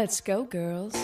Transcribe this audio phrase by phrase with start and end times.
[0.00, 0.96] Let's go, girls.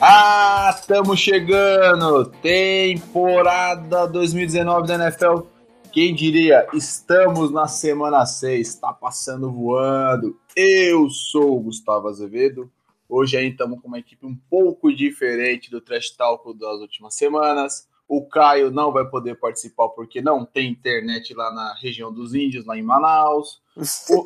[0.00, 2.24] Ah, estamos chegando!
[2.42, 5.46] Temporada 2019 da NFL.
[5.92, 6.66] Quem diria?
[6.74, 10.36] Estamos na semana 6, está passando voando.
[10.56, 12.68] Eu sou o Gustavo Azevedo.
[13.08, 17.86] Hoje aí estamos com uma equipe um pouco diferente do Trash Talk das últimas semanas.
[18.08, 22.66] O Caio não vai poder participar porque não tem internet lá na região dos Índios,
[22.66, 23.64] lá em Manaus.
[24.10, 24.24] O,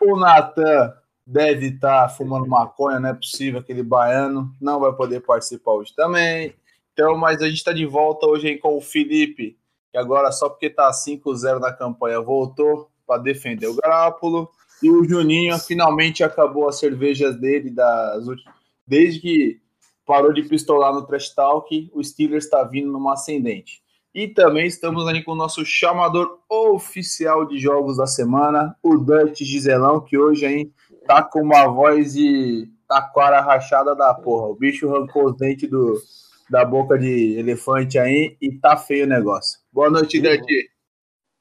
[0.00, 0.92] o Natan
[1.26, 6.54] deve estar fumando maconha, não é possível, aquele baiano não vai poder participar hoje também.
[6.92, 9.58] Então, mas a gente está de volta hoje aí com o Felipe,
[9.90, 14.50] que agora só porque está 5-0 na campanha voltou para defender o Garápolo.
[14.82, 18.24] E o Juninho finalmente acabou as cervejas dele das.
[18.86, 19.60] Desde que
[20.04, 23.82] parou de pistolar no Trash Talk, o Steelers está vindo numa ascendente.
[24.14, 29.44] E também estamos ali com o nosso chamador oficial de jogos da semana, o Dante
[29.44, 30.70] Giselão, que hoje aí
[31.04, 34.46] tá com uma voz de taquara rachada da porra.
[34.46, 36.00] O bicho arrancou os dentes do,
[36.48, 39.58] da boca de elefante aí e tá feio o negócio.
[39.72, 40.70] Boa noite, Dante.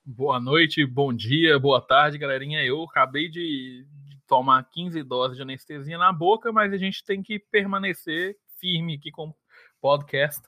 [0.03, 2.65] Boa noite, bom dia, boa tarde, galerinha.
[2.65, 7.21] Eu acabei de, de tomar 15 doses de anestesia na boca, mas a gente tem
[7.21, 9.35] que permanecer firme aqui com o
[9.79, 10.41] podcast.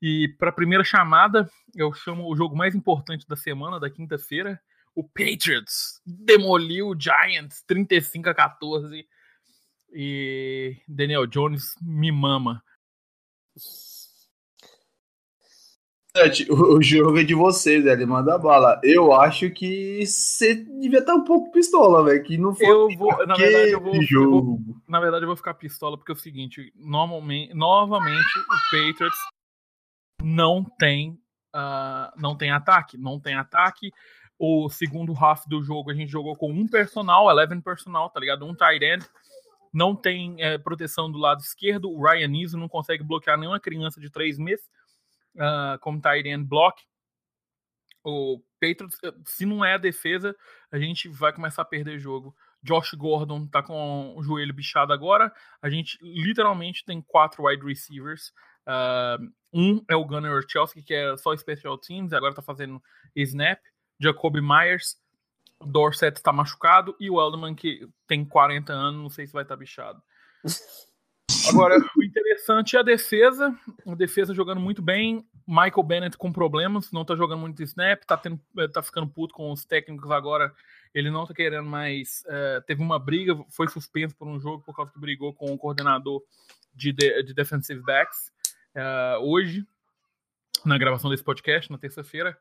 [0.00, 4.60] E para a primeira chamada, eu chamo o jogo mais importante da semana, da quinta-feira.
[4.94, 9.06] O Patriots demoliu o Giants 35 a 14
[9.92, 12.62] e Daniel Jones me mama.
[16.50, 18.80] O jogo é de vocês, ele manda bala.
[18.82, 22.22] Eu acho que você devia estar um pouco pistola, velho.
[22.24, 22.66] Que não foi.
[22.66, 26.10] Eu vou, na verdade, eu vou, eu vou, na verdade, eu vou ficar pistola porque
[26.10, 29.18] é o seguinte: normalmente, novamente, o Patriots
[30.22, 31.12] não tem,
[31.54, 33.90] uh, não tem ataque, não tem ataque.
[34.38, 38.46] O segundo half do jogo a gente jogou com um personal, 11 personal, tá ligado?
[38.46, 39.04] Um tight end.
[39.72, 41.90] Não tem é, proteção do lado esquerdo.
[41.90, 44.64] O Ryan Neeson não consegue bloquear nenhuma criança de três meses
[45.36, 46.82] uh, como tight end block.
[48.04, 50.34] O Patriots, se não é a defesa,
[50.70, 52.34] a gente vai começar a perder jogo.
[52.62, 55.32] Josh Gordon tá com o joelho bichado agora.
[55.60, 58.32] A gente literalmente tem quatro wide receivers.
[58.68, 62.82] Uh, um é o Gunnar Orchowski, que é só special teams, agora tá fazendo
[63.16, 63.58] snap.
[63.98, 64.96] Jacoby Myers,
[65.64, 69.56] Dorset está machucado e o Elderman que tem 40 anos, não sei se vai estar
[69.56, 70.02] tá bichado.
[71.48, 73.56] Agora, o interessante é a defesa.
[73.86, 75.26] A defesa jogando muito bem.
[75.46, 79.34] Michael Bennett com problemas, não tá jogando muito snap, tá, tendo, eh, tá ficando puto
[79.34, 80.52] com os técnicos agora.
[80.94, 82.22] Ele não tá querendo mais.
[82.26, 85.58] Uh, teve uma briga, foi suspenso por um jogo por causa que brigou com o
[85.58, 86.22] coordenador
[86.74, 88.30] de, de, de defensive backs
[88.78, 89.66] uh, hoje,
[90.64, 92.38] na gravação desse podcast, na terça-feira.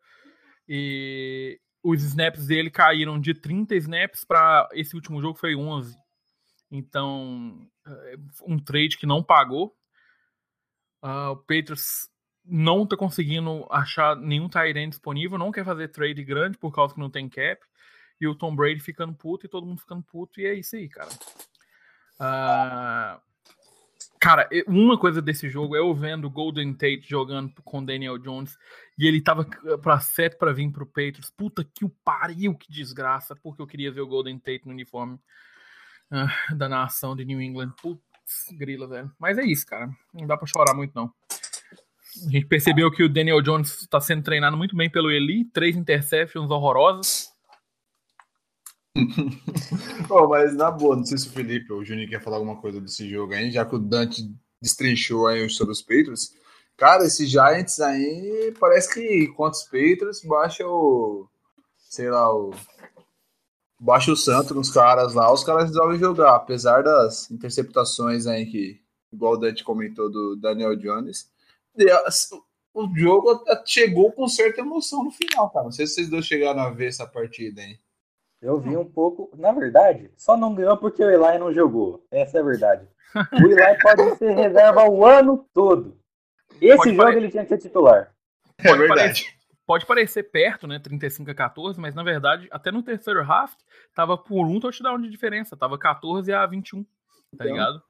[0.67, 5.97] E os snaps dele caíram de 30 snaps para esse último jogo foi 11.
[6.69, 8.15] Então, é,
[8.45, 9.75] um trade que não pagou.
[11.01, 12.09] Uh, o Patriots
[12.43, 16.99] não está conseguindo achar nenhum tight disponível, não quer fazer trade grande por causa que
[16.99, 17.61] não tem cap.
[18.19, 20.89] E o Tom Brady ficando puto e todo mundo ficando puto, e é isso aí,
[20.89, 21.09] cara.
[22.19, 23.21] Uh,
[24.19, 28.57] Cara, uma coisa desse jogo é eu vendo Golden Tate jogando com Daniel Jones
[28.97, 29.45] e ele tava
[29.81, 31.29] pra sete para vir pro Patriots.
[31.29, 35.19] Puta que o pariu, que desgraça, porque eu queria ver o Golden Tate no uniforme
[36.11, 37.73] uh, da nação de New England.
[37.81, 38.01] Putz,
[38.53, 39.11] grila, velho.
[39.19, 39.89] Mas é isso, cara.
[40.13, 41.13] Não dá pra chorar muito, não.
[42.25, 45.75] A gente percebeu que o Daniel Jones está sendo treinado muito bem pelo Eli, três
[45.75, 47.36] interceptions horrorosas.
[50.07, 52.59] Pô, mas na boa, não sei se o Felipe ou o Juninho quer falar alguma
[52.59, 54.23] coisa desse jogo aí, já que o Dante
[54.61, 56.33] destrinchou aí sobre os Patriots.
[56.75, 61.27] Cara, esses Giants aí parece que contra os Patriots baixa o.
[61.89, 62.53] Sei lá, o.
[63.79, 68.81] Baixa o santo nos caras lá, os caras resolvem jogar, apesar das interceptações aí que,
[69.13, 71.29] igual o Dante comentou do Daniel Jones.
[72.73, 75.65] O jogo chegou com certa emoção no final, cara.
[75.65, 77.79] Não sei se vocês dois chegaram a ver essa partida aí.
[78.41, 79.29] Eu vi um pouco.
[79.35, 82.05] Na verdade, só não ganhou porque o Eli não jogou.
[82.11, 82.87] Essa é a verdade.
[83.15, 85.97] O Eli pode ser reserva o ano todo.
[86.61, 87.17] Esse pode jogo pare...
[87.17, 88.13] ele tinha que ser titular.
[88.59, 89.01] É pode verdade.
[89.01, 89.27] Parecer,
[89.65, 90.79] pode parecer perto, né?
[90.79, 93.53] 35 a 14, mas na verdade, até no terceiro half,
[93.93, 95.57] tava por um touchdown de diferença.
[95.57, 96.83] Tava 14 a 21.
[96.83, 96.89] Tá
[97.33, 97.47] então...
[97.47, 97.81] ligado?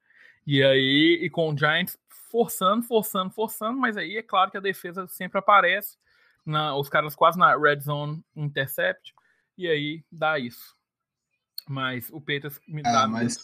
[0.45, 1.99] E aí, e com o Giants
[2.31, 5.97] forçando, forçando, forçando, mas aí é claro que a defesa sempre aparece.
[6.45, 9.13] Na, os caras quase na red zone intercept
[9.57, 10.75] e aí dá isso.
[11.67, 13.03] Mas o Peters me dá.
[13.03, 13.37] Ah, mas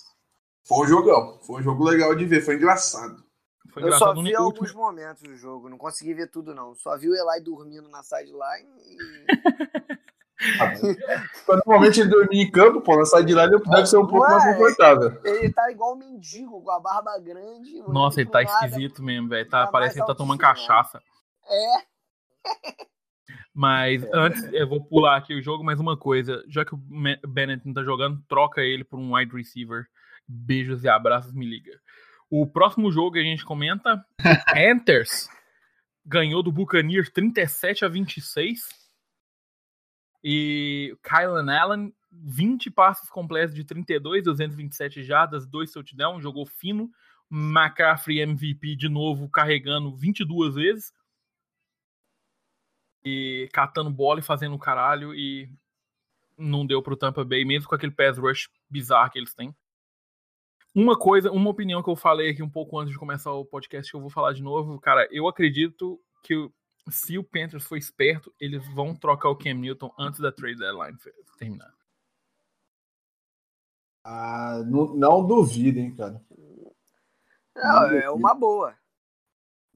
[0.65, 1.39] foi um jogão.
[1.41, 3.23] Foi um jogo legal de ver, foi engraçado.
[3.69, 4.81] Foi eu só vi alguns último...
[4.81, 6.75] momentos do jogo, não consegui ver tudo, não.
[6.75, 8.97] Só vi o Eli dormindo na sideline e.
[11.47, 14.25] Normalmente ele dormia em campo, pô, na sair de lá ele deve ser um pouco
[14.25, 15.19] Ué, mais confortável.
[15.23, 17.81] Ele tá igual um mendigo, com a barba grande.
[17.87, 19.49] Nossa, ele tá nada, esquisito mesmo, velho.
[19.49, 21.01] Tá, parece que ele tá tomando cachaça.
[21.47, 21.75] É.
[23.53, 26.43] Mas antes, eu vou pular aqui o jogo, mais uma coisa.
[26.47, 26.81] Já que o
[27.27, 29.85] Bennett não tá jogando, troca ele por um wide receiver.
[30.27, 31.79] Beijos e abraços, me liga.
[32.29, 34.03] O próximo jogo que a gente comenta,
[34.53, 35.29] Panthers
[36.03, 38.61] ganhou do Buccaneers 37 a 26.
[40.23, 46.89] E Kylan Allen, 20 passes completos de 32, 227 jardas, 2 touchdowns, jogou fino.
[47.29, 50.93] McCaffrey MVP de novo carregando 22 vezes.
[53.05, 55.13] E catando bola e fazendo caralho.
[55.13, 55.49] E
[56.37, 59.55] não deu pro Tampa Bay, mesmo com aquele pass rush bizarro que eles têm.
[60.75, 63.91] Uma coisa, uma opinião que eu falei aqui um pouco antes de começar o podcast,
[63.91, 66.49] que eu vou falar de novo, cara, eu acredito que
[66.89, 70.97] se o Panthers for esperto, eles vão trocar o Cam Newton antes da trade deadline
[71.37, 71.73] terminar.
[74.03, 76.21] Ah, não, não duvido, hein, cara.
[77.55, 78.75] Não, não é uma boa.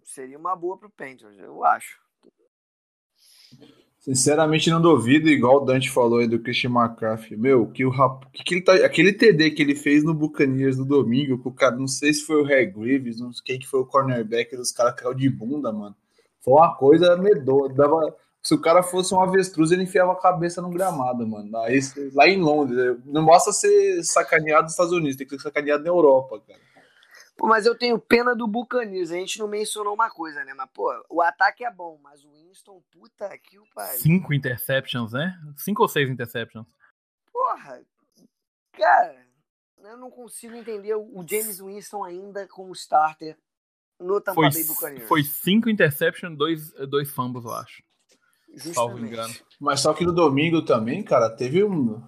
[0.03, 2.01] Seria uma boa pro Panthers, eu acho.
[4.07, 7.37] Sinceramente, não duvido, igual o Dante falou aí do Christian McCaffrey.
[7.37, 8.25] Meu, que o rap...
[8.31, 8.73] que, que ele tá...
[8.75, 12.23] aquele TD que ele fez no Buccaneers no domingo, que o cara, não sei se
[12.23, 15.29] foi o Ray Greaves, não sei quem que foi o cornerback dos caras caiu de
[15.29, 15.93] bunda, mano.
[16.39, 17.73] Foi uma coisa medonha.
[17.73, 18.15] Dava...
[18.41, 21.57] Se o cara fosse um avestruz, ele enfiava a cabeça no gramado, mano.
[21.57, 21.77] Aí,
[22.13, 22.95] lá em Londres.
[23.05, 26.59] Não basta ser sacaneado nos Estados Unidos, tem que ser sacaneado na Europa, cara.
[27.37, 29.11] Pô, mas eu tenho pena do Buccaneers.
[29.11, 30.53] A gente não mencionou uma coisa, né?
[30.55, 33.99] Mas, pô, o ataque é bom, mas o Winston, puta que o pariu.
[33.99, 35.39] Cinco interceptions, né?
[35.55, 36.65] Cinco ou seis interceptions.
[37.31, 37.83] Porra,
[38.73, 39.27] cara,
[39.77, 43.37] eu não consigo entender o James Winston ainda como starter
[43.99, 45.07] no Tampa foi, Bay Buccaneers.
[45.07, 47.83] Foi cinco interceptions, dois, dois fumbles, eu acho.
[48.59, 49.33] Salvo engano.
[49.59, 52.01] Mas só que no domingo também, cara, teve um,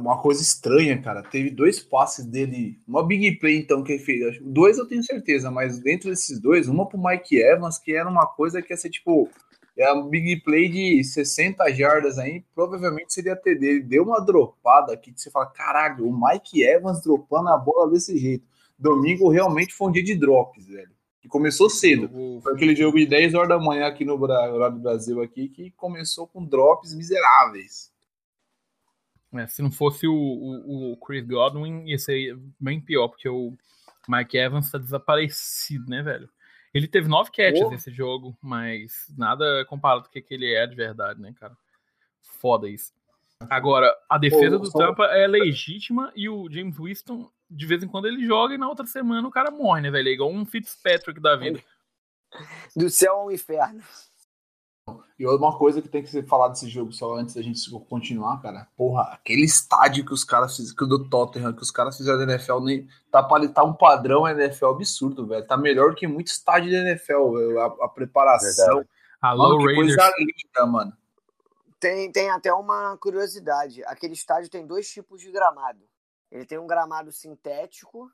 [0.00, 1.22] uma coisa estranha, cara.
[1.22, 4.38] Teve dois passes dele, uma big play então que ele fez.
[4.42, 8.26] Dois eu tenho certeza, mas dentro desses dois, uma pro Mike Evans, que era uma
[8.26, 9.28] coisa que ia ser tipo.
[9.76, 13.64] É um big play de 60 jardas aí, provavelmente seria TD.
[13.64, 17.88] Ele deu uma dropada aqui que você fala: caralho, o Mike Evans dropando a bola
[17.88, 18.44] desse jeito.
[18.76, 20.97] Domingo realmente foi um dia de drops, velho
[21.28, 22.40] que começou cedo.
[22.42, 25.70] Foi aquele jogo de 10 horas da manhã aqui no horário do Brasil aqui que
[25.72, 27.92] começou com drops miseráveis.
[29.34, 33.54] É, se não fosse o, o, o, Chris Godwin, ia ser bem pior, porque o
[34.08, 36.30] Mike Evans tá desaparecido, né, velho?
[36.72, 37.70] Ele teve nove catches oh.
[37.70, 41.56] nesse jogo, mas nada comparado com o que ele é de verdade, né, cara?
[42.40, 42.92] Foda isso.
[43.48, 44.78] Agora, a defesa oh, do só...
[44.78, 48.68] Tampa é legítima e o James Winston de vez em quando ele joga e na
[48.68, 50.08] outra semana o cara morre, né, velho?
[50.08, 51.60] É igual um Fitzpatrick da vida.
[52.76, 53.82] Do céu ao inferno.
[55.18, 58.40] E uma coisa que tem que ser falado desse jogo, só antes da gente continuar,
[58.40, 58.68] cara.
[58.76, 62.18] Porra, aquele estádio que os caras fizeram, que o do Tottenham, que os caras fizeram
[62.18, 65.46] da NFL, nem, tá, tá um padrão NFL absurdo, velho.
[65.46, 68.84] Tá melhor que muito estádio da NFL, a, a preparação.
[69.20, 70.92] Alô, mano, coisa linda, mano.
[71.80, 73.84] Tem, tem até uma curiosidade.
[73.84, 75.88] Aquele estádio tem dois tipos de gramado.
[76.30, 78.10] Ele tem um gramado sintético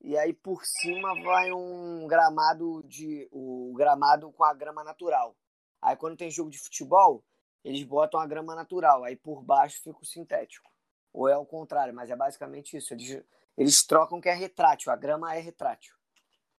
[0.00, 5.36] e aí por cima vai um gramado de o gramado com a grama natural.
[5.82, 7.22] Aí quando tem jogo de futebol,
[7.64, 10.70] eles botam a grama natural, aí por baixo fica o sintético.
[11.12, 12.94] Ou é o contrário, mas é basicamente isso.
[12.94, 13.22] Eles,
[13.56, 15.97] eles trocam que é retrátil, a grama é retrátil.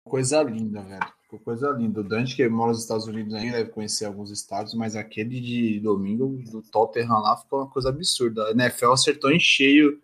[0.09, 1.19] Coisa linda, velho.
[1.23, 2.01] Ficou coisa linda.
[2.01, 5.79] O Dante, que mora nos Estados Unidos ainda, deve conhecer alguns estados, mas aquele de
[5.81, 8.49] domingo do Tottenham lá ficou uma coisa absurda.
[8.49, 10.01] A NFL acertou em cheio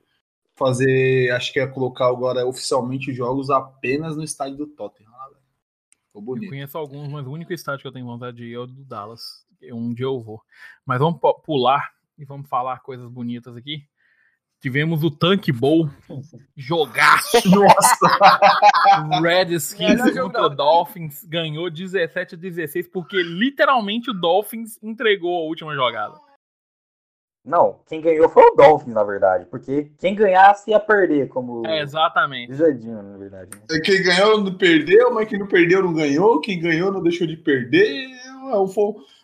[0.54, 5.14] fazer, acho que é colocar agora oficialmente jogos apenas no estádio do Tottenham.
[6.14, 6.44] Ficou bonito.
[6.44, 8.66] Eu conheço alguns, mas o único estádio que eu tenho vontade de ir é o
[8.66, 9.44] do Dallas.
[9.72, 10.40] Um dia eu vou.
[10.86, 13.84] Mas vamos pular e vamos falar coisas bonitas aqui.
[14.64, 15.90] Tivemos o Tank Bowl
[16.56, 17.20] jogar.
[17.44, 19.20] Nossa!
[19.20, 25.74] Redskins contra o Dolphins ganhou 17 a 16 porque literalmente o Dolphins entregou a última
[25.74, 26.18] jogada.
[27.44, 31.66] Não, quem ganhou foi o Dolphins, na verdade, porque quem ganhasse ia perder, como.
[31.66, 32.54] É, exatamente.
[32.54, 33.50] Jadinho, na verdade.
[33.70, 33.80] Né?
[33.84, 37.36] Quem ganhou não perdeu, mas quem não perdeu não ganhou, quem ganhou não deixou de
[37.36, 38.08] perder.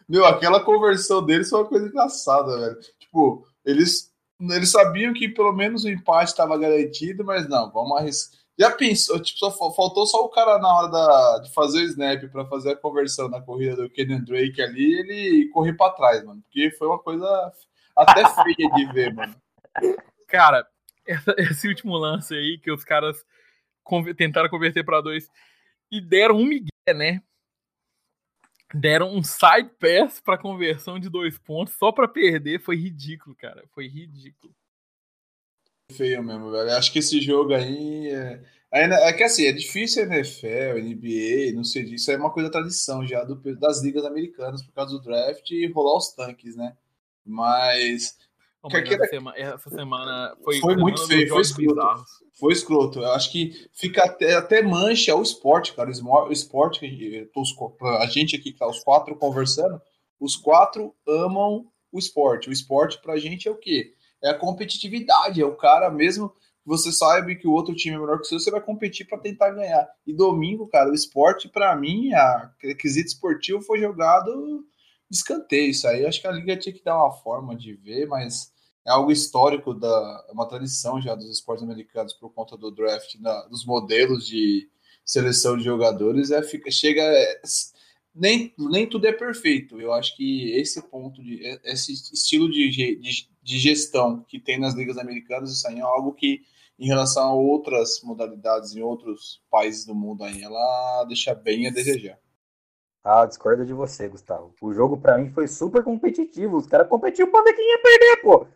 [0.06, 2.78] Meu, aquela conversão deles foi uma coisa engraçada, velho.
[2.98, 4.09] Tipo, eles,
[4.40, 8.40] eles sabiam que pelo menos o empate estava garantido, mas não, vamos arriscar.
[8.58, 12.22] Já pensou, tipo, só, faltou só o cara na hora da, de fazer o snap
[12.30, 16.42] para fazer a conversão na corrida do Kenan Drake ali, ele correr para trás, mano,
[16.42, 17.52] porque foi uma coisa
[17.96, 19.34] até feia de ver, mano.
[20.28, 20.66] Cara,
[21.06, 23.24] essa, esse último lance aí que os caras
[24.16, 25.28] tentaram converter para dois
[25.90, 27.22] e deram um migué, né?
[28.74, 32.60] Deram um side pass para conversão de dois pontos só para perder.
[32.60, 33.64] Foi ridículo, cara.
[33.72, 34.54] Foi ridículo.
[35.92, 36.72] Feio mesmo, velho.
[36.72, 38.42] Acho que esse jogo aí é.
[38.72, 43.04] É que assim, é difícil a NFL, NBA, não sei disso, é uma coisa tradição
[43.04, 46.76] já do, das ligas americanas por causa do draft e rolar os tanques, né?
[47.24, 48.16] Mas.
[48.62, 51.74] Oh, mas essa, semana, essa, semana, foi, foi muito feio, foi escroto.
[51.74, 52.10] Bizarros.
[52.38, 52.98] Foi escroto.
[53.00, 55.88] Eu acho que fica até, até mancha o esporte, cara.
[55.88, 56.80] O esporte,
[58.00, 59.80] a gente aqui, tá, os quatro conversando,
[60.18, 62.50] os quatro amam o esporte.
[62.50, 63.94] O esporte pra gente é o quê?
[64.22, 66.30] É a competitividade, é o cara mesmo
[66.64, 69.18] você sabe que o outro time é melhor que o seu, você vai competir para
[69.18, 69.88] tentar ganhar.
[70.06, 74.64] E domingo, cara, o esporte, para mim, a quesito esportivo foi jogado
[75.10, 75.70] escanteio.
[75.70, 78.52] Isso aí acho que a liga tinha que dar uma forma de ver, mas
[78.86, 83.16] é algo histórico, da, é uma tradição já dos esportes americanos por conta do draft,
[83.18, 84.68] da, dos modelos de
[85.04, 86.30] seleção de jogadores.
[86.30, 87.02] É, fica, chega.
[87.02, 87.40] É,
[88.14, 89.80] nem, nem tudo é perfeito.
[89.80, 94.74] Eu acho que esse ponto, de, esse estilo de, de, de gestão que tem nas
[94.74, 96.42] ligas americanas, isso aí é algo que,
[96.78, 101.70] em relação a outras modalidades em outros países do mundo, aí, ela deixa bem a
[101.70, 102.18] desejar.
[103.02, 104.54] Ah, discordo de você, Gustavo.
[104.60, 106.56] O jogo para mim foi super competitivo.
[106.56, 108.46] Os caras competiam pra ver quem ia perder, pô.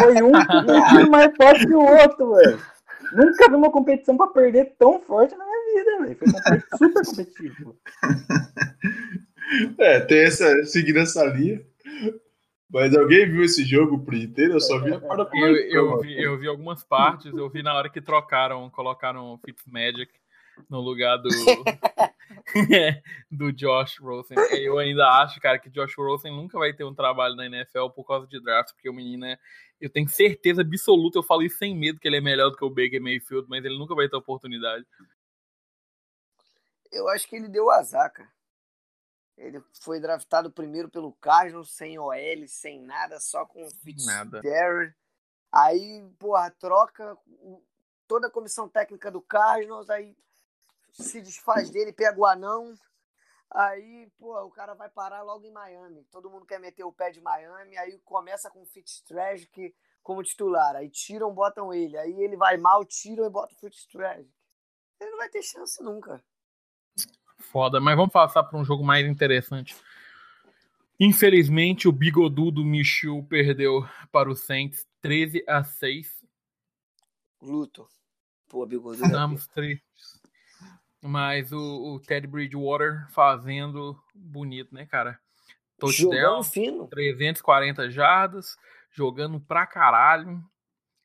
[0.00, 0.30] Foi um,
[1.06, 2.62] um mais forte que o outro, velho.
[3.12, 6.18] Nunca vi uma competição pra perder tão forte na minha vida, velho.
[6.18, 6.28] Foi
[6.78, 7.76] super competitivo.
[9.78, 11.62] É, tem essa, seguindo essa linha.
[12.70, 14.54] Mas alguém viu esse jogo por inteiro?
[14.54, 17.74] Eu só vi a parte eu, eu, vi, eu vi algumas partes, eu vi na
[17.74, 20.10] hora que trocaram, colocaram Fitzmagic
[20.68, 21.28] no lugar do
[23.30, 24.36] do Josh Rosen.
[24.52, 28.04] Eu ainda acho, cara, que Josh Rosen nunca vai ter um trabalho na NFL por
[28.04, 29.38] causa de draft, porque o menino é.
[29.80, 32.64] Eu tenho certeza absoluta, eu falo isso sem medo, que ele é melhor do que
[32.64, 34.86] o Baker Mayfield, mas ele nunca vai ter oportunidade.
[36.90, 38.32] Eu acho que ele deu azar, cara.
[39.36, 44.94] Ele foi draftado primeiro pelo Cardinals, sem OL, sem nada, só com Fitzgerald.
[45.50, 47.18] Aí, porra, troca
[48.06, 50.16] toda a comissão técnica do Cardinals, aí
[51.02, 52.74] se desfaz dele, pega o anão.
[53.50, 56.04] Aí, pô, o cara vai parar logo em Miami.
[56.10, 57.76] Todo mundo quer meter o pé de Miami.
[57.76, 60.76] Aí começa com o Fitztragic como titular.
[60.76, 61.96] Aí tiram, botam ele.
[61.96, 64.30] Aí ele vai mal, tiram e botam o Fitztragic.
[65.00, 66.22] Ele não vai ter chance nunca.
[67.38, 69.76] Foda, mas vamos passar para um jogo mais interessante.
[70.98, 76.24] Infelizmente, o bigodudo Michu perdeu para o Saints 13 a 6.
[77.42, 77.86] Luto.
[78.48, 79.04] Pô, bigodudo.
[79.04, 80.23] Estamos tristes.
[81.06, 85.20] Mas o, o Ted Bridgewater fazendo bonito, né, cara?
[85.78, 86.88] Touchdown, fino.
[86.88, 88.56] 340 jardas,
[88.90, 90.42] jogando pra caralho.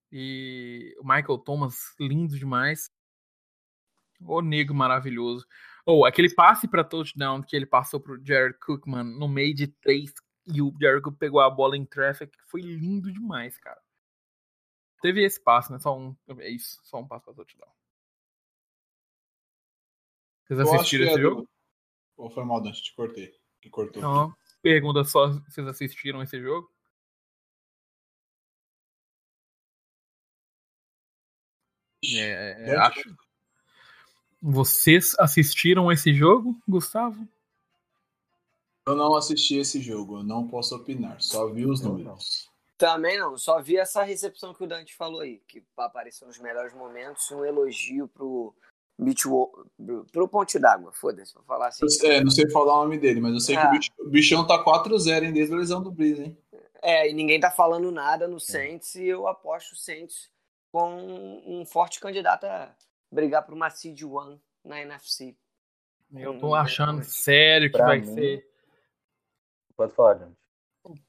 [0.10, 2.90] E o Michael Thomas, lindo demais.
[4.22, 5.46] O negro maravilhoso.
[5.86, 9.68] Ou oh, aquele passe para touchdown que ele passou pro Jared Cookman no meio de
[9.68, 10.14] três
[10.48, 13.82] e o Jared Cook pegou a bola em traffic foi lindo demais, cara.
[15.02, 15.80] Teve esse passe, né?
[15.80, 16.16] Só um.
[16.38, 17.79] É isso, só um passo pra touchdown.
[20.50, 21.42] Vocês assistiram esse é jogo?
[21.44, 21.50] Do...
[22.18, 22.82] Ou foi mal, Dante?
[22.82, 23.32] Te cortei.
[23.62, 24.02] Que cortou.
[24.02, 26.72] Não, pergunta só vocês assistiram esse jogo?
[32.04, 33.16] É, é, acho.
[34.42, 37.28] Vocês assistiram esse jogo, Gustavo?
[38.88, 42.50] Eu não assisti esse jogo, eu não posso opinar, só vi os números.
[42.78, 46.74] Também não, só vi essa recepção que o Dante falou aí, que apareceu nos melhores
[46.74, 48.56] momentos, um elogio pro
[49.04, 49.24] Beach
[50.12, 51.86] pro Ponte d'Água, foda-se, vou falar assim.
[52.04, 53.70] É, não sei falar o nome dele, mas eu sei ah.
[53.70, 56.38] que o bichão tá 4-0 em desde a lesão do Breeze, hein?
[56.82, 60.30] É, e ninguém tá falando nada no Saints e eu aposto o Saints
[60.72, 62.74] com um forte candidato a
[63.12, 65.36] brigar por uma Seed One na NFC.
[66.14, 68.14] Eu tô achando sério que pra vai mim...
[68.14, 68.50] ser.
[69.76, 70.38] Pode falar, gente.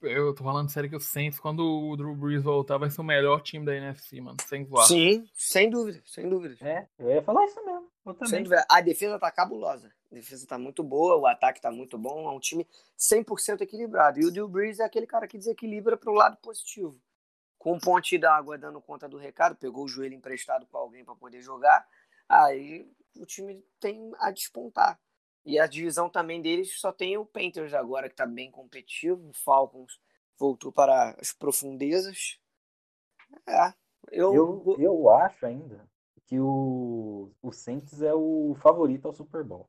[0.03, 3.05] Eu tô falando sério que o Saints, quando o Drew Brees voltar, vai ser o
[3.05, 4.37] melhor time da NFC, mano.
[4.47, 4.87] Sem voar.
[4.87, 6.57] Sim, sem dúvida, sem dúvida.
[6.61, 7.91] É, eu ia falar isso mesmo.
[8.27, 8.67] Sem dúvida.
[8.69, 9.93] A defesa tá cabulosa.
[10.11, 12.29] A defesa tá muito boa, o ataque tá muito bom.
[12.29, 12.67] É um time
[12.99, 14.21] 100% equilibrado.
[14.21, 17.01] E o Drew Brees é aquele cara que desequilibra pro lado positivo.
[17.57, 21.43] Com ponte d'água dando conta do recado, pegou o joelho emprestado com alguém para poder
[21.43, 21.87] jogar.
[22.29, 24.99] Aí o time tem a despontar.
[25.45, 29.29] E a divisão também deles só tem o Panthers agora, que está bem competitivo.
[29.29, 29.99] O Falcons
[30.39, 32.39] voltou para as profundezas.
[33.47, 33.73] É,
[34.11, 34.35] eu...
[34.35, 35.89] eu, eu acho ainda
[36.27, 39.69] que o, o Saints é o favorito ao Super Bowl.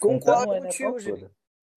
[0.00, 1.30] Concordo contigo, Júlio.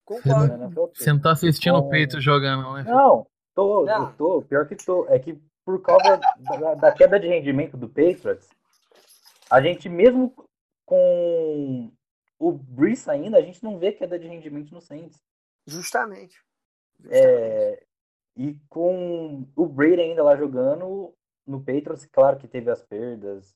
[0.04, 0.90] Concordo.
[0.94, 2.84] Você não tá assistindo o peito jogando, né?
[2.84, 4.12] Não, tô, não.
[4.14, 5.06] tô, pior que tô.
[5.08, 8.48] É que por causa da, da, queda de rendimento do Patriots,
[9.50, 10.34] a gente mesmo
[10.86, 11.92] com
[12.40, 15.22] o Breeze ainda, a gente não vê queda de rendimento no Saints.
[15.66, 16.42] Justamente.
[17.10, 17.84] É,
[18.34, 21.14] e com o Brady ainda lá jogando,
[21.46, 23.54] no Patriots, claro que teve as perdas.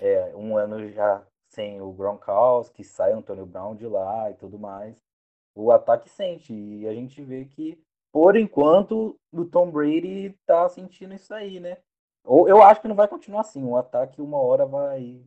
[0.00, 4.58] É, um ano já sem o Gronkowski, sai o Antônio Brown de lá e tudo
[4.58, 5.00] mais.
[5.54, 6.52] O ataque sente.
[6.52, 7.80] E a gente vê que,
[8.12, 11.78] por enquanto, o Tom Brady tá sentindo isso aí, né?
[12.24, 13.62] Ou eu acho que não vai continuar assim.
[13.62, 15.22] O ataque uma hora vai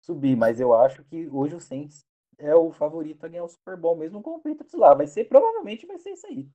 [0.00, 2.07] subir, mas eu acho que hoje o Saints
[2.38, 4.94] é o favorito a ganhar o Super Bowl, mesmo com o Patriots lá.
[4.94, 6.48] Vai ser, provavelmente vai ser isso aí.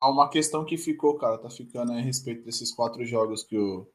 [0.00, 3.86] Há uma questão que ficou, cara, tá ficando a respeito desses quatro jogos que o,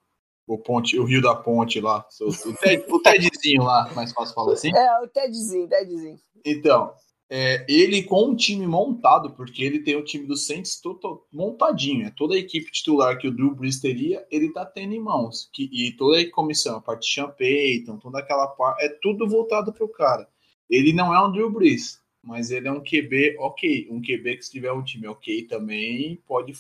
[0.48, 4.54] o Ponte, o Rio da Ponte lá, o, Ted, o Tedzinho lá, mais fácil falar
[4.54, 4.76] assim.
[4.76, 6.20] É, o Tedzinho, Tedzinho.
[6.44, 6.94] Então,
[7.30, 12.08] é, ele com um time montado, porque ele tem o time do Saints todo montadinho,
[12.08, 15.50] é toda a equipe titular que o Drew Brees teria, ele tá tendo em mãos,
[15.54, 19.30] que, e toda a comissão, a parte de Sean Payton, toda aquela parte, é tudo
[19.30, 20.28] voltado pro cara.
[20.72, 23.90] Ele não é um Drew Brees, mas ele é um QB ok.
[23.92, 26.54] Um QB que se tiver um time ok também pode,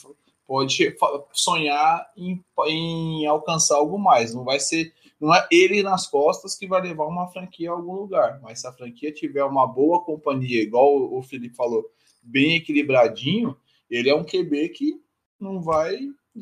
[0.45, 0.93] pode
[1.31, 4.35] sonhar em, em alcançar algo mais.
[4.35, 4.93] Não vai ser.
[5.17, 8.41] Não é ele nas costas que vai levar uma franquia a algum lugar.
[8.41, 11.85] Mas se a franquia tiver uma boa companhia, igual o Felipe falou,
[12.21, 13.55] bem equilibradinho,
[13.89, 15.01] ele é um QB que
[15.39, 15.97] não vai.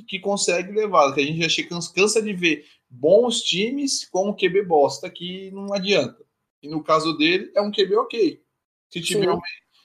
[0.08, 1.14] que consegue levar.
[1.14, 5.72] Que a gente já cansa de ver bons times com um QB bosta, que não
[5.72, 6.28] adianta.
[6.62, 8.44] E no caso dele, é um QB ok.
[8.90, 9.40] Se tiver, um,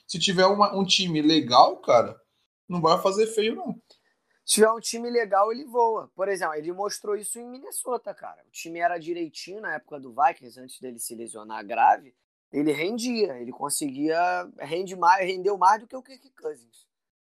[0.07, 2.19] se tiver uma, um time legal, cara,
[2.67, 3.79] não vai fazer feio, não.
[4.45, 6.11] Se tiver um time legal, ele voa.
[6.15, 8.43] Por exemplo, ele mostrou isso em Minnesota, cara.
[8.47, 12.13] O time era direitinho na época do Vikings, antes dele se lesionar grave.
[12.51, 14.17] Ele rendia, ele conseguia.
[14.59, 16.85] Rende mais, rendeu mais do que o Kirk Cousins.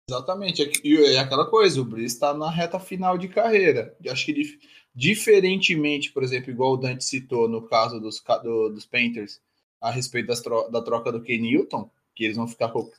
[0.09, 0.69] Exatamente.
[0.83, 3.95] E é aquela coisa, o Brice está na reta final de carreira.
[4.09, 4.59] Acho que
[4.97, 9.39] diferentemente, por exemplo, igual o Dante citou no caso dos, do, dos Panthers,
[9.79, 12.89] a respeito das tro da troca do Ken Newton, que eles vão ficar com,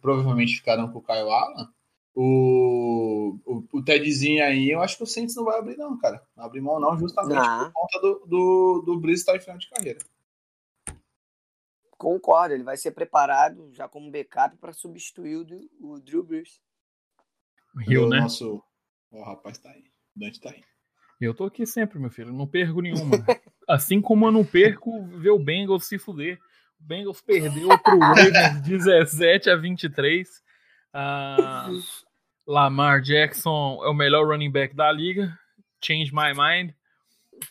[0.00, 1.66] provavelmente ficarão com o Kyle Allen.
[2.14, 6.22] O, o, o, Tedzinho aí, eu acho que o Saints não vai abrir, não, cara.
[6.36, 7.72] Não abre mão, não, justamente não.
[7.72, 9.98] por conta do, do, do Brice estar em final de carreira.
[11.90, 15.36] Concordo, ele vai ser preparado já como backup para substituir
[15.80, 16.60] o, o Drew Brees.
[17.78, 18.20] Rio, o né?
[18.20, 18.62] Nosso...
[19.10, 19.90] O rapaz tá aí.
[20.16, 20.62] O Dante tá aí.
[21.20, 22.32] Eu tô aqui sempre, meu filho.
[22.32, 23.24] Não perco nenhuma.
[23.68, 26.38] assim como eu não perco ver o Bengals se fuder.
[26.80, 30.28] O Bengals perdeu pro Ravens 17 a 23.
[30.94, 31.82] Uh,
[32.46, 35.36] Lamar Jackson é o melhor running back da liga.
[35.84, 36.72] Change my mind.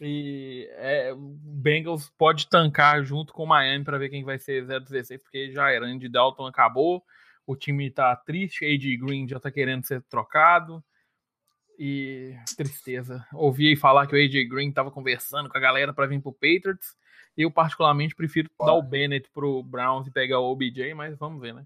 [0.01, 4.65] E é, o Bengals pode tancar junto com o Miami para ver quem vai ser
[4.65, 5.85] 0-16, porque já era.
[5.85, 7.03] Andy Dalton acabou.
[7.45, 8.65] O time tá triste.
[8.65, 10.83] AJ Green já tá querendo ser trocado.
[11.77, 13.25] E tristeza.
[13.33, 16.95] Ouvi falar que o AJ Green estava conversando com a galera para vir pro Patriots.
[17.37, 21.53] Eu, particularmente, prefiro dar o Bennett pro Browns e pegar o OBJ, mas vamos ver,
[21.53, 21.65] né?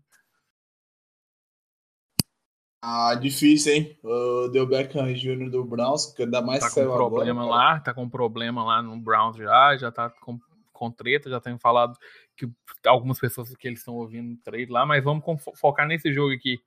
[2.83, 3.99] Ah, difícil, hein?
[4.03, 5.49] O Del Beckham Jr.
[5.49, 8.99] do Browns, que dá mais tá com problema agora, lá, tá com problema lá no
[8.99, 10.39] Browns já, já tá com,
[10.73, 11.95] com treta, já tem falado
[12.35, 12.49] que
[12.87, 15.23] algumas pessoas que eles estão ouvindo trade lá, mas vamos
[15.55, 16.59] focar nesse jogo aqui.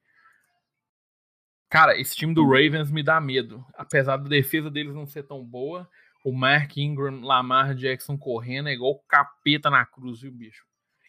[1.75, 3.67] Cara, esse time do Ravens me dá medo.
[3.75, 5.91] Apesar da defesa deles não ser tão boa,
[6.25, 10.65] o Mark Ingram, Lamar Jackson correndo é igual capeta na cruz, viu, bicho?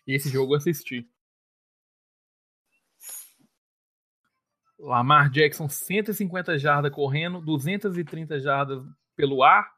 [0.07, 1.07] E esse jogo eu assisti.
[4.79, 8.83] Lamar Jackson, 150 jardas correndo, 230 jardas
[9.15, 9.71] pelo ar,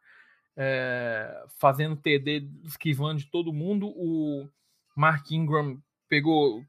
[0.56, 3.90] é, fazendo TD, esquivando de todo mundo.
[3.90, 4.48] O
[4.96, 6.64] Mark Ingram pegou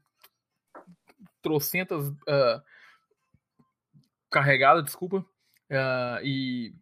[1.41, 2.61] trocentas uh,
[4.29, 6.73] carregada, desculpa, uh, e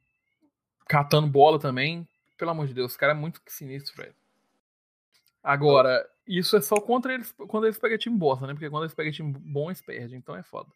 [0.87, 2.07] catando bola também.
[2.37, 4.15] Pelo amor de Deus, o cara é muito sinistro, velho.
[5.43, 8.53] Agora, isso é só contra eles quando eles pegam time bosta, né?
[8.53, 10.69] Porque quando eles pegam time bom, eles perdem, então é foda.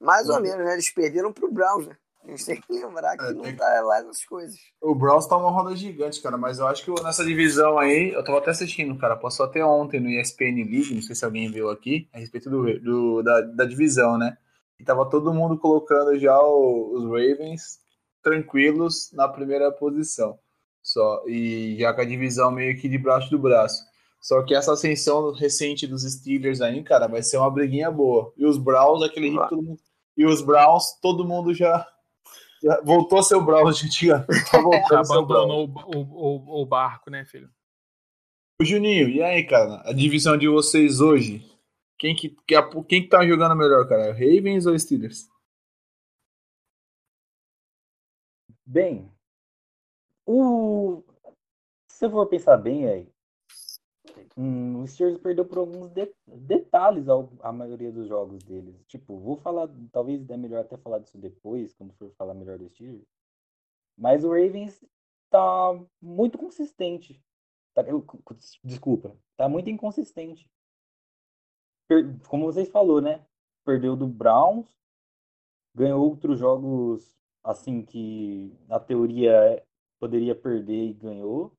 [0.00, 0.72] Mais ou menos, né?
[0.72, 1.96] Eles perderam pro Browns, né?
[2.24, 4.58] A gente tem que lembrar que é, não tá lá essas coisas.
[4.80, 8.24] O Browns tá uma roda gigante, cara, mas eu acho que nessa divisão aí, eu
[8.24, 11.70] tava até assistindo, cara, passou até ontem no ESPN League, não sei se alguém viu
[11.70, 14.36] aqui, a respeito do, do da, da divisão, né?
[14.78, 17.78] E tava todo mundo colocando já o, os Ravens
[18.22, 20.38] tranquilos na primeira posição.
[20.82, 23.84] Só e já com a divisão meio que de braço do braço.
[24.20, 28.32] Só que essa ascensão recente dos Steelers aí, cara, vai ser uma briguinha boa.
[28.36, 29.80] E os Browns, aquele ritmo, todo mundo,
[30.16, 31.86] e os Browns, todo mundo já,
[32.62, 34.08] já voltou a ser o Browns, gente.
[34.50, 37.48] Tá voltando Abandonou o, o, o barco, né, filho?
[38.60, 39.82] O Juninho, e aí, cara?
[39.84, 41.44] A divisão de vocês hoje,
[41.98, 42.36] quem que,
[42.88, 44.12] quem que tá jogando melhor, cara?
[44.12, 45.28] Ravens ou Steelers?
[48.64, 49.10] Bem,
[50.26, 51.02] o...
[51.88, 53.08] se eu for pensar bem aí,
[54.36, 58.74] Hum, o Steelers perdeu por alguns de detalhes ao, a maioria dos jogos deles.
[58.86, 62.68] Tipo, vou falar, talvez é melhor até falar disso depois, quando for falar melhor do
[62.68, 63.06] Steelers.
[63.96, 64.84] Mas o Ravens
[65.30, 67.22] tá muito consistente.
[67.74, 67.82] Tá,
[68.62, 70.50] desculpa, tá muito inconsistente.
[72.28, 73.24] Como vocês falou, né?
[73.64, 74.66] Perdeu do Browns,
[75.74, 79.62] ganhou outros jogos assim que na teoria
[80.00, 81.52] poderia perder e ganhou.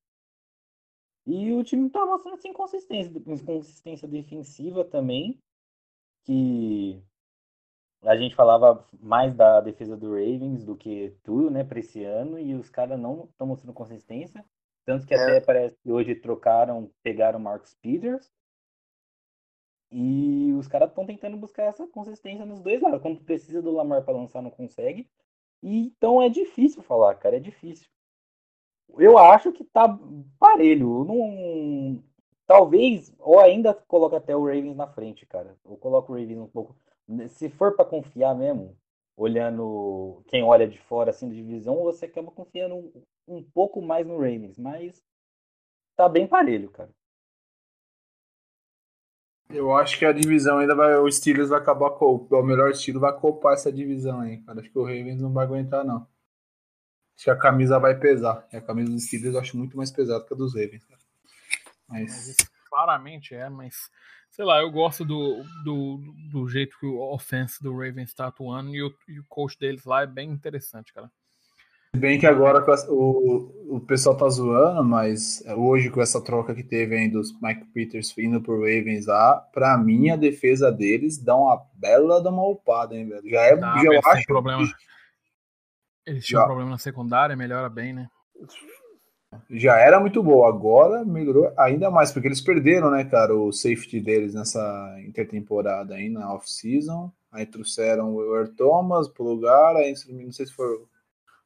[1.25, 5.41] E o time tá mostrando essa inconsistência, inconsistência defensiva também,
[6.23, 7.01] que
[8.03, 12.39] a gente falava mais da defesa do Ravens do que tudo, né, para esse ano,
[12.39, 14.43] e os caras não estão mostrando consistência.
[14.85, 15.21] Tanto que é.
[15.21, 18.31] até parece que hoje trocaram, pegaram o Marcus Peters.
[19.91, 23.01] E os caras estão tentando buscar essa consistência nos dois lados.
[23.01, 25.07] Quando precisa do Lamar para lançar, não consegue.
[25.63, 27.89] E, então é difícil falar, cara, é difícil
[28.97, 29.97] eu acho que tá
[30.39, 31.03] parelho.
[31.03, 32.03] Não,
[32.45, 35.55] talvez, ou ainda coloca até o Ravens na frente, cara.
[35.63, 36.75] Ou coloca o Ravens um pouco.
[37.29, 38.77] Se for para confiar mesmo,
[39.15, 42.91] olhando quem olha de fora assim da divisão, você acaba confiando um,
[43.27, 45.01] um pouco mais no Ravens, mas
[45.95, 46.89] tá bem parelho, cara.
[49.49, 50.95] Eu acho que a divisão ainda vai.
[50.97, 52.27] O Steelers vai acabar com.
[52.29, 54.59] O melhor estilo vai copar essa divisão aí, cara.
[54.59, 56.07] Acho que o Ravens não vai aguentar, não.
[57.15, 58.47] Acho que a camisa vai pesar.
[58.51, 60.85] E a camisa dos Steelers eu acho muito mais pesada que a dos Ravens.
[61.87, 62.11] Mas...
[62.11, 63.89] mas isso claramente é, mas
[64.29, 68.75] sei lá, eu gosto do, do, do jeito que o offense do Ravens está atuando
[68.75, 71.11] e o, e o coach deles lá é bem interessante, cara.
[71.95, 76.95] Bem que agora o, o pessoal tá zoando, mas hoje com essa troca que teve
[76.95, 81.59] aí dos Mike Peters indo pro Ravens lá, pra mim a defesa deles dá uma
[81.73, 83.29] bela de uma upada, hein, velho?
[83.29, 84.25] Já é, já eu acho.
[84.27, 84.63] Problema.
[86.05, 86.45] Eles tinham já.
[86.45, 88.07] um problema na secundária, melhora bem, né?
[89.49, 93.99] Já era muito boa, agora melhorou ainda mais, porque eles perderam, né, cara, o safety
[93.99, 97.11] deles nessa intertemporada aí na off-season.
[97.29, 100.81] Aí trouxeram o Earl Thomas pro lugar, aí não sei se foi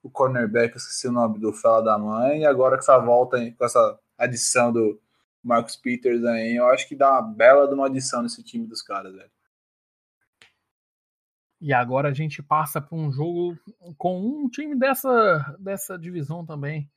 [0.03, 3.65] o cornerback, esqueci o nome do fela da mãe, e agora com essa volta, com
[3.65, 4.99] essa adição do
[5.43, 8.81] Marcus Peters aí, eu acho que dá uma bela de uma adição nesse time dos
[8.81, 9.31] caras, velho.
[11.59, 13.55] E agora a gente passa para um jogo
[13.95, 16.89] com um time dessa, dessa divisão também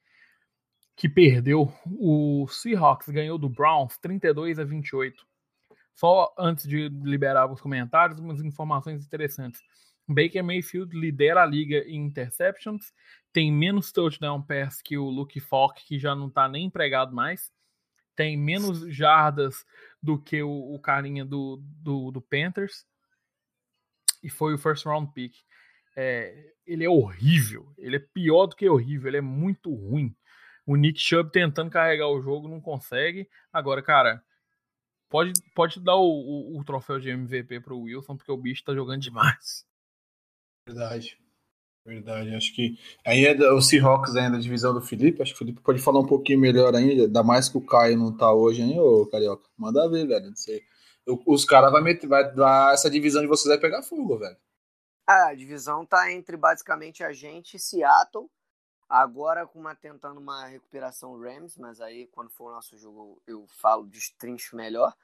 [0.96, 1.70] que perdeu.
[1.86, 5.26] O Seahawks ganhou do Browns 32 a 28.
[5.94, 9.60] Só antes de liberar os comentários, umas informações interessantes.
[10.06, 12.92] Baker Mayfield lidera a liga em interceptions,
[13.32, 17.50] tem menos touchdown pass que o Luke Falk, que já não está nem empregado mais,
[18.14, 19.64] tem menos jardas
[20.02, 22.86] do que o, o carinha do, do, do Panthers
[24.22, 25.34] e foi o first round pick.
[25.96, 30.14] É, ele é horrível, ele é pior do que horrível, ele é muito ruim.
[30.66, 33.28] O Nick Chubb tentando carregar o jogo não consegue.
[33.52, 34.22] Agora, cara,
[35.10, 38.74] pode, pode dar o, o, o troféu de MVP pro Wilson, porque o bicho tá
[38.74, 39.66] jogando demais.
[40.66, 41.18] Verdade.
[41.86, 45.38] Verdade, acho que aí é o Seahawks ainda da divisão do Felipe, acho que o
[45.38, 48.62] Felipe pode falar um pouquinho melhor ainda, ainda mais que o Caio não tá hoje,
[48.62, 49.50] hein, ô Carioca?
[49.54, 50.62] Manda ver, velho, não sei
[51.26, 54.36] os caras vai meter, vai dar essa divisão de vocês vai pegar fogo, velho.
[55.06, 58.30] Ah, a divisão tá entre basicamente a gente e Seattle.
[58.88, 63.46] Agora com uma tentando uma recuperação Rams, mas aí quando for o nosso jogo eu
[63.48, 64.94] falo de trincho melhor.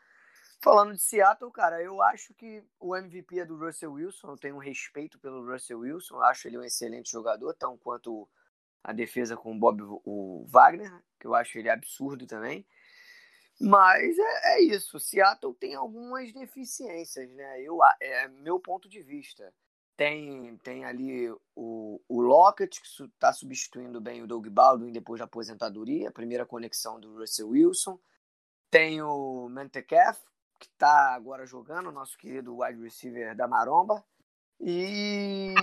[0.62, 4.28] Falando de Seattle, cara, eu acho que o MVP é do Russell Wilson.
[4.28, 6.16] Eu tenho um respeito pelo Russell Wilson.
[6.16, 8.28] Eu acho ele um excelente jogador, tão quanto
[8.84, 12.66] a defesa com o Bob o Wagner, que eu acho ele absurdo também.
[13.58, 15.00] Mas é, é, isso.
[15.00, 17.62] Seattle tem algumas deficiências, né?
[17.62, 19.52] Eu, é meu ponto de vista.
[19.96, 25.26] Tem, tem ali o, o Lockett, que está substituindo bem o Doug Baldwin depois da
[25.26, 27.98] aposentadoria, a primeira conexão do Russell Wilson.
[28.70, 30.18] Tem o Mentecalf,
[30.60, 34.04] que está agora jogando, nosso querido wide receiver da Maromba.
[34.60, 35.54] E.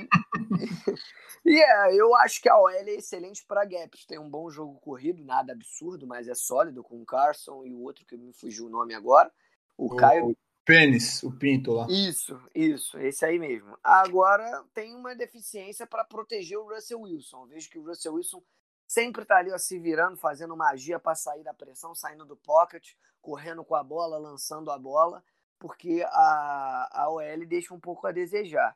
[1.45, 4.05] e é, eu acho que a OL é excelente para gaps.
[4.05, 7.81] Tem um bom jogo corrido, nada absurdo, mas é sólido com o Carson e o
[7.81, 9.31] outro que me fugiu o nome agora.
[9.77, 10.35] O, o Caio.
[10.65, 11.87] Pênis, o Pinto lá.
[11.89, 13.77] Isso, isso, esse aí mesmo.
[13.81, 17.43] Agora tem uma deficiência para proteger o Russell Wilson.
[17.43, 18.43] Eu vejo que o Russell Wilson
[18.87, 22.93] sempre tá ali ó, se virando, fazendo magia para sair da pressão, saindo do pocket,
[23.21, 25.23] correndo com a bola, lançando a bola
[25.59, 28.75] porque a, a OL deixa um pouco a desejar.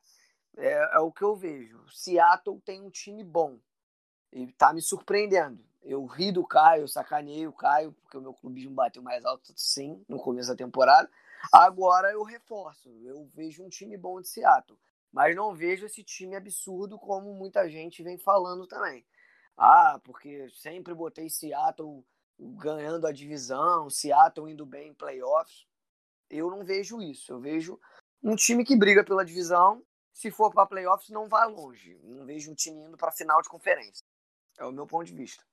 [0.57, 1.83] É, é, o que eu vejo.
[1.89, 3.59] Seattle tem um time bom
[4.31, 5.63] e tá me surpreendendo.
[5.81, 10.03] Eu ri do Caio, sacaneei o Caio, porque o meu clubismo bateu mais alto, sim,
[10.07, 11.09] no começo da temporada.
[11.51, 14.77] Agora eu reforço, eu vejo um time bom de Seattle,
[15.11, 19.03] mas não vejo esse time absurdo como muita gente vem falando também.
[19.63, 22.03] Ah, porque sempre botei Seattle
[22.39, 25.67] ganhando a divisão, Seattle indo bem em playoffs.
[26.29, 27.31] Eu não vejo isso.
[27.31, 27.79] Eu vejo
[28.23, 29.83] um time que briga pela divisão.
[30.13, 31.99] Se for para playoffs, não vai longe.
[32.03, 34.03] Não vejo um time indo para final de conferência.
[34.57, 35.43] É o meu ponto de vista.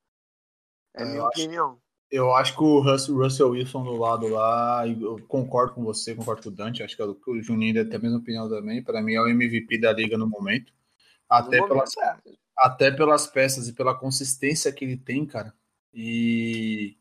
[0.95, 1.81] É a Eu minha acho- opinião.
[2.11, 6.43] Eu acho que o Russell, Russell Wilson do lado lá, eu concordo com você, concordo
[6.43, 8.83] com o Dante, acho que o o Juninho deve ter a mesma opinião também.
[8.83, 10.73] Para mim é o MVP da liga no momento.
[11.29, 12.19] Até, No momento, é.
[12.59, 15.55] Até pelas peças e pela consistência que ele tem, cara.
[15.93, 16.97] E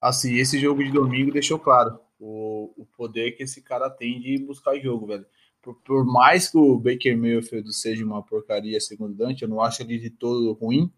[0.00, 4.38] assim, esse jogo de domingo deixou claro o, o poder que esse cara tem de
[4.38, 5.26] buscar jogo, velho.
[5.60, 9.82] Por, por mais que o Baker Mayfield seja uma porcaria, segundo Dante, eu não acho
[9.82, 10.92] ele de todo ruim.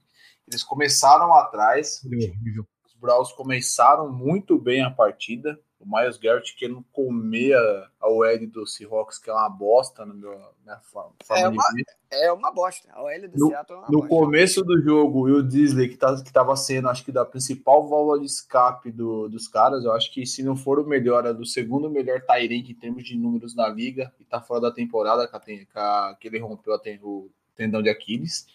[0.46, 5.58] Eles começaram atrás, é os Browns começaram muito bem a partida.
[5.84, 10.14] O Miles Garrett querendo comer a, a OL do Seahawks, que é uma bosta na
[10.14, 11.84] minha, minha forma, É de uma- ver.
[12.10, 12.88] É uma bosta.
[12.92, 14.08] A OL do No- Seattle é uma No bosta.
[14.08, 17.86] começo do jogo, o Will Disley, que, tá, que tava sendo, acho que, da principal
[17.88, 21.34] válvula de escape do- dos caras, eu acho que se não for o melhor, é
[21.34, 25.26] do segundo melhor Tyrant em termos de números na liga, e tá fora da temporada,
[25.28, 28.46] com a que ele rompeu a o tendão de Aquiles.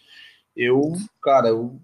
[0.56, 1.78] Eu, cara, eu.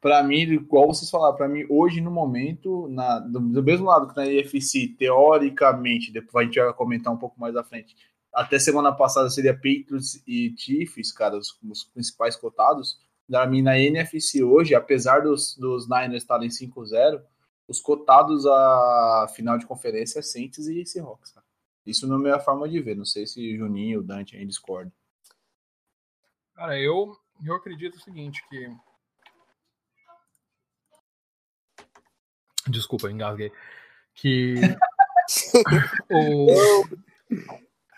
[0.00, 4.16] Para mim, igual vocês falaram, para mim, hoje, no momento, na, do, mesmo lado que
[4.16, 7.96] na IFC, teoricamente, depois a gente vai comentar um pouco mais à frente,
[8.32, 12.98] até semana passada seria Patriots e Chiefs, cara, os, os principais cotados.
[13.28, 17.20] Para mim, na NFC hoje, apesar dos, dos Niners estarem 5-0,
[17.66, 21.46] os cotados a final de conferência é Saints e Seahawks, cara.
[21.84, 22.96] Isso não é a minha forma de ver.
[22.96, 24.92] Não sei se Juninho Dante aí discordam.
[26.54, 28.68] Cara, eu, eu acredito o seguinte, que.
[32.68, 33.52] Desculpa, engasguei.
[34.14, 34.54] Que
[36.10, 36.46] o,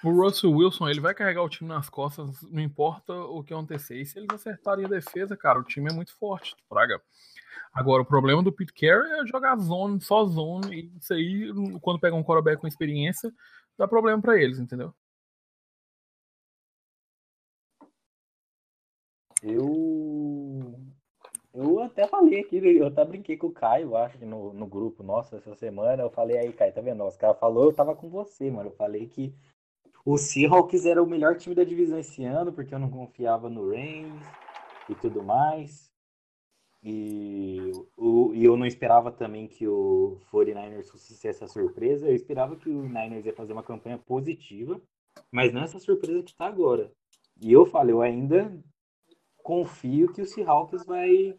[0.04, 4.00] o Russell Wilson ele vai carregar o time nas costas, não importa o que acontecer.
[4.00, 7.00] E se eles acertarem a defesa, cara, o time é muito forte, Praga.
[7.72, 12.00] Agora, o problema do Pete Carey é jogar zone, só zone, e isso aí, quando
[12.00, 13.33] pega um quarterback com experiência,
[13.76, 14.92] dá problema pra eles, entendeu?
[19.42, 19.88] Eu.
[21.61, 25.35] Eu até falei aqui, eu até brinquei com o Caio, acho no, no grupo nosso
[25.35, 26.05] essa semana.
[26.05, 27.05] Eu falei aí, Caio, tá vendo?
[27.05, 28.68] Os caras falou, eu tava com você, mano.
[28.68, 29.35] Eu falei que
[30.05, 33.71] o Seahawks era o melhor time da divisão esse ano, porque eu não confiava no
[33.71, 34.25] Rams
[34.88, 35.90] e tudo mais.
[36.81, 42.07] E, o, e eu não esperava também que o 49ers fosse essa surpresa.
[42.07, 44.81] Eu esperava que o Niners ia fazer uma campanha positiva,
[45.29, 46.92] mas não essa surpresa que tá agora.
[47.42, 48.57] E eu falei, eu ainda
[49.42, 51.37] confio que o Seahawks vai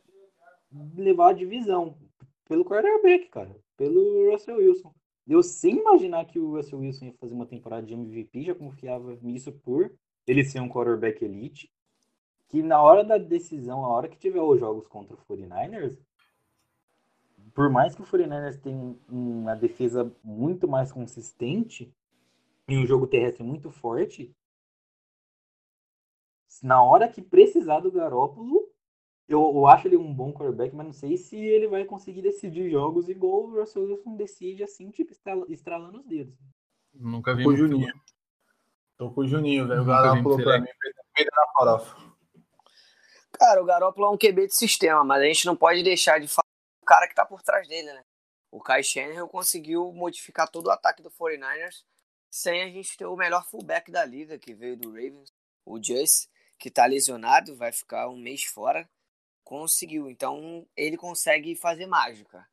[0.95, 1.97] levar a divisão
[2.47, 4.93] pelo quarterback, cara, pelo Russell Wilson.
[5.27, 9.17] Eu sem imaginar que o Russell Wilson ia fazer uma temporada de MVP, já confiava
[9.21, 9.93] nisso por
[10.25, 11.71] ele ser um quarterback elite.
[12.47, 15.99] Que na hora da decisão, a hora que tiver os jogos contra o 49ers,
[17.53, 21.93] por mais que o 49ers tenha uma defesa muito mais consistente
[22.67, 24.36] e um jogo terrestre muito forte,
[26.63, 28.68] na hora que precisar do Garópolo,
[29.29, 32.69] eu, eu acho ele um bom quarterback, mas não sei se ele vai conseguir decidir
[32.69, 36.33] jogos igual o Russell Wilson decide, assim, tipo, estra- estralando os dedos.
[36.93, 37.93] Nunca vi Tô com o Juninho.
[38.97, 39.81] Tô com o Juninho, velho.
[39.81, 40.67] O falou pra mim,
[41.13, 42.09] peida na farofa.
[43.31, 46.27] Cara, o Garoppolo é um QB de sistema, mas a gente não pode deixar de
[46.27, 46.43] falar
[46.81, 48.03] o cara que tá por trás dele, né?
[48.51, 51.85] O Kai Shanahan conseguiu modificar todo o ataque do 49ers
[52.29, 55.31] sem a gente ter o melhor fullback da liga, que veio do Ravens,
[55.65, 58.89] o Juice, que tá lesionado, vai ficar um mês fora.
[59.49, 62.47] Conseguiu, então ele consegue fazer mágica.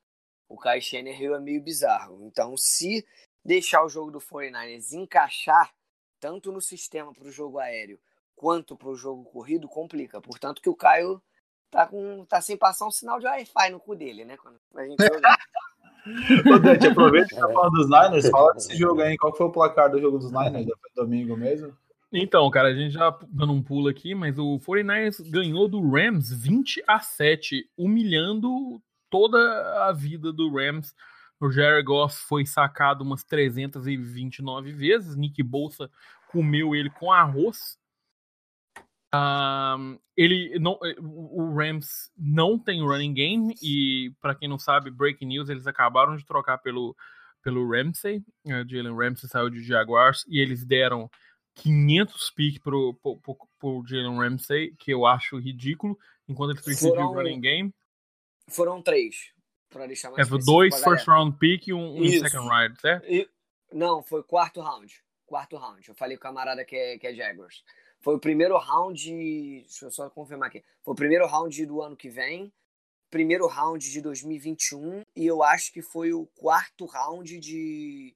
[0.49, 2.25] O Kai Shanahan é meio bizarro.
[2.25, 3.07] Então, se
[3.45, 5.75] deixar o jogo do 49ers encaixar
[6.19, 8.01] tanto no sistema para o jogo aéreo
[8.35, 10.23] quanto para o jogo corrido, complica.
[10.23, 11.23] Portanto, que o Caio
[11.71, 14.39] tá, com, tá sem passar um sinal de Wi-Fi no cu dele, né?
[14.39, 14.97] Quando a gente.
[16.51, 18.31] Ô, Dante, aproveita que tá falando dos Niners.
[18.31, 19.19] Fala desse jogo aí.
[19.19, 20.65] Qual foi o placar do jogo dos Niners?
[20.65, 21.77] Foi domingo mesmo?
[22.19, 26.33] Então, cara, a gente já dando um pulo aqui, mas o 49ers ganhou do Rams
[26.33, 30.95] 20 a 7, humilhando toda a vida do Rams.
[31.39, 35.91] O Jared Goff foi sacado umas 329 vezes, Nick Bolsa
[36.29, 37.79] comeu ele com arroz.
[39.13, 39.77] Ah,
[40.17, 45.51] ele não, o Rams não tem running game e para quem não sabe, breaking news,
[45.51, 46.97] eles acabaram de trocar pelo
[47.43, 51.09] pelo Ramsey, eh, Jalen Ramsey saiu de Jaguars e eles deram
[51.57, 56.91] 500 pick pro, pro, pro, pro Jalen Ramsey, que eu acho ridículo, enquanto eles precisam
[56.95, 57.75] Foram- de running game.
[58.49, 59.33] Foram três.
[59.69, 63.05] Pra deixar mais É, dois first round pick e um, um second round, certo?
[63.07, 63.29] E-
[63.73, 65.03] Não, foi quarto round.
[65.27, 65.87] Quarto round.
[65.89, 67.65] Eu falei com o camarada que é, que é Jaguars.
[68.01, 69.11] Foi o primeiro round.
[69.63, 70.63] Deixa eu só confirmar aqui.
[70.85, 72.53] Foi o primeiro round do ano que vem.
[73.11, 78.15] primeiro round de 2021 e eu acho que foi o quarto round de,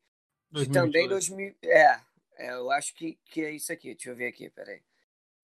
[0.52, 1.54] de também 2000.
[1.64, 2.00] É,
[2.40, 3.94] é, eu acho que, que é isso aqui.
[3.94, 4.80] Deixa eu ver aqui, peraí.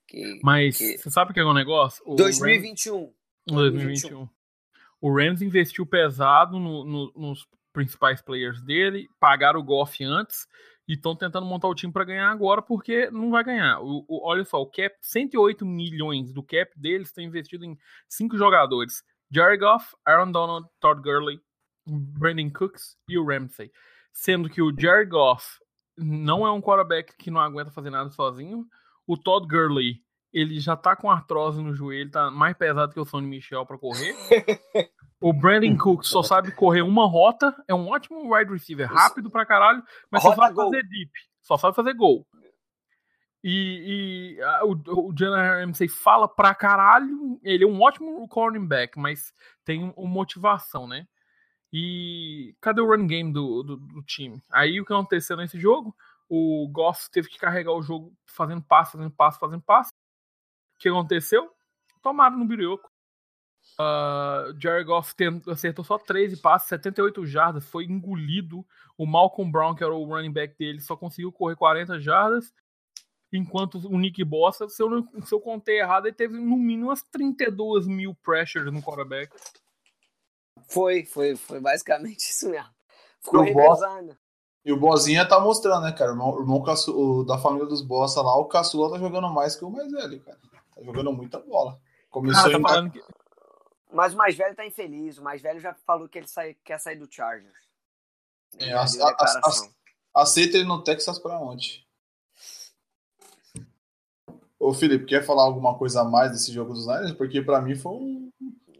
[0.09, 0.97] Que, Mas que...
[0.97, 2.03] você sabe o que é o negócio?
[2.07, 2.97] O 2021.
[2.97, 3.15] Rams...
[3.47, 4.29] 2021.
[5.01, 10.47] O Rams investiu pesado no, no, nos principais players dele, pagaram o Goff antes
[10.89, 13.81] e estão tentando montar o time para ganhar agora porque não vai ganhar.
[13.81, 17.77] O, o, olha só, o cap, 108 milhões do cap deles está investido em
[18.09, 21.41] cinco jogadores: Jared Goff, Aaron Donald, Todd Gurley,
[21.87, 23.71] Brandon Cooks e o Ramsey.
[24.13, 25.61] Sendo que o Jared Goff
[25.97, 28.67] não é um quarterback que não aguenta fazer nada sozinho.
[29.07, 33.05] O Todd Gurley, ele já tá com artrose no joelho, tá mais pesado que o
[33.05, 34.15] Sonny Michel para correr.
[35.21, 39.47] o Brandon Cook só sabe correr uma rota, é um ótimo wide receiver, rápido pra
[39.47, 42.27] caralho, mas só sabe fazer deep, só sabe fazer gol.
[43.43, 48.99] E, e a, o, o Jalen Ramsey fala pra caralho, ele é um ótimo cornerback,
[48.99, 49.33] mas
[49.65, 51.07] tem uma motivação, né?
[51.73, 54.43] E cadê o run game do, do, do, time?
[54.51, 55.95] Aí o que aconteceu nesse jogo?
[56.29, 59.93] O Goff teve que carregar o jogo fazendo passe, fazendo passe, fazendo passe.
[60.77, 61.51] O que aconteceu?
[62.03, 62.91] Tomaram no birioco.
[63.79, 65.15] Uh, Jared Goff
[65.51, 68.65] acertou só 13 passes, 78 jardas, foi engolido.
[68.97, 72.55] O Malcolm Brown, que era o running back dele, só conseguiu correr 40 jardas.
[73.33, 77.03] Enquanto o Nick Bossa, se eu, se eu contei errado, ele teve no mínimo umas
[77.03, 79.35] 32 mil pressures no quarterback.
[80.69, 82.71] Foi, foi, foi basicamente isso mesmo.
[83.21, 84.17] Ficou revezando.
[84.65, 86.11] E o Bozinha tá mostrando, né, cara?
[86.11, 89.55] O irmão, o irmão o, da família dos Bossa lá, o caçula tá jogando mais
[89.55, 90.39] que o mais velho, cara.
[90.75, 91.81] Tá jogando muita bola.
[92.11, 92.91] Começou ah, tá em...
[92.91, 93.03] que...
[93.93, 95.19] Mas o mais velho tá infeliz.
[95.19, 97.55] O mais velho já falou que ele sai, quer sair do Chargers.
[98.59, 101.87] É, a, a, a, aceita ele no Texas pra onde?
[104.59, 107.13] Ô, Felipe, quer falar alguma coisa a mais desse jogo dos Niners?
[107.13, 108.33] Porque pra mim foi um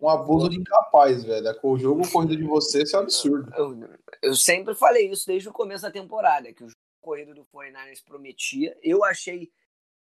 [0.07, 1.59] um abuso de incapaz, velho.
[1.65, 3.53] O jogo corrido de você isso é absurdo.
[3.57, 7.45] Eu, eu, sempre falei isso desde o começo da temporada, que o jogo corrido do
[7.47, 8.79] 49ers prometia.
[8.81, 9.51] Eu achei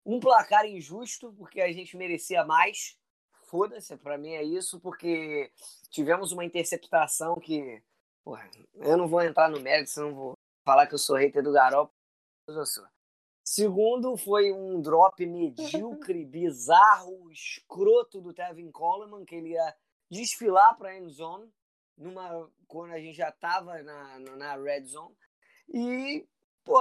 [0.04, 2.98] um placar injusto, porque a gente merecia mais.
[3.44, 5.52] Foda-se, pra mim é isso, porque
[5.92, 7.84] tivemos uma interceptação que.
[8.24, 10.34] Porra, eu não vou entrar no mérito, não vou
[10.66, 11.56] falar que eu sou hater do.
[11.56, 12.86] Eu sou.
[13.44, 19.76] Segundo, foi um drop medíocre, bizarro, escroto do Tevin Coleman, que ele ia
[20.12, 21.50] desfilar para a end zone,
[21.98, 25.16] numa, quando a gente já estava na, na red zone.
[25.74, 26.28] E,
[26.66, 26.80] pô,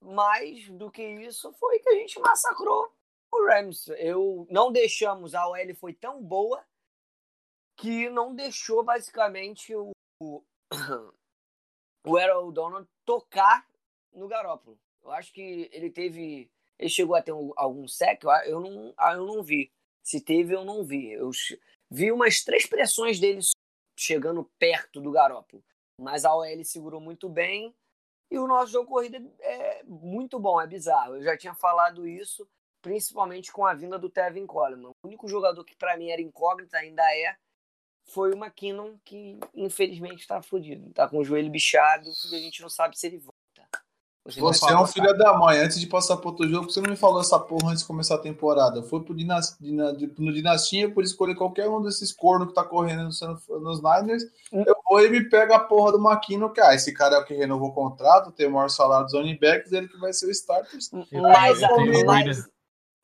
[0.00, 2.94] mais do que isso foi que a gente massacrou
[3.32, 3.88] o Rams.
[3.98, 6.64] Eu, não deixamos, a OL foi tão boa
[7.76, 9.90] que não deixou basicamente o,
[10.20, 10.44] o,
[12.06, 13.66] Errol Donald tocar
[14.12, 14.78] no Garópolo.
[15.02, 16.50] Eu acho que ele teve.
[16.78, 19.72] Ele chegou a ter um, algum sec, eu não, eu não vi.
[20.02, 21.12] Se teve, eu não vi.
[21.12, 21.30] Eu
[21.90, 23.40] vi umas três pressões dele
[23.98, 25.62] chegando perto do Garópolo.
[26.00, 27.74] Mas a OL segurou muito bem.
[28.30, 31.16] E o nosso jogo corrida é muito bom, é bizarro.
[31.16, 32.48] Eu já tinha falado isso,
[32.82, 34.88] principalmente com a vinda do Tevin Coleman.
[34.88, 37.36] O único jogador que para mim era incógnita, ainda é,
[38.06, 40.88] foi o McKinnon, que infelizmente está fodido.
[40.88, 43.33] Está com o joelho bichado e a gente não sabe se ele volta.
[44.26, 45.58] Você, você é um filho da mãe.
[45.58, 48.14] Antes de passar para outro jogo, você não me falou essa porra antes de começar
[48.14, 48.82] a temporada.
[48.82, 53.20] Foi pro Dinas, no Dinastia por escolher qualquer um desses cornos que tá correndo nos,
[53.20, 54.24] nos Niners.
[54.50, 54.64] Hum.
[54.66, 57.24] Eu vou e me pega a porra do Maquino, que ah, esse cara é o
[57.24, 60.26] que renovou o contrato, tem o maior salário dos running backs, ele que vai ser
[60.26, 60.78] o starter.
[61.12, 62.48] Mas, aí, mas,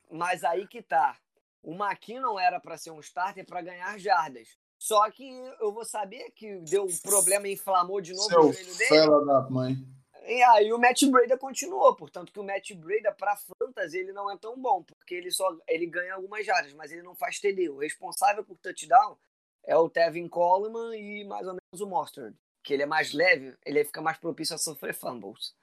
[0.09, 1.15] mas aí que tá.
[1.61, 4.47] O Maquino era para ser um starter para ganhar jardas.
[4.79, 5.29] Só que
[5.59, 9.25] eu vou saber que deu um problema, inflamou de novo Seu o joelho dele.
[9.27, 9.77] da mãe.
[10.23, 14.29] E aí o Matt Breda continuou, portanto que o Matt Breda para fantasy ele não
[14.29, 17.69] é tão bom, porque ele só ele ganha algumas jardas, mas ele não faz TD.
[17.69, 19.17] O responsável por touchdown
[19.63, 23.55] é o Tevin Coleman e mais ou menos o Mustard, que ele é mais leve,
[23.65, 25.55] ele fica mais propício a sofrer fumbles.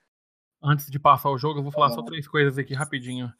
[0.60, 3.32] Antes de passar o jogo, eu vou falar só três coisas aqui rapidinho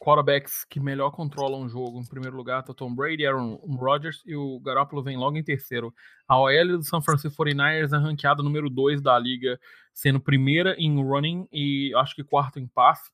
[0.00, 2.00] quarterbacks que melhor controlam o jogo.
[2.00, 5.92] Em primeiro lugar, tá Tom Brady, Aaron Rodgers e o Garoppolo vem logo em terceiro.
[6.26, 9.58] A OL do San Francisco 49ers é ranqueada número 2 da liga,
[9.92, 13.10] sendo primeira em running e acho que quarto em passe.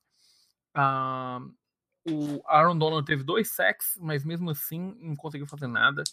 [0.75, 1.51] Uh,
[2.07, 6.03] o Aaron Donald teve dois sacks, mas mesmo assim não conseguiu fazer nada.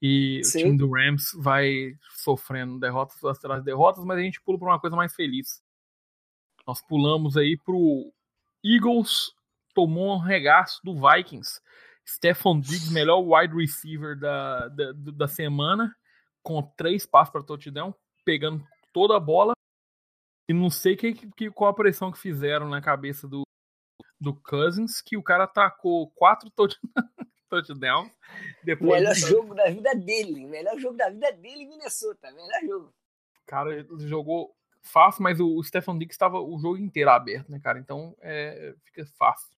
[0.00, 0.58] E Sim.
[0.58, 4.68] o time do Rams vai sofrendo derrotas atrás de derrotas, mas a gente pula para
[4.68, 5.62] uma coisa mais feliz.
[6.66, 8.12] Nós pulamos aí pro
[8.62, 9.34] Eagles
[9.74, 11.60] tomou um regaço do Vikings.
[12.06, 15.94] Stephon Diggs, melhor wide receiver da, da, da semana,
[16.42, 17.94] com três passos para touchdown,
[18.24, 19.52] pegando toda a bola.
[20.48, 23.42] E não sei que, que, qual a pressão que fizeram na cabeça do,
[24.20, 26.50] do Cousins, que o cara atacou quatro
[27.48, 28.12] touchdowns.
[28.62, 30.46] Depois Melhor jogo da vida dele.
[30.46, 32.30] Melhor jogo da vida dele em Minnesota.
[32.30, 32.94] Melhor jogo.
[33.46, 37.78] Cara, ele jogou fácil, mas o Stefan Diggs estava o jogo inteiro aberto, né, cara?
[37.78, 39.56] Então é, fica fácil.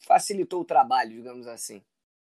[0.00, 1.82] Facilitou o trabalho, digamos assim.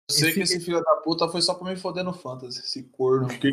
[0.08, 2.82] Eu sei que esse filho da puta foi só pra me foder no Fantasy, esse
[2.84, 3.28] corno.
[3.28, 3.52] Porque.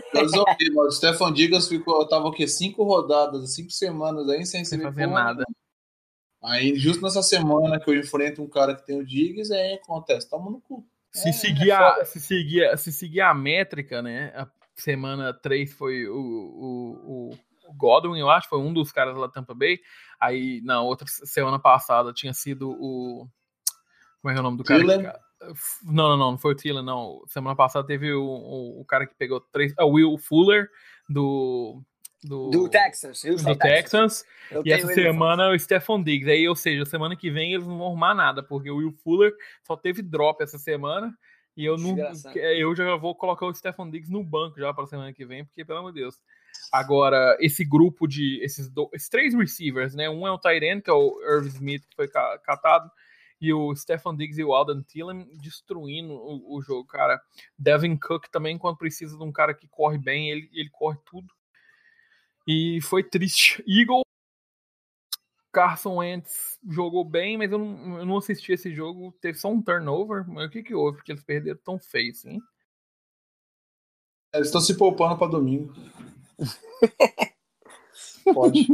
[0.75, 2.47] O Stefan Diggs ficou, tava o quê?
[2.47, 5.45] Cinco rodadas, cinco semanas aí sem receber fazer nada.
[6.43, 10.29] Aí, justo nessa semana que eu enfrento um cara que tem o Diggs, aí acontece,
[10.29, 10.87] tamo no cu.
[11.11, 14.31] Se, É, seguir é a, se, seguir, se seguir a métrica, né?
[14.35, 17.31] A semana 3 foi o, o,
[17.67, 19.79] o Godwin, eu acho, foi um dos caras lá da Tampa Bay.
[20.19, 23.27] Aí, na outra semana passada, tinha sido o.
[24.27, 24.79] Como é que é o nome do cara?
[24.83, 25.05] Thielen?
[25.85, 27.21] Não, não, não, não foi o Thielen, não.
[27.27, 29.73] Semana passada teve o, o, o cara que pegou três.
[29.79, 30.67] É o Will Fuller,
[31.07, 31.81] do.
[32.23, 33.53] Do, Do Texas.
[33.53, 34.25] Do Texans.
[34.51, 36.29] Eu E essa semana é o Stephon Diggs.
[36.29, 39.31] Aí, ou seja, semana que vem eles não vão arrumar nada, porque o Will Fuller
[39.63, 41.15] só teve drop essa semana.
[41.55, 41.95] E eu não.
[42.35, 45.63] Eu já vou colocar o Stephon Diggs no banco já para semana que vem, porque,
[45.63, 46.15] pelo amor de Deus.
[46.73, 48.43] Agora, esse grupo de.
[48.43, 50.09] Esses, do- esses três receivers, né?
[50.09, 52.91] Um é o Tyrant, que é o Irv Smith, que foi ca- catado.
[53.39, 57.21] E o Stephon Diggs e o Alden Thielen destruindo o, o jogo, cara.
[57.57, 61.27] Devin Cook também, quando precisa de um cara que corre bem, ele, ele corre tudo.
[62.47, 63.63] E foi triste.
[63.67, 64.01] Eagle
[65.51, 69.11] Carson Wentz jogou bem, mas eu não, eu não assisti esse jogo.
[69.19, 70.27] Teve só um turnover.
[70.27, 70.97] Mas o que que houve?
[70.97, 72.39] Porque eles perderam tão feio assim.
[74.33, 75.73] Eles estão se poupando pra domingo.
[78.33, 78.67] Pode.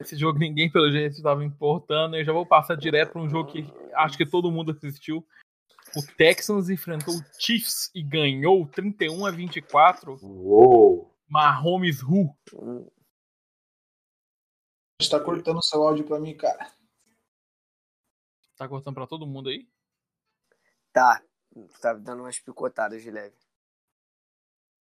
[0.00, 2.16] Esse jogo ninguém, pelo jeito, estava importando.
[2.16, 5.26] Eu já vou passar direto para um jogo que acho que todo mundo assistiu.
[5.94, 10.18] O Texans enfrentou o Chiefs e ganhou 31 a 24.
[10.22, 11.14] Uou!
[11.28, 12.34] Mahomes Who?
[15.00, 16.72] Está cortando o seu áudio pra mim, cara.
[18.56, 19.68] Tá cortando para todo mundo aí?
[20.92, 21.22] Tá.
[21.80, 23.36] Tá dando umas picotadas de leve.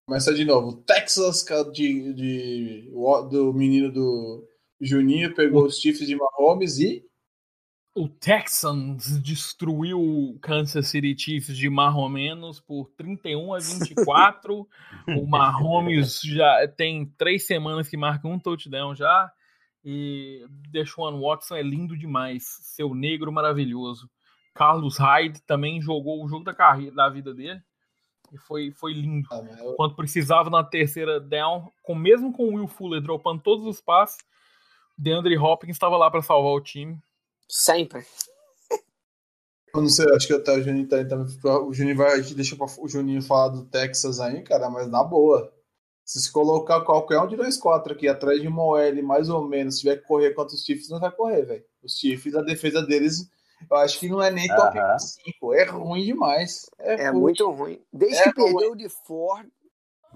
[0.06, 0.76] Começa de novo.
[0.82, 2.90] Texas de, de-
[3.30, 4.48] do menino do
[4.80, 7.04] Juninho pegou os Chiefs de Mahomes e
[7.94, 14.68] O Texans destruiu o Kansas City Chiefs de marromenos por 31 a 24.
[15.08, 19.30] o Mahomes já tem três semanas que marca um touchdown já.
[19.84, 22.44] E Deshaun Watson é lindo demais.
[22.62, 24.08] Seu negro maravilhoso.
[24.54, 27.60] Carlos Hyde também jogou o jogo da carreira da vida dele.
[28.32, 29.26] E foi, foi lindo.
[29.32, 29.40] Ah,
[29.76, 34.18] Quando precisava na terceira down, com, mesmo com o Will Fuller dropando todos os passes,
[34.98, 36.98] DeAndre Hopkins estava lá para salvar o time.
[37.48, 38.04] Sempre.
[39.74, 42.66] eu não sei, acho que até o Juninho tá, tá- o Juninho vai deixa pra-
[42.78, 45.52] o Juninho falar do Texas aí, cara, mas na boa.
[46.04, 49.46] Se se colocar qualquer um de nós quatro aqui atrás de uma OL, mais ou
[49.46, 51.64] menos, se tiver que correr contra os Chiefs, não vai correr, velho.
[51.82, 53.28] Os Chiefs, a defesa deles,
[53.70, 54.98] eu acho que não é nem top Aham.
[54.98, 55.52] 5.
[55.54, 56.64] É ruim demais.
[56.78, 57.20] É, É ruim.
[57.20, 57.78] muito ruim.
[57.92, 59.46] Desde É que perdeu de Ford,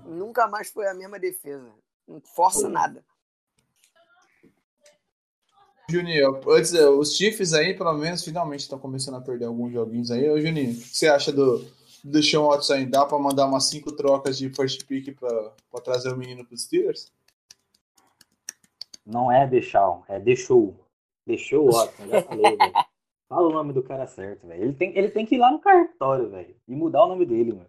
[0.06, 1.70] nunca mais foi a mesma defesa.
[2.08, 3.04] Não força nada.
[5.90, 10.10] Juninho, antes, eh, os Chiefs aí, pelo menos, finalmente estão começando a perder alguns joguinhos
[10.10, 10.28] aí.
[10.30, 11.64] Ô, Juninho, o que você acha do,
[12.02, 12.86] do Sean Watson aí?
[12.86, 16.62] Dá pra mandar umas cinco trocas de first pick pra, pra trazer o menino pros
[16.62, 17.12] Steelers?
[19.04, 20.76] Não é deixar, é deixou.
[21.26, 22.72] Deixou o Watson, já falei, velho.
[23.28, 24.62] Fala o nome do cara certo, velho.
[24.62, 26.54] Ele tem, ele tem que ir lá no cartório, velho.
[26.68, 27.66] E mudar o nome dele, mano.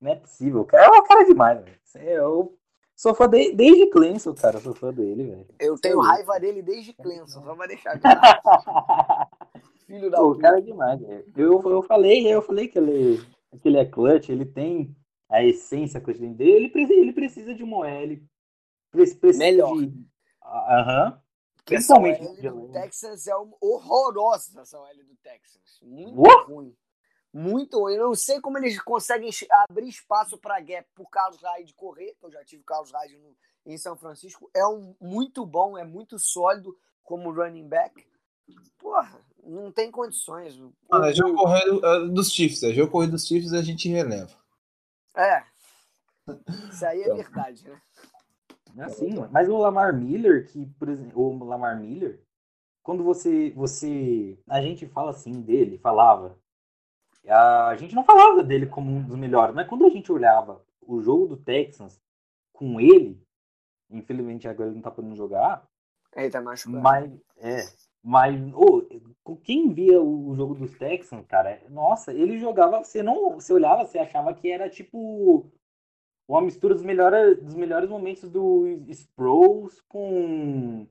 [0.00, 0.60] Não é possível.
[0.60, 1.78] O cara é uma cara demais, velho.
[1.96, 2.57] É- Eu
[2.98, 4.58] sou fã de, desde Clemson, cara.
[4.60, 5.46] Sou fã dele, velho.
[5.58, 8.20] Eu tenho raiva dele desde Clemson, só pra deixar claro.
[9.86, 11.24] Filho da Pô, o cara é demais, velho.
[11.36, 13.18] Eu, eu falei, eu falei que ele,
[13.62, 14.94] que ele é clutch, ele tem
[15.30, 16.50] a essência clutch dele.
[16.52, 18.18] Ele precisa, ele precisa de uma OL.
[18.90, 19.76] Pre- Precisa Melhor.
[19.78, 20.06] de-
[20.44, 21.20] Aham.
[21.56, 22.68] Porque essa OL Principalmente do.
[22.72, 25.62] Texas é horrorosa, essa OL do Texas.
[25.82, 26.46] Muito Uou!
[26.46, 26.74] ruim.
[27.32, 27.94] Muito ruim.
[27.94, 32.24] Eu não sei como eles conseguem abrir espaço para gap pro Carlos Hyde correr, que
[32.26, 34.50] eu já tive Carlos Hyde no- em São Francisco.
[34.54, 38.06] É um muito bom, é muito sólido como running back.
[38.78, 40.58] Porra, não tem condições.
[40.90, 42.62] Mano, é jogo corrido é, dos Chiefs.
[42.62, 44.32] É jogo corrido dos Chiefs a gente releva.
[45.14, 45.44] É.
[46.72, 47.80] Isso aí é verdade, né?
[48.76, 49.28] É assim, mano.
[49.32, 52.22] mas o Lamar Miller, que, por exemplo, o Lamar Miller,
[52.82, 56.38] quando você, você, a gente fala assim dele, falava,
[57.28, 61.00] a gente não falava dele como um dos melhores, mas quando a gente olhava o
[61.02, 62.00] jogo do Texans
[62.52, 63.20] com ele,
[63.90, 65.66] infelizmente agora ele não tá podendo jogar,
[66.16, 66.82] Ele tá machucado.
[66.82, 67.64] mas, é,
[68.02, 68.82] mas, ô,
[69.42, 73.84] quem via o, o jogo dos Texans, cara, nossa, ele jogava, você não, você olhava,
[73.84, 75.46] você achava que era tipo
[76.26, 80.86] uma mistura dos melhores, dos melhores momentos do Sproles com,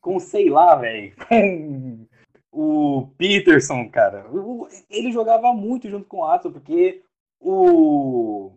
[0.00, 1.93] com sei lá, velho, com
[2.54, 4.26] o Peterson, cara,
[4.88, 7.02] ele jogava muito junto com o Watson, porque
[7.40, 8.52] o.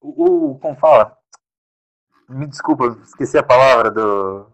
[0.00, 0.24] O.
[0.52, 1.16] o como fala?
[2.28, 4.46] Me desculpa, esqueci a palavra do.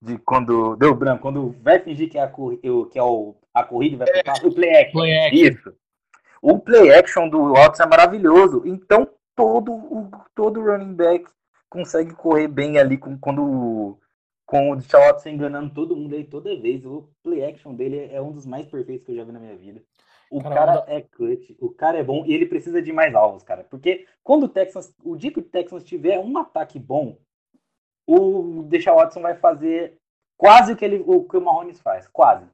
[0.00, 0.76] De quando.
[0.76, 4.46] Deu branco, quando vai fingir que é a, que é o, a corrida vai ficar.
[4.46, 5.00] O play action.
[5.00, 5.36] Play action.
[5.36, 5.74] Isso.
[6.40, 8.62] O play action do Watson é maravilhoso.
[8.64, 11.26] Então, todo o todo running back
[11.68, 13.98] consegue correr bem ali com, quando
[14.50, 16.84] com o Deshaun Watson enganando todo mundo aí toda vez.
[16.84, 19.56] O play action dele é um dos mais perfeitos que eu já vi na minha
[19.56, 19.80] vida.
[20.28, 23.64] O Cara, é clutch, o cara é bom e ele precisa de mais alvos, cara.
[23.64, 27.16] Porque quando o Texans, o dia que o Texans tiver um ataque bom,
[28.04, 29.98] o Deshaun Watson vai fazer
[30.36, 32.46] quase o que, ele, o que o Mahomes faz, quase.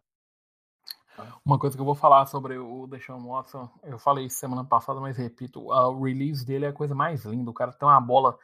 [1.44, 5.16] Uma coisa que eu vou falar sobre o Deshaun Watson, eu falei semana passada, mas
[5.16, 7.51] repito, o release dele é a coisa mais linda.
[7.51, 8.38] O cara tem uma bola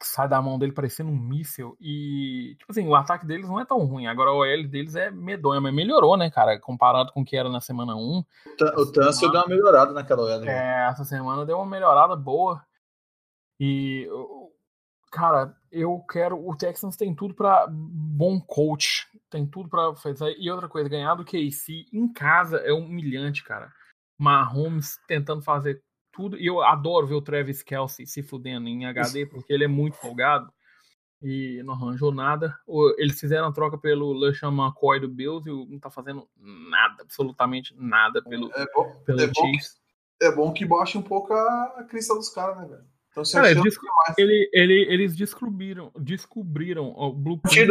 [0.00, 1.76] que sai da mão dele parecendo um míssil.
[1.78, 4.06] E, tipo assim, o ataque deles não é tão ruim.
[4.06, 6.58] Agora o OL deles é medonho, mas melhorou, né, cara?
[6.58, 7.98] Comparado com o que era na semana 1.
[7.98, 8.24] O
[8.80, 10.44] O Tansel deu uma melhorada naquela olhada.
[10.44, 10.52] né?
[10.52, 12.64] É, essa semana deu uma melhorada boa.
[13.60, 14.08] E,
[15.12, 16.48] cara, eu quero.
[16.48, 19.06] O Texans tem tudo pra bom coach.
[19.28, 20.34] Tem tudo pra fazer.
[20.38, 23.70] E outra coisa, ganhar do KC em casa é humilhante, cara.
[24.18, 25.82] Mahomes tentando fazer
[26.12, 26.36] tudo.
[26.38, 29.96] E eu adoro ver o Travis Kelsey se fudendo em HD, porque ele é muito
[29.96, 30.52] folgado.
[31.22, 32.56] E não arranjou nada.
[32.96, 37.74] Eles fizeram a troca pelo LeSean McCoy do Bills e não tá fazendo nada, absolutamente
[37.76, 39.80] nada pelo, É bom, pelo é bom que- Chiefs.
[40.22, 42.84] é bom que baixe um pouco a, a crista dos caras, né, velho?
[43.10, 43.86] Então Cara, achando desco-
[44.16, 47.68] ele, ele, eles descobriram, descobriram o blueprint.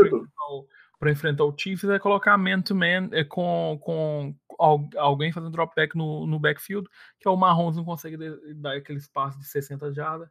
[1.00, 5.98] Para enfrentar o Chiefs é colocar man-to-man é, com, com al- alguém fazendo drop back
[5.98, 6.88] no, no backfield,
[7.20, 8.18] que é o Mahomes não consegue
[8.56, 10.30] dar aquele espaço de 60 jardas,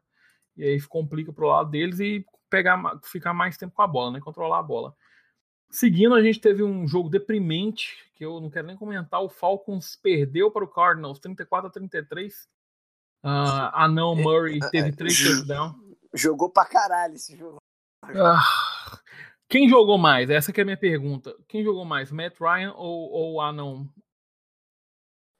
[0.55, 4.19] e aí complica pro lado deles e pegar, ficar mais tempo com a bola, né?
[4.19, 4.95] Controlar a bola.
[5.71, 9.21] Seguindo, a gente teve um jogo deprimente, que eu não quero nem comentar.
[9.21, 12.47] O Falcons perdeu para o Cardinals 34 a 33.
[13.23, 15.75] Ah, Anão Murray teve três touchdowns.
[16.13, 17.57] Jogou pra caralho esse jogo.
[18.03, 18.41] Ah,
[19.49, 20.29] quem jogou mais?
[20.29, 21.35] Essa que é a minha pergunta.
[21.47, 23.89] Quem jogou mais, Matt Ryan ou, ou Anão?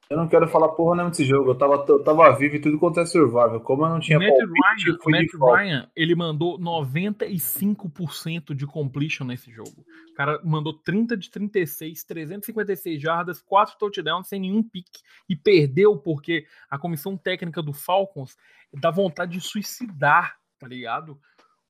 [0.10, 1.52] Eu não quero falar porra nenhuma desse jogo.
[1.52, 3.62] Eu tava, eu tava vivo e tudo quanto é survival.
[3.62, 5.30] Como eu não tinha Matt palpite, Ryan, fui Matt.
[5.40, 9.86] Ryan, ele mandou 95% de completion nesse jogo.
[10.10, 15.96] O cara mandou 30 de 36, 356 jardas, 4 touchdowns sem nenhum pique e perdeu
[15.96, 18.36] porque a comissão técnica do Falcons
[18.74, 21.20] dá vontade de suicidar, tá ligado?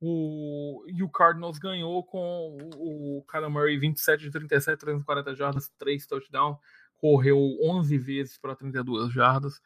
[0.02, 5.70] O, e o Cardinals ganhou com o, o Kyler Murray 27 de 37, 340 jardas,
[5.78, 6.58] 3 touchdowns,
[6.98, 9.62] correu 11 vezes para 32 jardas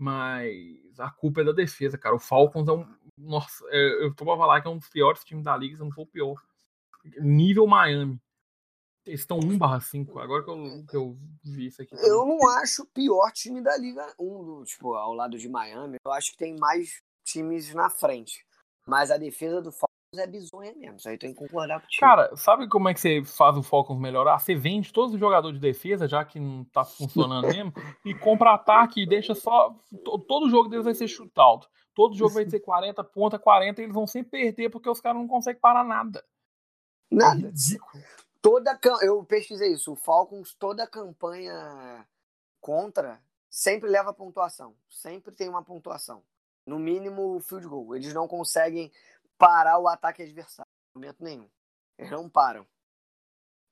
[0.00, 2.14] mas a culpa é da defesa, cara.
[2.14, 2.86] O Falcons é um.
[3.16, 5.82] Nossa, é, eu tô pra falar que é um dos piores times da liga, se
[5.82, 6.40] não for o pior.
[7.20, 8.20] Nível Miami.
[9.04, 10.20] Eles estão 1/5.
[10.20, 11.96] Agora que eu, que eu vi isso aqui.
[11.96, 15.96] Eu não acho o pior time da Liga 1, do- tipo, ao lado de Miami.
[16.04, 18.46] Eu acho que tem mais times na frente.
[18.88, 20.96] Mas a defesa do Falcons é bizonha mesmo.
[20.96, 22.00] Isso aí tem que concordar contigo.
[22.00, 24.38] Cara, sabe como é que você faz o Falcons melhorar?
[24.38, 27.72] Você vende todos os jogadores de defesa, já que não tá funcionando mesmo,
[28.04, 29.76] e compra ataque e deixa só.
[30.04, 31.68] to- Todo jogo deles vai ser shootout.
[31.94, 35.20] Todo jogo vai ser 40 ponta, 40, e eles vão sempre perder porque os caras
[35.20, 36.24] não conseguem parar nada.
[37.10, 37.34] É Nada.
[37.48, 38.02] ridículo.
[38.40, 39.92] Toda Eu pesquisei isso.
[39.92, 42.06] O Falcons, toda campanha
[42.60, 43.20] contra,
[43.50, 44.74] sempre leva pontuação.
[44.88, 46.22] Sempre tem uma pontuação.
[46.68, 47.96] No mínimo, o field goal.
[47.96, 48.92] Eles não conseguem
[49.38, 50.68] parar o ataque adversário.
[50.94, 51.48] Em momento nenhum.
[51.96, 52.66] Eles não param.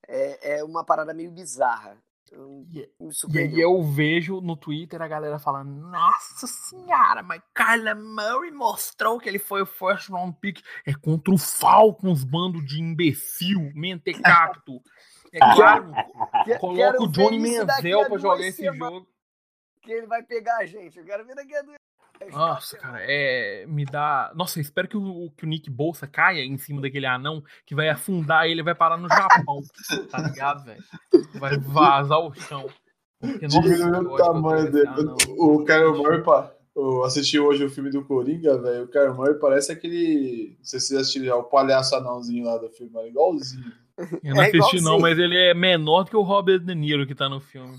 [0.07, 1.97] É, é uma parada meio bizarra.
[2.31, 7.41] Eu- E- me E aí eu vejo no Twitter a galera falando: Nossa senhora, mas
[7.53, 10.61] Kyler Murray mostrou que ele foi o first round pick.
[10.85, 14.81] É contra o Falcons, bando de imbecil, mentecapto.
[15.31, 15.93] É claro,
[16.59, 19.07] coloca o Johnny Menzel pra jogar esse semanas, jogo.
[19.81, 20.99] Que ele vai pegar a gente.
[20.99, 21.77] Eu quero ver daqui a duas
[22.31, 23.65] Nossa, cara, é.
[23.67, 24.31] Me dá.
[24.35, 27.75] Nossa, eu espero que o, que o Nick Bolsa caia em cima daquele anão que
[27.75, 29.61] vai afundar ele e vai parar no Japão.
[30.09, 30.83] tá ligado, velho?
[31.39, 32.67] Vai vazar o chão.
[33.19, 34.87] Porque, Diminuiu o tamanho dele.
[34.87, 35.15] anão.
[35.37, 36.51] O Kyle Murray, pá.
[36.75, 38.83] Eu assisti hoje o filme do Coringa, velho.
[38.83, 40.55] O Kyle Murray parece aquele.
[40.59, 43.71] Não sei se vocês assistiram já, o palhaço anãozinho lá do filme, é igualzinho.
[44.23, 45.01] Eu não É assisti, não, igualzinho.
[45.01, 47.75] mas ele é menor do que o Robert De Niro que tá no filme.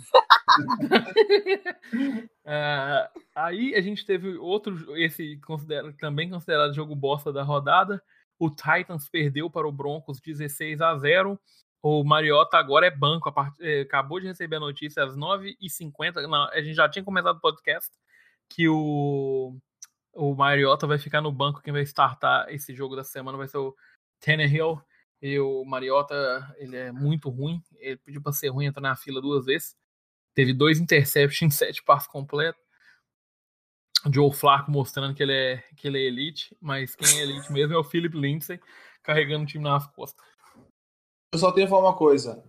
[2.45, 8.03] É, aí a gente teve outro, esse considera, também considerado jogo bosta da rodada.
[8.39, 11.39] O Titans perdeu para o Broncos 16 a 0.
[11.83, 13.31] O Mariota agora é banco.
[13.33, 16.27] part- eh, acabou de receber a notícia às 9h50.
[16.27, 17.91] Não, a gente já tinha começado o podcast
[18.49, 19.57] que o,
[20.15, 21.61] o Mariota vai ficar no banco.
[21.63, 23.75] Quem vai startar esse jogo da semana vai ser o
[24.21, 24.81] Tannehill.
[25.21, 26.15] E o Mariota,
[26.59, 27.61] ele é muito ruim.
[27.77, 29.77] Ele pediu pra ser ruim, entrar na fila duas vezes.
[30.39, 32.63] Teve dois interceptions, sete passos completos.
[34.09, 37.75] Joe Flacco mostrando que ele, é, que ele é elite, mas quem é elite mesmo
[37.75, 38.61] é o Philip Lindsay
[39.03, 40.25] carregando o time nas costas.
[41.33, 42.45] Eu só tenho que falar uma coisa.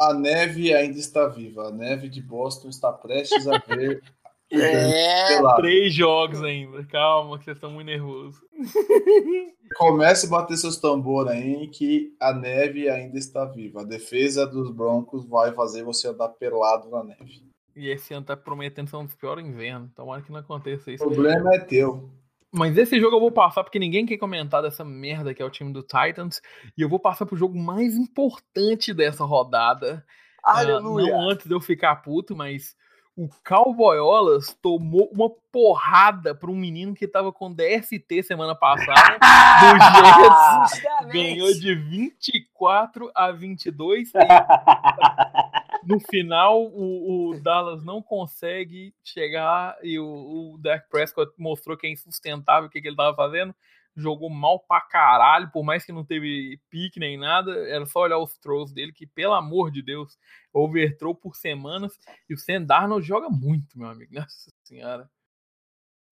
[0.00, 1.68] A neve ainda está viva.
[1.68, 4.02] A neve de Boston está prestes a ver.
[4.50, 6.84] É, Três jogos ainda.
[6.86, 8.40] Calma, que vocês estão muito nervosos.
[9.76, 13.82] Comece a bater seus tambores aí que a neve ainda está viva.
[13.82, 17.42] A defesa dos Broncos vai fazer você andar pelado na neve.
[17.76, 19.92] E esse ano tá prometendo ser um dos piores invernos.
[19.94, 21.04] Tomara que não aconteça O isso.
[21.04, 22.10] problema é teu.
[22.50, 25.50] Mas esse jogo eu vou passar porque ninguém quer comentar dessa merda que é o
[25.50, 26.40] time do Titans.
[26.76, 30.04] E eu vou passar pro jogo mais importante dessa rodada.
[30.42, 31.12] Ah, aleluia.
[31.12, 32.74] não antes de eu ficar puto, mas
[33.18, 39.18] o Cowboyolas tomou uma porrada para um menino que tava com DST semana passada.
[39.58, 41.12] do Jets.
[41.12, 44.12] Ganhou de 24 a 22.
[44.14, 44.18] E
[45.82, 51.88] no final, o, o Dallas não consegue chegar e o, o Dak Prescott mostrou que
[51.88, 53.52] é insustentável o que, que ele tava fazendo.
[54.00, 57.50] Jogou mal pra caralho, por mais que não teve pique nem nada.
[57.68, 60.16] Era só olhar os throws dele, que pelo amor de Deus,
[60.52, 61.92] overthrow por semanas.
[62.30, 64.12] E o Sam Darnold joga muito, meu amigo.
[64.14, 65.10] Nossa senhora.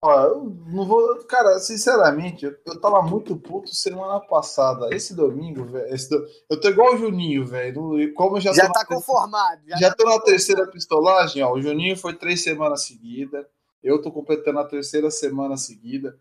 [0.03, 1.23] Ó, eu não vou.
[1.25, 4.93] Cara, sinceramente, eu, eu tava muito puto semana passada.
[4.93, 5.89] Esse domingo, velho.
[6.09, 8.13] do- Eu tô igual o Juninho, velho.
[8.13, 9.61] Como eu já, Já tô tá na conformado.
[9.65, 11.51] Já tá tô na terceira pistolagem, ó.
[11.51, 13.45] O Juninho foi três semanas seguidas.
[13.81, 16.19] Eu tô completando a terceira semana seguida.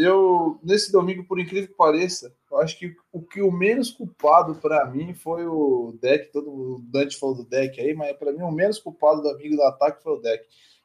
[0.00, 4.54] Eu, nesse domingo, por incrível que pareça, eu acho que o que o menos culpado
[4.54, 6.30] pra mim foi o deck.
[6.30, 9.56] Todo o Dante falou do deck aí, mas pra mim o menos culpado do amigo
[9.56, 10.44] do ataque foi o deck.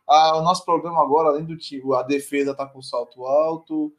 [0.09, 3.93] Ah, o nosso problema agora, além do time, a defesa tá com salto alto,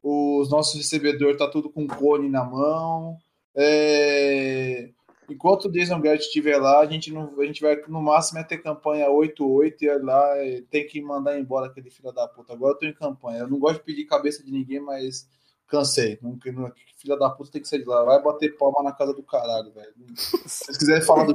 [0.00, 3.18] os nossos recebedores tá tudo com cone na mão.
[3.56, 4.88] É,
[5.30, 8.44] Enquanto o Jason Garrett estiver lá, a gente, não, a gente vai no máximo é
[8.44, 12.52] ter campanha 8-8 e olha lá é, tem que mandar embora aquele filho da puta.
[12.52, 13.40] Agora eu tô em campanha.
[13.40, 15.28] Eu não gosto de pedir cabeça de ninguém, mas
[15.70, 16.18] cansei.
[16.20, 18.04] Não, não, filha da puta tem que sair de lá.
[18.04, 19.94] Vai bater palma na casa do caralho, velho.
[20.16, 21.34] Se vocês quiserem falar do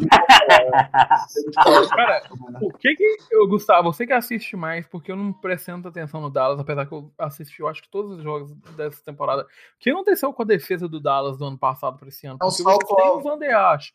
[1.90, 2.22] Cara,
[2.62, 3.18] O que que.
[3.32, 6.86] Eu, Gustavo, você que assiste mais, porque eu não presto tanta atenção no Dallas, apesar
[6.86, 9.44] que eu assisti, eu acho que todos os jogos dessa temporada.
[9.44, 9.48] O
[9.80, 12.38] que aconteceu com a defesa do Dallas do ano passado para esse ano?
[12.42, 13.92] É um Porque salto vocês têm o Van Der Asch,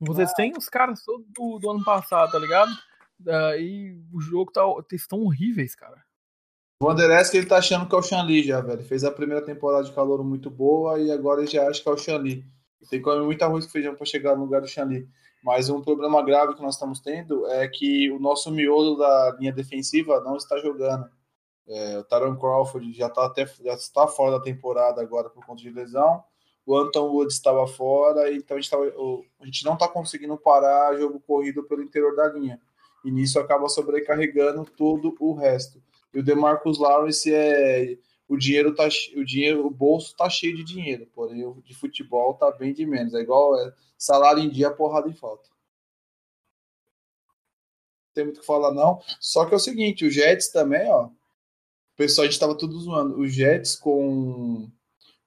[0.00, 2.70] vocês têm os caras todos do, do ano passado, tá ligado?
[3.26, 4.62] Ah, e o jogo tá.
[4.92, 6.04] Estão horríveis, cara.
[6.78, 8.84] O Vanderesk ele tá achando que é o Shanli já, velho.
[8.84, 11.92] Fez a primeira temporada de calor muito boa e agora ele já acha que é
[11.92, 12.44] o Shanli.
[12.90, 15.08] Tem que comer muito arroz com feijão para chegar no lugar do Shanli.
[15.42, 19.52] Mas um problema grave que nós estamos tendo é que o nosso miolo da linha
[19.52, 21.08] defensiva não está jogando.
[21.66, 25.62] É, o Taron Crawford já está até já está fora da temporada agora por conta
[25.62, 26.22] de lesão.
[26.66, 30.96] O Anton Wood estava fora, então a gente, o- a gente não está conseguindo parar
[30.98, 32.60] jogo corrido pelo interior da linha.
[33.04, 35.80] E nisso acaba sobrecarregando todo o resto.
[36.16, 40.64] E o DeMarcus Lawrence é o dinheiro tá o dinheiro, o bolso tá cheio de
[40.64, 43.12] dinheiro, porém o de futebol tá bem de menos.
[43.12, 45.46] É igual é, salário em dia, porrada em falta.
[47.18, 48.98] Não tem muito o que falar não.
[49.20, 51.04] Só que é o seguinte, o Jets também, ó.
[51.04, 53.18] O pessoal a gente tava tudo zoando.
[53.18, 54.70] O Jets com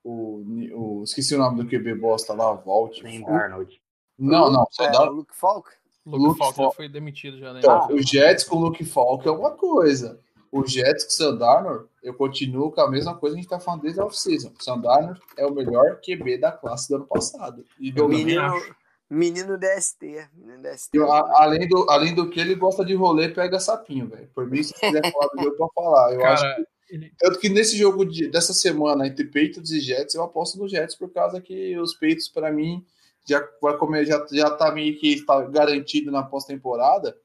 [0.03, 3.03] o, o esqueci o nome do QB bosta lá, Volt.
[3.03, 3.79] Nem Darnold.
[4.17, 5.69] Não, não, só É, dá o Luke Falk.
[6.03, 6.75] Luke, Luke Falk já Falk.
[6.75, 7.59] foi demitido já, né?
[7.59, 10.19] Então, o Jets com o Luke Falk é uma coisa.
[10.51, 13.49] O Jets com o Sam Darnold, eu continuo com a mesma coisa que a gente
[13.49, 14.51] tá falando desde a off-season.
[14.59, 17.63] O Sam Darnold é o melhor QB da classe do ano passado.
[17.79, 18.75] E do Menino, acho.
[19.09, 20.27] menino DST.
[20.35, 20.97] Menino DST.
[20.97, 24.29] eu- a- além, do, além do que ele gosta de rolê, pega sapinho, velho.
[24.33, 26.13] Por mim, se quiser falar do jogo, pra falar.
[26.13, 30.15] Eu acho Cara, ele- Tanto que nesse jogo de- dessa semana entre Patriots e Jets,
[30.15, 32.83] eu aposto no Jets por causa que os Patriots, para mim,
[33.27, 37.15] já vai comer, já, já tá meio que está garantido na pós-temporada.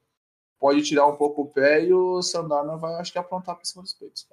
[0.64, 3.82] Pode tirar um pouco o pé e o Sandarno vai, acho que, aprontar para cima
[3.82, 4.26] dos Patriots.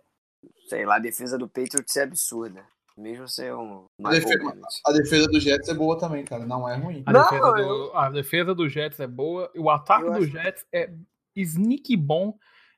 [0.70, 2.64] Sei lá, a defesa do Patriots é absurda.
[2.98, 3.86] Mesmo ser um.
[4.02, 4.54] A defesa,
[4.88, 6.46] a defesa do Jets é boa também, cara.
[6.46, 7.04] Não é ruim.
[7.06, 9.52] A, Não, defesa do, eu- a defesa do Jets é boa.
[9.58, 10.90] O ataque Eu do acho- Jets é
[11.36, 12.34] sneaky bom,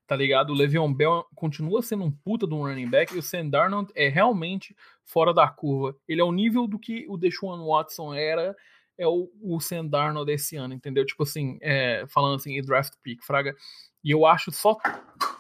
[0.08, 0.50] tá ligado?
[0.50, 3.92] O Le'Veon Bell continua sendo um puta de um running back e o Sam Darnold
[3.96, 4.76] é realmente
[5.06, 5.96] fora da curva.
[6.08, 8.56] Ele é o nível do que o Deshaun Watson era,
[8.98, 11.06] é o, o Sam Darnold desse ano, entendeu?
[11.06, 13.56] Tipo assim, é, falando assim, em draft pick, fraga.
[14.04, 14.78] E eu acho só...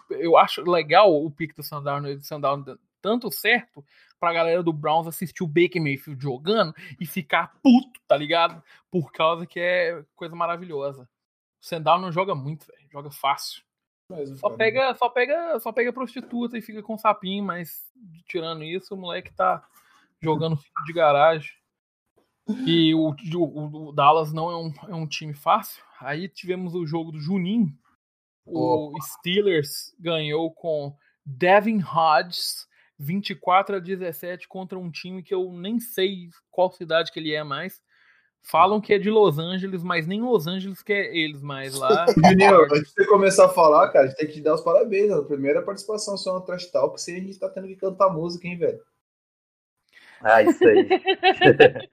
[0.09, 3.85] Eu acho legal o pick do Sam Darnold, do Sam Darnold tanto certo
[4.17, 8.63] pra galera do Browns assistir o Baker Mayfield jogando e ficar puto, tá ligado?
[8.89, 11.03] Por causa que é coisa maravilhosa.
[11.61, 12.87] O Sendal não joga muito, velho.
[12.89, 13.61] Joga fácil.
[14.09, 14.57] Mesmo, Só cara.
[14.57, 17.85] pega, só pega, só pega prostituta e fica com sapinho, mas
[18.25, 19.65] tirando isso, o moleque tá
[20.21, 21.51] jogando filho de garagem.
[22.65, 25.81] E o, o, o Dallas não é um, é um time fácil.
[25.99, 27.73] Aí tivemos o jogo do Juninho.
[28.45, 28.99] O Opa.
[29.01, 30.93] Steelers ganhou com
[31.25, 32.67] Devin Hodges
[32.99, 37.43] 24 a 17 contra um time que eu nem sei qual cidade que ele é
[37.43, 37.81] mais.
[38.45, 42.05] Falam que é de Los Angeles, mas nem Los Angeles que é eles mais lá.
[42.27, 44.61] Junior, antes de você começar a falar, cara, a gente tem que te dar os
[44.61, 45.11] parabéns.
[45.11, 48.45] A primeira participação só no Trash Talk, sem a gente tá tendo que cantar música,
[48.45, 48.81] hein, velho?
[50.21, 50.89] Ah, isso aí.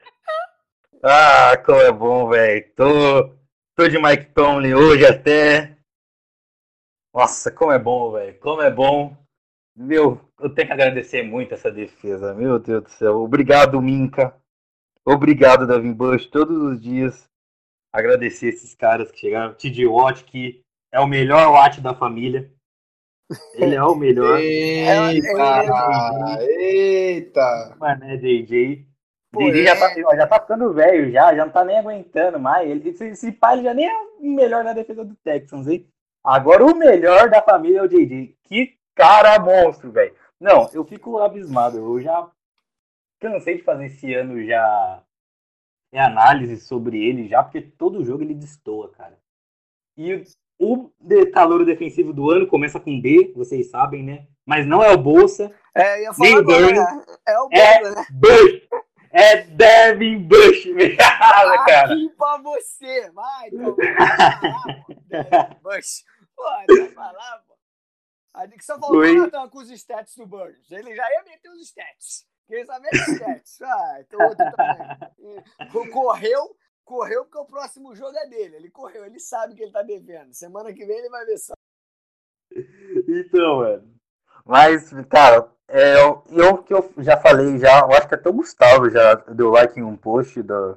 [1.02, 2.74] ah, como é bom, velho.
[2.74, 3.34] Tô,
[3.74, 5.76] tô de Mike Tomlin hoje até.
[7.14, 8.38] Nossa, como é bom, velho.
[8.38, 9.16] Como é bom.
[9.74, 12.34] Meu, eu tenho que agradecer muito essa defesa.
[12.34, 13.16] Meu Deus do céu.
[13.18, 14.34] Obrigado, Minka.
[15.04, 16.26] Obrigado, Davin Bush.
[16.26, 17.28] Todos os dias
[17.92, 19.54] agradecer esses caras que chegaram.
[19.54, 22.52] TJ Watt, que é o melhor Watt da família.
[23.54, 24.38] Ele é o melhor.
[24.40, 25.16] Eita!
[26.40, 27.76] Eita!
[27.78, 28.16] Mané,
[29.38, 32.68] JJ já tá, ó, já tá ficando velho, já, já não tá nem aguentando mais.
[32.68, 35.86] Ele, esse, esse pai já nem é o melhor na defesa do Texans, hein?
[36.22, 38.36] Agora o melhor da família é o JJ.
[38.44, 40.14] Que cara monstro, velho.
[40.38, 41.78] Não, eu fico abismado.
[41.78, 42.28] Eu já
[43.20, 45.02] cansei de fazer esse ano já
[45.92, 49.18] é análise sobre ele já, porque todo jogo ele destoa, cara.
[49.96, 50.22] E
[50.58, 50.90] o,
[51.32, 54.26] calouro defensivo do ano começa com B, vocês sabem, né?
[54.46, 56.78] Mas não é o Bolsa, É, eu ia Nem falar Burns.
[56.78, 57.04] agora.
[57.26, 57.80] É o É.
[57.80, 58.06] Burns, né?
[58.12, 58.68] Bush!
[59.12, 60.66] É Devin Bush!
[60.70, 61.92] Obrigado, cara!
[61.92, 63.10] Aqui pra você.
[63.10, 63.76] Vai, então.
[63.76, 66.04] Vai Bush.
[66.36, 67.58] Pô, vai falar, pô.
[68.62, 69.16] Só faltou Oi.
[69.16, 70.70] Natan com os stats do Burns.
[70.70, 72.26] Ele já ia meter os stats.
[72.46, 73.58] Queria saber os stats.
[73.62, 75.90] Ah, então outro também.
[75.90, 78.56] Correu, correu porque o próximo jogo é dele.
[78.56, 80.32] Ele correu, ele sabe que ele tá devendo.
[80.32, 81.52] Semana que vem ele vai ver só.
[83.08, 84.00] Então, mano.
[84.44, 88.90] Mas, cara, é, eu, que eu já falei já, eu acho que até o Gustavo
[88.90, 90.76] já deu like em um post da,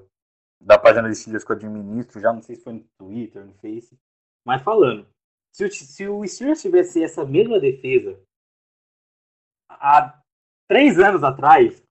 [0.61, 3.53] da página de Steelers que eu administro, já não sei se foi no Twitter, no
[3.55, 3.97] Face,
[4.45, 5.07] mas falando,
[5.51, 8.19] se o, se o Steelers tivesse essa mesma defesa
[9.69, 10.21] há
[10.67, 11.83] três anos atrás,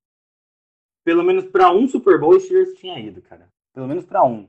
[1.05, 3.49] pelo menos para um Super Bowl o Steelers tinha ido, cara.
[3.73, 4.49] Pelo menos para um.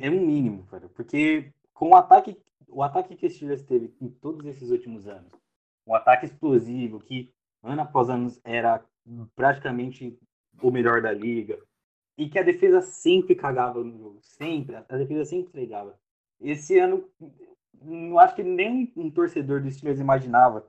[0.00, 0.88] É um mínimo, cara.
[0.88, 5.32] Porque com o ataque, o ataque que o Steelers teve em todos esses últimos anos,
[5.86, 7.32] um ataque explosivo que
[7.62, 8.84] ano após ano era
[9.34, 10.18] praticamente
[10.62, 11.58] o melhor da liga
[12.16, 15.98] e que a defesa sempre cagava no jogo, sempre, a defesa sempre entregava.
[16.40, 17.08] Esse ano,
[17.80, 20.66] não acho que nem um torcedor do Steelers imaginava,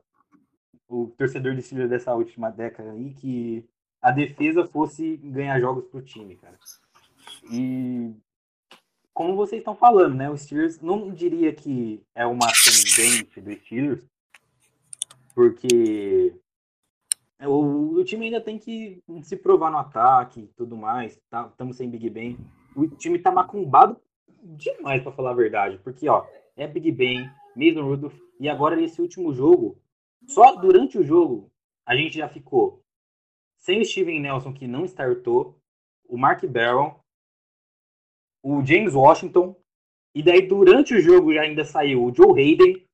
[0.87, 3.67] o torcedor do Steelers dessa última década aí, que
[4.01, 6.57] a defesa fosse ganhar jogos pro time, cara.
[7.51, 8.13] E
[9.13, 10.29] como vocês estão falando, né?
[10.29, 14.03] O Steelers não diria que é uma ascendente do Steelers,
[15.35, 16.33] porque
[17.41, 21.19] o, o time ainda tem que se provar no ataque e tudo mais.
[21.29, 22.37] Tá, estamos sem Big Ben.
[22.75, 23.99] O time tá macumbado
[24.41, 25.77] demais, pra falar a verdade.
[25.83, 26.25] Porque, ó,
[26.55, 29.77] é Big Ben, Mason Rudolph, e agora nesse último jogo,
[30.25, 31.51] só durante o jogo,
[31.85, 32.81] a gente já ficou
[33.57, 35.59] sem o Steven Nelson, que não startou,
[36.07, 36.99] o Mark Barron,
[38.43, 39.55] o James Washington,
[40.13, 42.84] e daí durante o jogo já ainda saiu o Joe Hayden,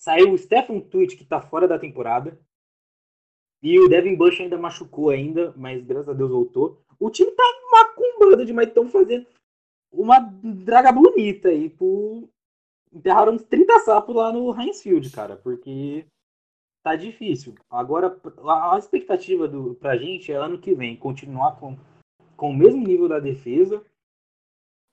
[0.00, 2.38] saiu o Stephen Tuitt, que tá fora da temporada,
[3.62, 6.82] e o Devin Bush ainda machucou ainda, mas graças a Deus voltou.
[6.98, 9.26] O time tá macumbando demais, estão fazendo
[9.92, 12.28] uma draga bonita aí por...
[12.92, 16.06] Enterraram uns 30 sapos lá no Heinz Field, cara, porque
[16.82, 17.54] tá difícil.
[17.70, 18.18] Agora,
[18.72, 21.78] a expectativa do, pra gente é ano que vem continuar com,
[22.36, 23.84] com o mesmo nível da defesa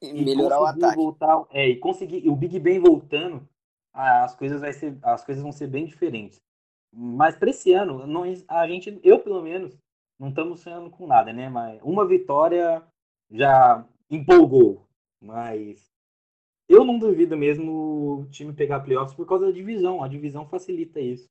[0.01, 0.95] E e melhorar o ataque.
[0.95, 3.47] voltar, é, e conseguir e o Big Ben voltando,
[3.98, 6.39] as coisas vai ser, as coisas vão ser bem diferentes.
[6.93, 9.78] Mas para esse ano, nós, a gente, eu pelo menos,
[10.20, 11.50] não estamos sonhando com nada, né?
[11.50, 12.84] Mas uma vitória
[13.30, 14.88] já empolgou,
[15.20, 15.91] mas
[16.70, 20.04] eu não duvido mesmo o time pegar playoffs por causa da divisão.
[20.04, 21.28] A divisão facilita isso.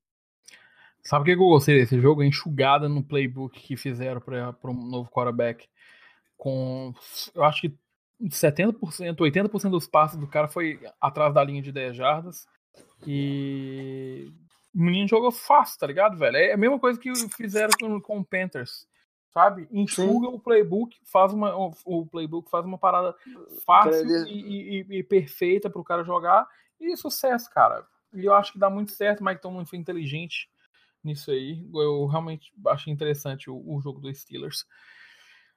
[1.03, 2.21] Sabe o que eu gostei desse jogo?
[2.21, 5.69] A enxugada no playbook que fizeram para um novo quarterback.
[6.37, 6.93] Com,
[7.35, 7.79] eu acho que
[8.25, 12.47] 70%, 80% dos passes do cara foi atrás da linha de 10 jardas.
[13.07, 14.33] E
[14.75, 16.37] o menino jogou fácil, tá ligado, velho?
[16.37, 18.87] É a mesma coisa que fizeram com, com o Panthers.
[19.33, 19.69] Sabe?
[19.71, 21.55] Enxuga o playbook, faz uma,
[21.85, 23.15] o, playbook faz uma parada
[23.67, 23.93] fácil
[24.27, 26.49] e, e- e perfeita pro cara jogar.
[26.81, 27.87] E sucesso, cara.
[28.15, 29.23] E eu acho que dá muito certo.
[29.23, 30.49] Mike Tomlin foi inteligente
[31.05, 31.63] nisso aí.
[31.75, 34.65] Eu realmente achei interessante o, o jogo dos Steelers.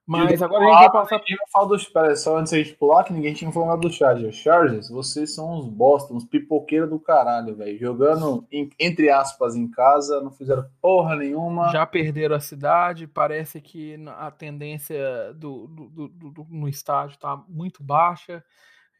[0.10, 1.16] Mas agora a gente vai passar.
[1.30, 1.88] Eu falo dos.
[1.88, 4.36] Pera, só antes de a gente pular, que ninguém tinha falado do Chargers.
[4.36, 7.78] Chargers, vocês são uns bosta, uns pipoqueiros do caralho, velho.
[7.78, 11.70] Jogando, em- entre aspas, em casa, não fizeram porra nenhuma.
[11.70, 17.42] Já perderam a cidade, parece que a tendência do, do- do- do- no estádio tá
[17.48, 18.44] muito baixa.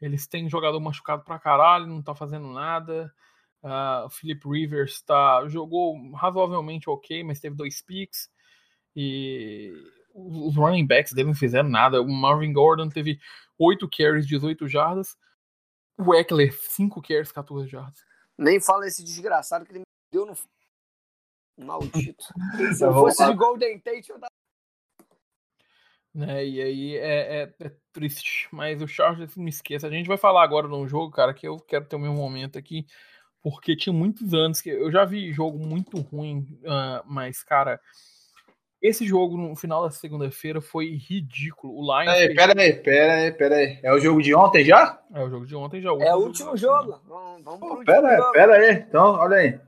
[0.00, 3.12] Eles têm jogador machucado pra caralho, não tá fazendo nada.
[3.62, 8.30] Ah, o Philip Rivers tá, jogou razoavelmente ok, mas teve dois picks.
[8.96, 9.72] E
[10.14, 12.00] os running backs dele não fizeram nada.
[12.02, 13.18] O Marvin Gordon teve
[13.58, 15.16] 8 carries, 18 jardas.
[15.98, 18.02] O Eckler, 5 carries, 14 jardas.
[18.38, 20.34] Nem fala esse desgraçado que ele me deu no.
[21.58, 22.24] Maldito.
[22.74, 24.30] Se Eu fosse de Golden Tate, eu dava.
[26.14, 26.46] né?
[26.46, 28.48] E aí é, é- é triste.
[28.50, 29.86] Mas o Chargers, não me esqueça.
[29.86, 32.12] A gente vai falar agora de um jogo, cara, que eu quero ter o meu
[32.14, 32.86] momento aqui.
[33.42, 37.80] Porque tinha muitos anos que eu já vi jogo muito ruim, ah, mas, cara,
[38.80, 41.74] esse jogo no final da segunda-feira foi ridículo.
[41.76, 42.14] O Lions.
[42.14, 43.80] Pera aí, pera aí, pera aí, pera aí.
[43.82, 44.98] É o jogo de ontem já?
[45.14, 45.90] É o jogo de ontem já.
[45.90, 47.00] É o último jogo.
[47.06, 48.32] Vamos, vamos último pera aí, jogo.
[48.32, 48.72] pera aí.
[48.72, 49.60] Então, olha aí.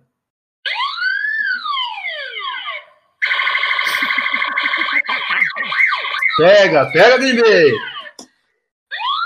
[6.37, 7.73] Pega, pega, bebê!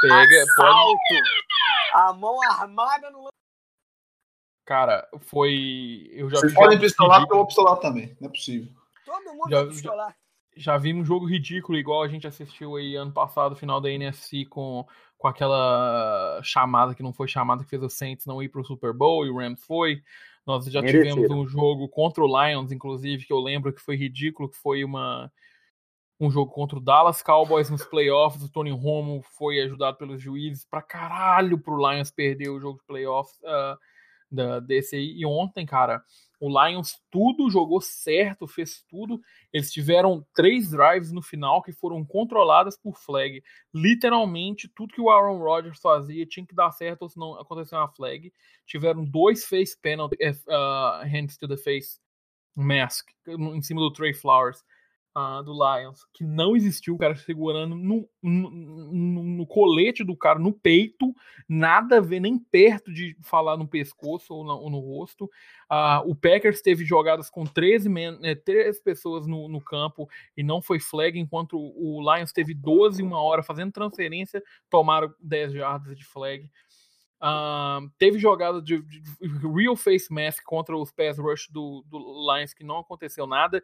[0.00, 0.60] Pega, pode.
[0.60, 0.98] Assalto.
[1.94, 3.28] A mão armada no
[4.66, 6.10] Cara, foi.
[6.12, 8.16] Eu já Vocês podem pistolar porque eu vou pistolar também.
[8.20, 8.68] Não é possível.
[9.22, 10.16] Todo mundo Já- vai pistolar.
[10.56, 14.44] já vimos um jogo ridículo, igual a gente assistiu aí ano passado, final da NFC,
[14.46, 14.86] com,
[15.16, 18.92] com aquela chamada que não foi chamada, que fez o Saints não ir pro Super
[18.92, 20.02] Bowl e o Rams foi.
[20.46, 24.48] Nós já tivemos um jogo contra o Lions, inclusive, que eu lembro que foi ridículo,
[24.48, 25.30] que foi uma,
[26.20, 28.42] um jogo contra o Dallas Cowboys nos playoffs.
[28.42, 32.86] O Tony Romo foi ajudado pelos juízes pra caralho pro Lions perder o jogo de
[32.86, 33.76] playoffs ah,
[34.30, 35.14] da, desse aí.
[35.16, 36.02] E ontem, cara,
[36.38, 39.20] o Lions tudo jogou certo, fez tudo.
[39.52, 43.42] Eles tiveram três drives no final que foram controladas por flag.
[43.74, 47.88] Literalmente, tudo que o Aaron Rodgers fazia tinha que dar certo, ou senão acontecia uma
[47.88, 48.32] flag.
[48.66, 51.98] Tiveram dois face penalty, uh, hands to the face
[52.54, 54.62] mask, em cima do Trey Flowers.
[55.18, 60.14] Ah, do Lions, que não existiu, o cara segurando no, no, no- no colete do
[60.14, 61.14] cara, no peito,
[61.48, 65.30] nada a ver, nem perto de falar no pescoço ou, ou no rosto.
[65.70, 70.06] Ah, o Packers teve jogadas com 13, men- eh, 13 pessoas no, campo
[70.36, 75.50] e não foi flag, enquanto o Lions teve 12 uma hora fazendo transferência, tomaram 10
[75.54, 76.50] jardas de flag.
[77.18, 81.98] Ah, teve jogada de, de- de real face mask contra os pass rush do, do
[82.30, 83.62] Lions que não aconteceu nada.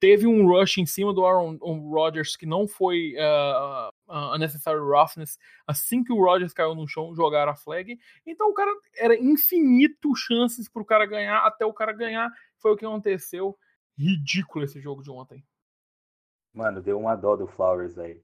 [0.00, 3.90] Teve um rush em cima do Aaron Rodgers que não foi ah,
[4.34, 5.38] unnecessary roughness.
[5.66, 7.98] Assim que o Rodgers caiu no chão, jogaram a flag.
[8.26, 12.30] Então o cara era infinito chances pro cara ganhar, até o cara ganhar.
[12.58, 13.58] Foi o que aconteceu.
[13.98, 15.44] Ridículo esse jogo de ontem.
[16.54, 18.22] Mano, deu uma dó do Flowers, velho.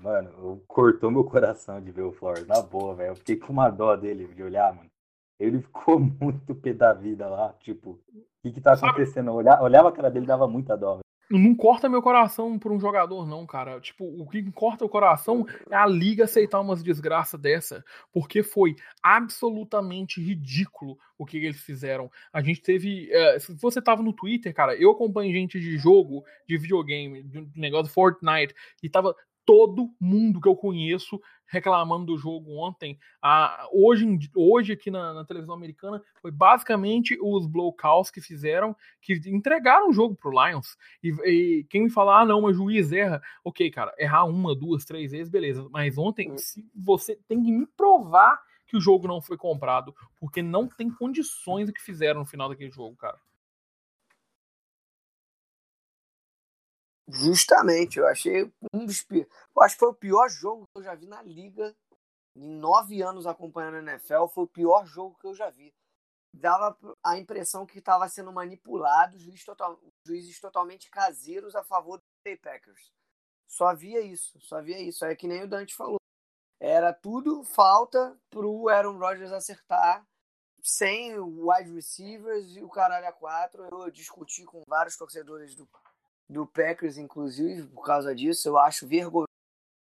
[0.00, 3.10] Mano, cortou meu coração de ver o Flowers, na boa, velho.
[3.10, 4.90] Eu fiquei com uma dó dele de olhar, mano.
[5.38, 8.00] Ele ficou muito pé da vida lá, tipo,
[8.48, 9.32] o que tá Sabe- acontecendo?
[9.32, 11.00] Olhava, olhava a cara dele e dava muita dó.
[11.32, 13.80] Não corta meu coração por um jogador, não, cara.
[13.80, 17.84] Tipo, o que corta o coração é a liga aceitar umas desgraças dessa.
[18.12, 22.10] Porque foi absolutamente ridículo o que eles fizeram.
[22.32, 23.08] A gente teve.
[23.12, 27.48] eh, se você tava no Twitter, cara, eu acompanho gente de jogo, de videogame, de
[27.54, 29.14] negócio de Fortnite, e tava
[29.44, 31.20] todo mundo que eu conheço
[31.50, 32.98] reclamando do jogo ontem.
[33.20, 39.14] Ah, hoje, hoje aqui na, na televisão americana, foi basicamente os Blowcows que fizeram, que
[39.26, 40.76] entregaram o jogo pro Lions.
[41.02, 43.20] E, e quem me falar, ah, não, mas o juiz erra.
[43.44, 45.66] Ok, cara, errar uma, duas, três vezes, beleza.
[45.70, 50.40] Mas ontem, se você tem que me provar que o jogo não foi comprado, porque
[50.40, 53.18] não tem condições do que fizeram no final daquele jogo, cara.
[57.12, 59.28] Justamente, eu achei um dos piores.
[59.54, 61.74] Eu acho que foi o pior jogo que eu já vi na liga.
[62.36, 65.74] Em nove anos acompanhando a NFL, foi o pior jogo que eu já vi.
[66.32, 72.04] Dava a impressão que estava sendo manipulado, juiz total, juízes totalmente caseiros a favor do
[72.24, 72.92] Bay Packers.
[73.48, 75.04] Só via isso, só via isso.
[75.04, 75.98] É que nem o Dante falou.
[76.60, 80.06] Era tudo falta pro Aaron Rodgers acertar
[80.62, 83.66] sem wide receivers e o caralho a quatro.
[83.68, 85.66] Eu discuti com vários torcedores do
[86.30, 88.48] do Packers, inclusive, por causa disso.
[88.48, 89.26] Eu acho vergonhoso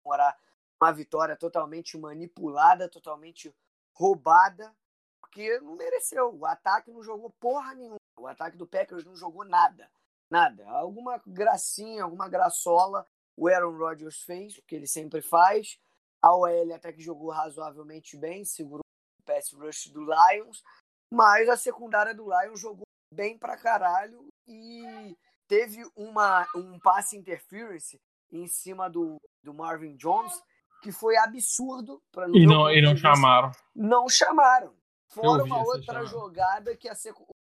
[0.05, 0.39] comemorar
[0.81, 3.55] uma vitória totalmente manipulada, totalmente
[3.97, 4.75] roubada,
[5.21, 6.35] porque não mereceu.
[6.35, 7.97] O ataque não jogou porra nenhuma.
[8.19, 9.91] O ataque do Packers não jogou nada.
[10.31, 10.69] Nada.
[10.69, 13.07] Alguma gracinha, alguma graçola
[13.37, 15.81] o Aaron Rodgers fez, o que ele sempre faz.
[16.23, 18.85] A OL até que jogou razoavelmente bem, segurou
[19.19, 20.63] o pass rush do Lions,
[21.11, 25.17] mas a secundária do Lions jogou bem pra caralho e
[25.51, 30.41] teve uma, um passe interference em cima do, do Marvin Jones,
[30.81, 32.01] que foi absurdo.
[32.13, 33.51] Pra, e não, e não chamaram.
[33.75, 34.73] Não chamaram.
[35.09, 36.07] Fora uma outra chamada.
[36.07, 36.95] jogada que a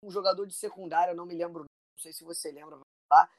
[0.03, 3.30] um jogador de secundária, não me lembro, não sei se você lembra, tá?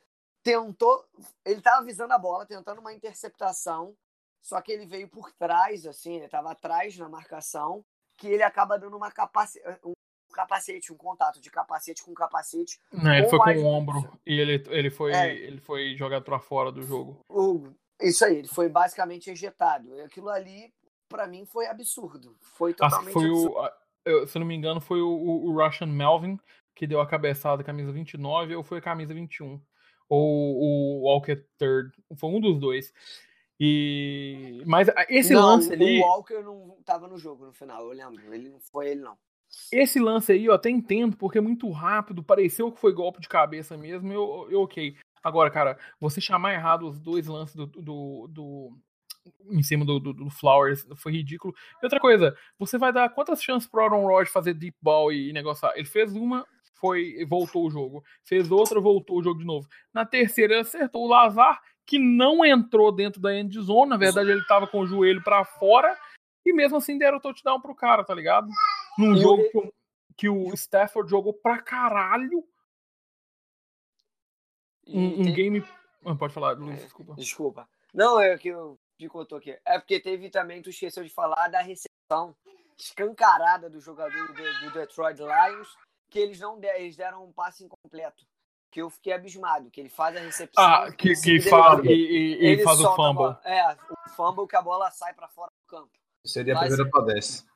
[0.40, 1.04] tentou,
[1.44, 3.96] ele tava visando a bola, tentando uma interceptação,
[4.40, 7.84] só que ele veio por trás, assim, ele tava atrás na marcação,
[8.16, 9.92] que ele acaba dando uma capaci um
[10.31, 12.78] capacete, um contato de capacete com capacete.
[12.93, 15.35] Não, ele foi com o ombro e ele, ele, foi, É.
[15.35, 17.20] ele foi jogado pra fora do jogo.
[17.28, 17.68] O-
[18.01, 19.95] isso aí, ele foi basicamente ejetado.
[19.97, 20.72] E Aquilo ali,
[21.09, 22.35] pra mim, foi absurdo.
[22.41, 23.55] Foi que totalmente foi absurdo.
[23.57, 23.68] o.
[24.07, 26.39] eu- Se não me engano, foi o, o, Russian Melvin
[26.74, 29.61] que deu a cabeçada, camisa 29, ou foi a camisa 21.
[30.09, 31.93] Ou o Walker Third.
[32.16, 32.93] Foi um dos dois.
[33.62, 34.62] E.
[34.66, 36.01] Mas esse não, lance ali.
[36.01, 38.33] o Walker não tava no jogo no final, eu lembro.
[38.35, 39.18] Ele não foi ele, não.
[39.72, 43.28] Esse lance aí eu até entendo, porque é muito rápido, pareceu que foi golpe de
[43.28, 44.96] cabeça mesmo, eu, eu ok.
[45.22, 47.66] Agora, cara, você chamar errado os dois lances do.
[47.66, 48.78] do, do-
[49.51, 51.55] em cima do, do, do Flowers foi ridículo.
[51.80, 55.30] E outra coisa, você vai dar quantas chances pro Aaron Rodgers fazer deep ball e
[55.32, 55.72] negociar?
[55.76, 56.46] Ele fez uma,
[56.80, 58.03] foi voltou o jogo.
[58.24, 59.68] Fez outra, voltou o jogo de novo.
[59.92, 63.90] Na terceira, acertou o Lazar, que não entrou dentro da end zone.
[63.90, 65.94] Na verdade, ele tava com o joelho pra fora.
[66.46, 68.48] E mesmo assim deram o touchdown pro cara, tá ligado?
[68.99, 69.72] Num E jogo re- que o,
[70.16, 72.45] que o Stafford jogou pra caralho.
[74.86, 75.64] E Um, um game.
[76.05, 77.14] Ah, pode falar, Luiz, desculpa.
[77.14, 77.68] Desculpa.
[77.93, 79.59] Não, é que eu picotou aqui.
[79.64, 82.34] É porque teve também, tu esqueceu de falar da recepção
[82.78, 85.68] escancarada do jogador do, do Detroit Lions,
[86.09, 88.24] que eles não deram, eles deram um passe incompleto.
[88.72, 90.62] Que eu fiquei abismado, que ele faz a recepção.
[90.64, 93.14] Ah, que, que e, e- ele faz o fumble.
[93.14, 93.41] bola.
[93.45, 95.91] É, o fumble que a bola sai pra fora do campo.
[96.24, 97.43] Seria a Mas- primeira pra 10.
[97.43, 97.49] Pô,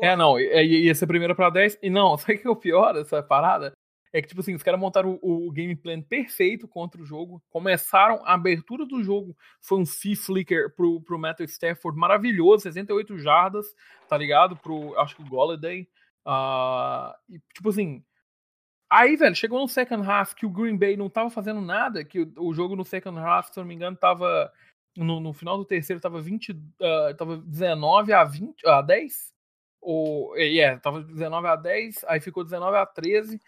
[0.00, 1.78] É, não, é, ia ser primeira pra 10.
[1.82, 3.72] E não, sabe o que é o pior dessa parada?
[4.12, 7.42] É que, tipo assim, os caras montaram o, o game plan perfeito contra o jogo.
[7.50, 9.36] Começaram a abertura do jogo.
[9.60, 13.66] Foi um fee flicker pro, pro Matthew Stafford maravilhoso, 68 jardas,
[14.08, 14.56] tá ligado?
[14.56, 15.86] Pro, acho que Golladay.
[16.24, 18.02] Ah, e, tipo assim.
[18.90, 22.20] Aí, velho, chegou no second half que o Green Bay não tava fazendo nada, que
[22.20, 24.50] o, o jogo no second half, se eu não me engano, tava.
[24.96, 26.56] No, no final do terceiro tava 20.
[26.80, 28.66] ah, tava 19 a 20.
[28.66, 29.37] a 10?
[29.80, 33.40] Ou, é, é, tava 19 a 10, aí ficou 19 a 13.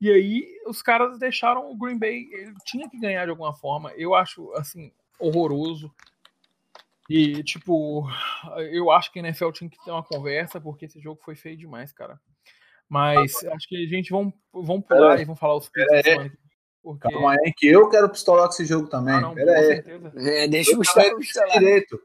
[0.00, 3.92] E aí os caras deixaram o Green Bay, ele tinha que ganhar de alguma forma.
[3.96, 5.92] Eu acho assim horroroso.
[7.08, 8.06] E tipo,
[8.70, 11.56] eu acho que a NFL tinha que ter uma conversa porque esse jogo foi feio
[11.56, 12.20] demais, cara.
[12.88, 16.32] Mas acho que a gente vão vão pular Pera e vão falar os picks
[16.82, 19.14] porque Calma aí, que eu quero pistolar com esse jogo também.
[19.14, 19.84] ah, não, Pera aí.
[20.16, 21.48] É, deixa o Eu Gustavo pistolar.
[21.50, 22.00] tenho direito.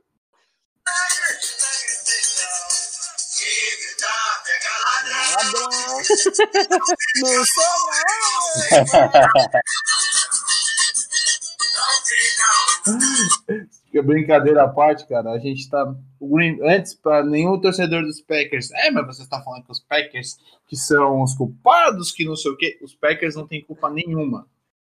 [7.22, 8.04] Não sobra
[13.92, 15.94] Que brincadeira à parte, cara, a gente tá.
[16.64, 18.72] Antes, para nenhum torcedor dos Packers.
[18.72, 22.52] É, mas você está falando que os Packers que são os culpados, que não sei
[22.52, 22.80] o quê.
[22.82, 24.48] Os Packers não têm culpa nenhuma.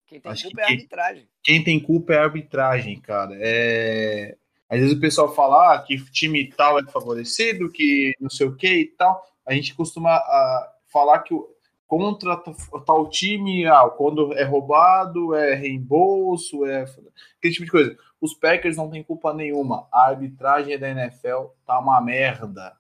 [0.06, 1.28] Quem tem Acho culpa que- é a arbitragem.
[1.44, 3.36] Quem tem culpa é a arbitragem, cara.
[3.40, 4.36] É...
[4.70, 8.56] Às vezes o pessoal fala ah, que time tal é favorecido, que não sei o
[8.56, 9.20] que e tal.
[9.48, 11.34] A gente costuma ah, falar que
[11.88, 12.38] contra
[12.86, 16.84] tal time, ah, quando é roubado, é reembolso, é
[17.38, 17.98] aquele tipo de coisa.
[18.20, 19.88] Os Packers não têm culpa nenhuma.
[19.92, 22.78] A arbitragem da NFL tá uma merda.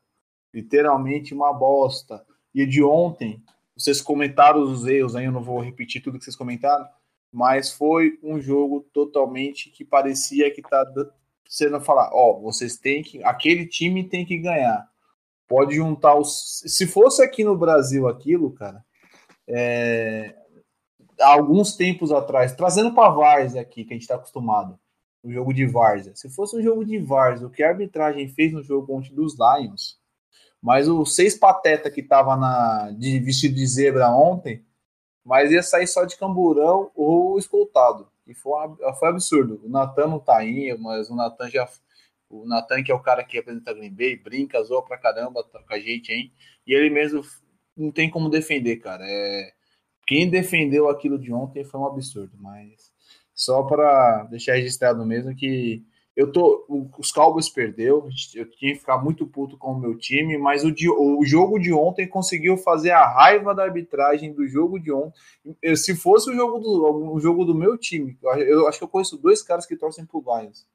[0.53, 2.25] Literalmente uma bosta.
[2.53, 3.43] E de ontem,
[3.75, 6.87] vocês comentaram os erros aí, eu não vou repetir tudo que vocês comentaram,
[7.31, 10.85] mas foi um jogo totalmente que parecia que tá
[11.47, 14.90] sendo falar, ó, vocês têm que, aquele time tem que ganhar.
[15.51, 18.81] Pode juntar os, se fosse aqui no Brasil aquilo, cara,
[19.45, 20.33] é,
[21.19, 24.79] há alguns tempos atrás, trazendo para Várzea aqui, que a gente está acostumado,
[25.21, 26.15] o jogo de Várzea.
[26.15, 29.35] Se fosse um jogo de Várzea, o que a arbitragem fez no jogo ontem dos
[29.37, 29.99] Lions,
[30.61, 34.63] mas o seis pateta que tava na de vestido de zebra ontem,
[35.21, 38.07] mas ia sair só de camburão ou escoltado.
[38.25, 38.53] E foi,
[38.97, 39.59] foi absurdo.
[39.65, 41.67] O Natan não tá aí, mas o Natan já.
[42.31, 45.43] O Natan, que é o cara que representa a Green Bay, brinca, zoa pra caramba
[45.43, 46.31] tá com a gente, hein?
[46.65, 47.21] E ele mesmo
[47.75, 49.03] não tem como defender, cara.
[49.07, 49.51] É,
[50.07, 52.91] quem defendeu aquilo de ontem foi um absurdo, mas
[53.33, 55.83] só para deixar registrado mesmo que
[56.15, 56.65] eu tô.
[56.99, 60.71] Os Cowboys perdeu, eu tinha que ficar muito puto com o meu time, mas o,
[60.71, 65.17] de- o jogo de ontem conseguiu fazer a raiva da arbitragem do jogo de ontem.
[65.75, 68.87] Se fosse o jogo do, o jogo do meu time, eu, eu acho que eu
[68.89, 70.67] conheço dois caras que torcem pro Lions.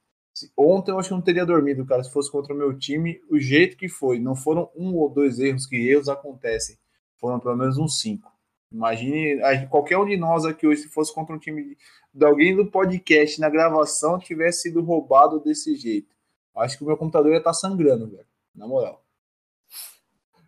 [0.57, 3.39] Ontem eu acho que não teria dormido, cara, se fosse contra o meu time, o
[3.39, 4.19] jeito que foi.
[4.19, 6.77] Não foram um ou dois erros, que erros acontecem.
[7.19, 8.31] Foram pelo menos uns cinco.
[8.71, 11.79] Imagine qualquer um de nós aqui hoje, se fosse contra um time de,
[12.13, 16.15] de alguém do podcast na gravação, tivesse sido roubado desse jeito.
[16.55, 18.27] Acho que o meu computador ia estar sangrando, velho.
[18.55, 19.03] Na moral.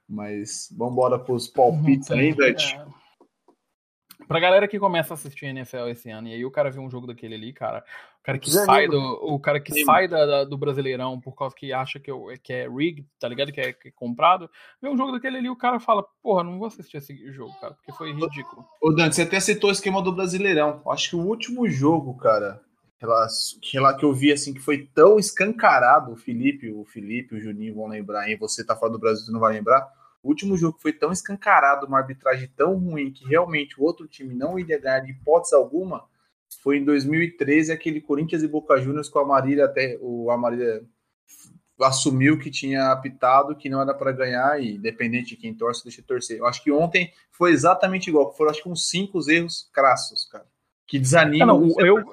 [0.09, 2.79] Mas vamos embora pros palpites aí, Dante.
[4.29, 4.29] É.
[4.29, 6.91] Pra galera que começa a assistir NFL esse ano, e aí o cara vê um
[6.91, 7.83] jogo daquele ali, cara,
[8.21, 11.55] o cara que sai do, o cara que sai da- da- do Brasileirão por causa
[11.55, 13.51] que acha que, eu- que é rigged, tá ligado?
[13.51, 14.51] Que é, que é comprado,
[14.83, 17.73] vê um jogo daquele ali, o cara fala, porra, não vou assistir esse jogo, cara,
[17.75, 18.65] porque foi ridículo.
[18.83, 20.83] Ô, Dante, você até citou o esquema do Brasileirão.
[20.91, 22.61] Acho que o último jogo, cara,
[23.63, 27.41] que lá que eu vi assim que foi tão escancarado, o Felipe, o Felipe, o
[27.41, 28.37] Juninho vão lembrar, hein?
[28.41, 29.89] Você tá fora do Brasil, você não vai lembrar.
[30.29, 34.07] O último jogo que foi tão escancarado, uma arbitragem tão ruim que realmente o outro
[34.07, 36.05] time não iria ganhar de hipótese alguma,
[36.63, 40.85] foi em 2013, aquele Corinthians e Boca Juniors com a Marília até o Amarília
[41.81, 46.03] assumiu que tinha apitado, que não era para ganhar e independente de quem torce, deixa
[46.03, 46.37] torcer.
[46.39, 50.47] Eu acho que ontem foi exatamente igual, foram acho que uns cinco erros crassos, cara,
[50.87, 51.59] que desanimam.
[51.59, 52.05] não, o- eu,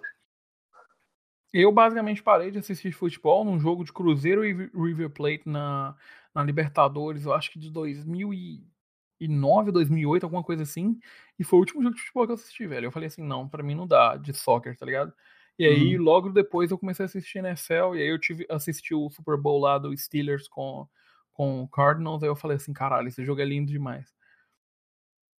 [1.51, 5.95] eu basicamente parei de assistir futebol num jogo de Cruzeiro e River Plate na,
[6.35, 10.99] na Libertadores, eu acho que de 2009, 2008, alguma coisa assim.
[11.39, 12.87] E foi o último jogo de futebol que eu assisti, velho.
[12.87, 15.13] Eu falei assim, não, pra mim não dá de soccer, tá ligado?
[15.57, 19.09] E aí, logo depois, eu comecei a assistir NFL, e aí eu tive assisti o
[19.09, 20.85] Super Bowl lá do Steelers com,
[21.31, 24.13] com o Cardinals, aí eu falei assim, caralho, esse jogo é lindo demais.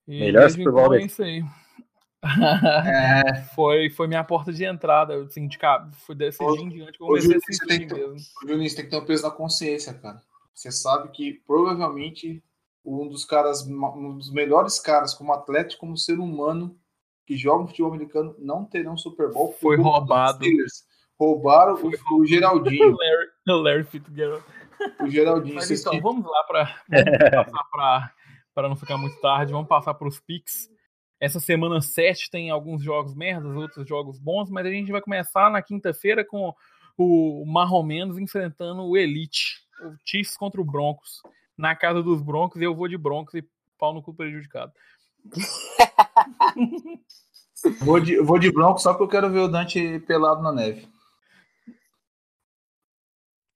[0.08, 1.44] E Melhor Super Bowl é isso aí.
[2.24, 5.94] É, foi, foi minha porta de entrada, assim, de cabo.
[5.94, 8.16] Foi desse dia em diante que eu comecei a assistir mesmo.
[8.42, 10.20] o Juninho, você tem que ter um peso na consciência, cara.
[10.56, 12.42] Você sabe que provavelmente
[12.82, 16.78] um dos caras, um dos melhores caras como atleta, e como ser humano
[17.26, 19.52] que joga futebol americano não terão Super Bowl.
[19.60, 20.38] Foi roubado.
[20.38, 20.86] Steelers.
[21.18, 22.96] Roubaram o, o Geraldinho.
[23.46, 24.44] Larry, Larry Fitzgerald.
[25.00, 25.56] O Geraldinho.
[25.56, 26.44] Mas então, vamos lá
[27.70, 28.12] para
[28.54, 30.70] para não ficar muito tarde, vamos passar para os picks.
[31.20, 35.50] Essa semana 7 tem alguns jogos merdas, outros jogos bons, mas a gente vai começar
[35.50, 36.54] na quinta-feira com
[36.96, 41.22] o Marromenos enfrentando o Elite, o Chiefs contra o Broncos.
[41.56, 43.44] Na casa dos Broncos, eu vou de Broncos e
[43.78, 44.72] pau no cu prejudicado.
[47.80, 50.86] Vou de, vou de bronco só porque eu quero ver o Dante pelado na neve.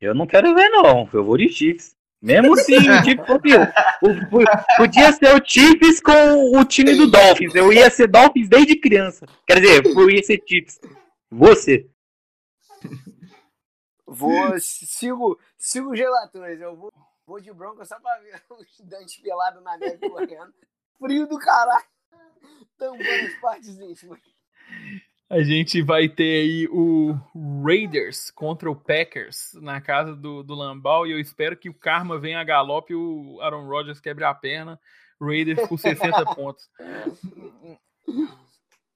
[0.01, 1.09] Eu não quero ver, não.
[1.13, 1.95] Eu vou de Chiefs.
[2.21, 3.55] Mesmo se o Chiefs fosse
[4.03, 4.09] o,
[4.39, 7.55] o- Podia ser o Chiefs com o time do Dolphins.
[7.55, 9.27] Eu ia ser Dolphins desde criança.
[9.47, 10.81] Quer dizer, eu ia ser Chiefs.
[11.31, 11.89] Você.
[14.07, 16.61] Vou, sigo, sigo os relatores.
[16.61, 16.93] Eu vou,
[17.27, 20.53] vou de bronca só pra ver o estudante pelado na neve correndo.
[20.99, 21.85] Frio do caralho.
[22.77, 24.19] Tampando as partes íntimas.
[25.29, 27.15] A gente vai ter aí o
[27.65, 32.19] Raiders contra o Packers na casa do, do Lambal e eu espero que o Karma
[32.19, 34.81] venha a galope e o Aaron Rodgers quebre a perna.
[35.21, 36.69] Raiders por 60 pontos.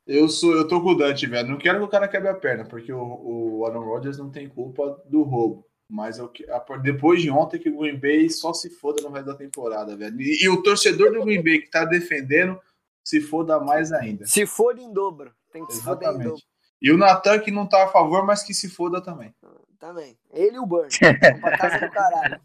[0.07, 1.49] Eu sou, eu tô com o Dante, velho.
[1.49, 4.49] Não quero que o cara quebre a perna, porque o, o Aaron Rodgers não tem
[4.49, 5.65] culpa do roubo.
[5.89, 9.11] Mas eu, que- a- depois de ontem que o Green Bay só se foda no
[9.11, 10.21] resto da temporada, velho.
[10.21, 12.59] E, e o torcedor do Green Bay que tá defendendo
[13.05, 14.27] se foda mais ainda.
[14.27, 15.35] Se for em dobro.
[15.53, 16.47] Tem que se foder em dobro Exatamente.
[16.83, 19.35] E o Natan que não tá a favor, mas que se foda também.
[19.79, 20.19] também.
[20.33, 20.89] Ele e o Burn.
[20.91, 22.41] Vão pra casa do caralho.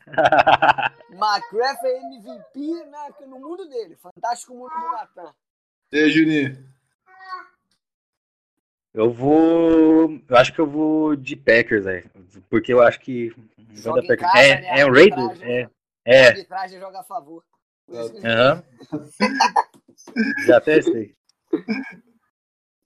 [1.10, 3.96] McCraft é MVP na, no mundo dele.
[3.96, 5.34] Fantástico mundo do Natan.
[5.92, 6.64] E aí, Juninho?
[9.00, 10.12] Eu vou.
[10.28, 12.12] Eu acho que eu vou de Packers, velho.
[12.50, 13.34] Porque eu acho que.
[13.72, 14.80] Joga Packers- casa, é, né?
[14.82, 15.20] é o Raiders?
[15.41, 15.64] Arbitragem, É.
[15.64, 15.70] A
[16.06, 16.28] É.
[16.28, 17.43] arbitragem joga a favor.
[17.89, 18.64] Aham.
[20.45, 21.16] Já até sei.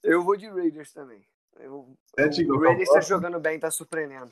[0.03, 1.25] Eu vou de Raiders também.
[1.59, 2.59] Eu, Sete o.
[2.59, 4.31] Raiders tá jogando bem, tá surpreendendo.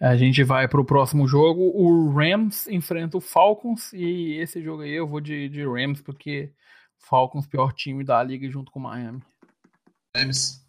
[0.00, 1.62] A gente vai pro próximo jogo.
[1.74, 6.52] O Rams enfrenta o Falcons e esse jogo aí eu vou de, de Rams porque
[7.08, 9.22] Falcons pior time da liga junto com o Miami.
[10.16, 10.64] Rams.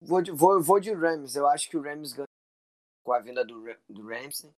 [0.00, 1.36] Vou de, vou, vou de Rams.
[1.36, 2.26] Eu acho que o Rams ganha
[3.04, 4.50] com a vinda do, do Ramsey.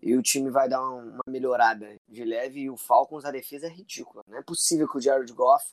[0.00, 2.60] E o time vai dar um- uma melhorada de leve.
[2.60, 4.22] E o Falcons, a defesa é ridícula.
[4.26, 5.64] Não é possível que o Jared Goff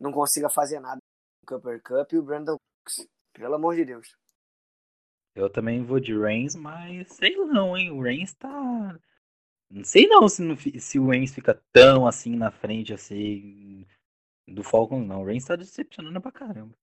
[0.00, 3.06] não consiga fazer nada no Cooper Cup e o Brandon Cooks.
[3.34, 4.16] Pelo amor de Deus.
[5.34, 7.90] Eu também vou de Reigns, mas sei não, hein?
[7.90, 8.98] O Reigns tá.
[9.70, 13.65] Não sei não se, não se o Reigns fica tão assim na frente assim
[14.46, 15.22] do Falcons, não.
[15.22, 16.74] O Reigns tá decepcionando pra caramba.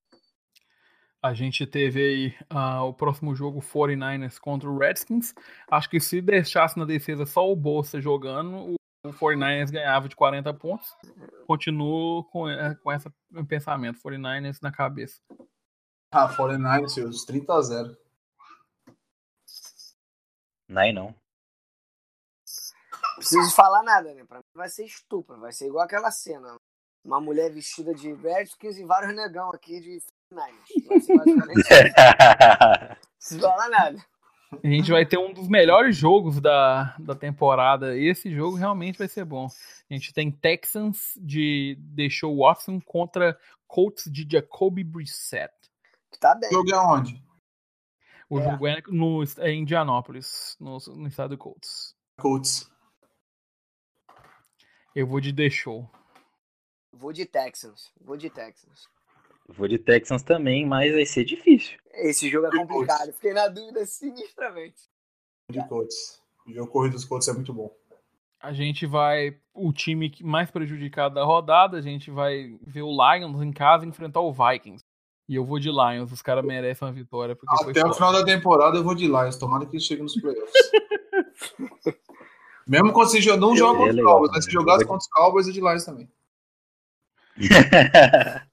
[1.22, 5.34] A gente teve aí ah, o próximo jogo 49ers contra o Redskins.
[5.70, 10.16] Acho que se deixasse na defesa só o Bolsa jogando, o o 49ers ganhava de
[10.16, 10.96] 40 pontos.
[11.46, 13.10] Continuo com, eh, com esse
[13.46, 15.20] pensamento, 49ers na cabeça.
[16.10, 17.96] Ah, 49 seus 30 a 0.
[20.66, 21.14] Não é não.
[23.16, 24.24] preciso falar nada, né?
[24.24, 26.56] Pra mim vai ser estupro, vai ser igual aquela cena.
[27.04, 29.98] Uma mulher vestida de Redskins e vários negão aqui de
[30.30, 30.68] Niners.
[33.18, 34.04] Preciso falar nada.
[34.62, 37.96] A gente vai ter um dos melhores jogos da, da temporada.
[37.98, 39.48] Esse jogo realmente vai ser bom.
[39.90, 45.52] A gente tem Texans de deixou Watson contra Colts de Jacoby Brissett.
[46.20, 46.48] Tá bem.
[46.50, 47.22] O jogo é onde?
[48.30, 48.44] O É.
[48.44, 51.94] jogo é no é em Indianápolis, no, no estado do Colts.
[52.18, 52.70] Colts.
[54.94, 55.90] Eu vou de deixou.
[56.94, 57.92] Vou de Texans.
[58.00, 58.88] Vou de Texans.
[59.48, 61.78] Vou de Texans também, mas vai ser difícil.
[61.92, 63.12] Esse jogo é complicado.
[63.12, 64.82] Fiquei na dúvida sinistramente.
[65.50, 66.22] De Colts.
[66.46, 67.70] O jogo corrido dos Colts é muito bom.
[68.40, 69.36] A gente vai.
[69.52, 73.86] O time que mais prejudicado da rodada, a gente vai ver o Lions em casa
[73.86, 74.84] enfrentar o Vikings.
[75.28, 77.34] E eu vou de Lions, os caras merecem uma vitória.
[77.34, 79.36] Porque foi Até o final da temporada eu vou de Lions.
[79.36, 80.52] Tomara que eles cheguem nos playoffs.
[82.66, 85.52] Mesmo quando você não joga contra os Cowboys, mas se jogasse contra os Cowboys, eu
[85.52, 86.10] de Lions também.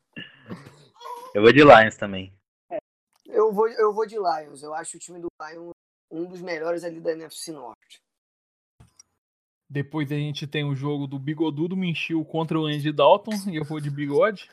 [1.33, 2.33] eu vou de Lions também.
[3.25, 4.63] Eu vou, eu vou de Lions.
[4.63, 5.73] Eu acho o time do Lions
[6.11, 8.01] um dos melhores ali da NFC Norte.
[9.69, 13.31] Depois a gente tem o jogo do Bigodudo Minchil contra o Andy Dalton.
[13.47, 14.49] E eu vou de bigode.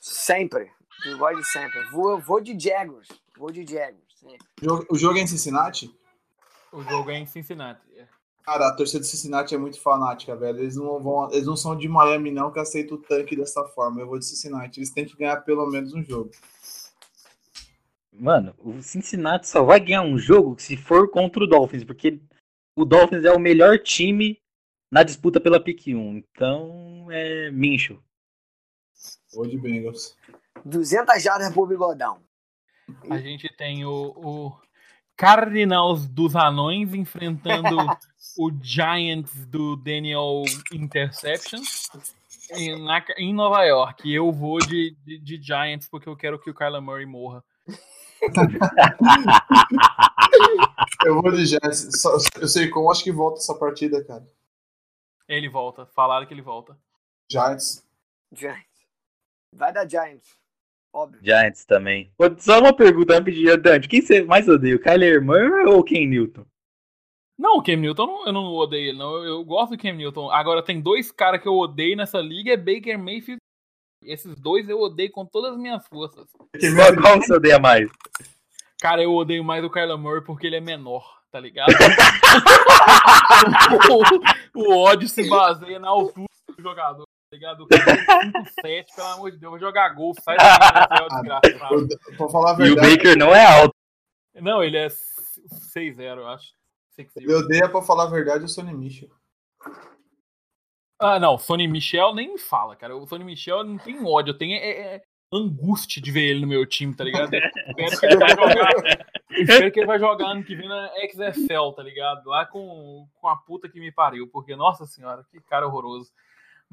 [0.00, 0.72] Sempre.
[1.04, 1.84] Bigode sempre.
[1.90, 3.08] Vou, vou de Jaguars.
[3.36, 4.18] Vou de Jaguars.
[4.18, 4.46] sempre.
[4.62, 5.94] O jogo, o jogo é em Cincinnati?
[6.72, 7.82] O jogo é em Cincinnati.
[8.44, 10.58] Cara, a torcida de Cincinnati é muito fanática, velho.
[10.58, 14.00] Eles não, vão, eles não são de Miami, não, que aceita o tanque dessa forma.
[14.00, 14.78] Eu vou de Cincinnati.
[14.78, 16.30] Eles têm que ganhar pelo menos um jogo.
[18.12, 22.20] Mano, o Cincinnati só vai ganhar um jogo se for contra o Dolphins, porque
[22.76, 24.38] o Dolphins é o melhor time
[24.90, 26.18] na disputa pela pick 1.
[26.18, 27.98] Então é Mincho.
[29.32, 30.16] Vou de Bengals.
[30.64, 32.22] 200 jardas por bigodão.
[33.10, 34.63] A gente tem o, o
[35.16, 37.76] Cardinals dos Anões enfrentando
[38.38, 40.42] o Giants do Daniel
[40.72, 41.60] Interception
[42.50, 44.12] em, na- em Nova York.
[44.12, 47.42] Eu vou de, de, de Giants porque eu quero que o Kyler Murray morra.
[51.04, 51.46] Eu vou de.
[51.96, 54.26] Só- Eu sei como acho que volta essa partida, cara.
[55.28, 55.86] Ele volta.
[55.86, 56.76] Falaram que ele volta.
[57.30, 57.84] Giants.
[58.32, 58.64] Giants.
[59.52, 60.36] Vai dar Giants.
[60.94, 61.20] Óbvio.
[61.24, 62.08] Giants também.
[62.38, 63.88] Só uma pergunta rapidinho, Dante.
[63.88, 66.46] Quem você mais odeia, o Kyler Murray ou o Ken Newton?
[67.36, 69.16] Não, o Cam Newton, eu não- eu não odeio ele, não.
[69.16, 70.30] Eu, eu gosto do Cam Newton.
[70.30, 73.40] Agora, tem dois caras que eu odeio nessa liga, é Baker Mayfield.
[74.04, 76.28] Esses dois eu odeio com todas as minhas forças.
[77.02, 77.90] Qual, você odeia mais?
[78.80, 81.72] Cara, eu odeio mais o Kyler Murray porque ele é menor, tá ligado?
[84.54, 86.26] o, o ódio se baseia na altura
[86.56, 87.04] do jogador,
[87.34, 87.64] ligado?
[87.64, 87.84] O cara
[88.62, 91.74] tem 5'7", pelo amor de Deus, vou jogar golfe, sai daqui, NFL, desgraçado.
[91.74, 93.74] Eu- Pra falar a E o verdade, Baker não é alto.
[94.36, 96.52] Não, ele é 6'0", eu acho.
[96.98, 97.28] 6'0".
[97.28, 99.10] eu odeio, pra falar a verdade, o Sonny Michel.
[101.00, 102.96] Ah, não, Sonny Michel nem me fala, cara.
[102.96, 105.02] O Sonny Michel não tem ódio, eu tenho é, é
[105.32, 107.34] angústia de ver ele no meu time, tá ligado?
[107.34, 109.06] Eu espero que ele vai jogar.
[109.30, 112.24] espero que ele vai jogar ano que vem na XFL, tá ligado?
[112.28, 116.12] Lá com, com a puta que me pariu, porque, nossa senhora, que cara horroroso.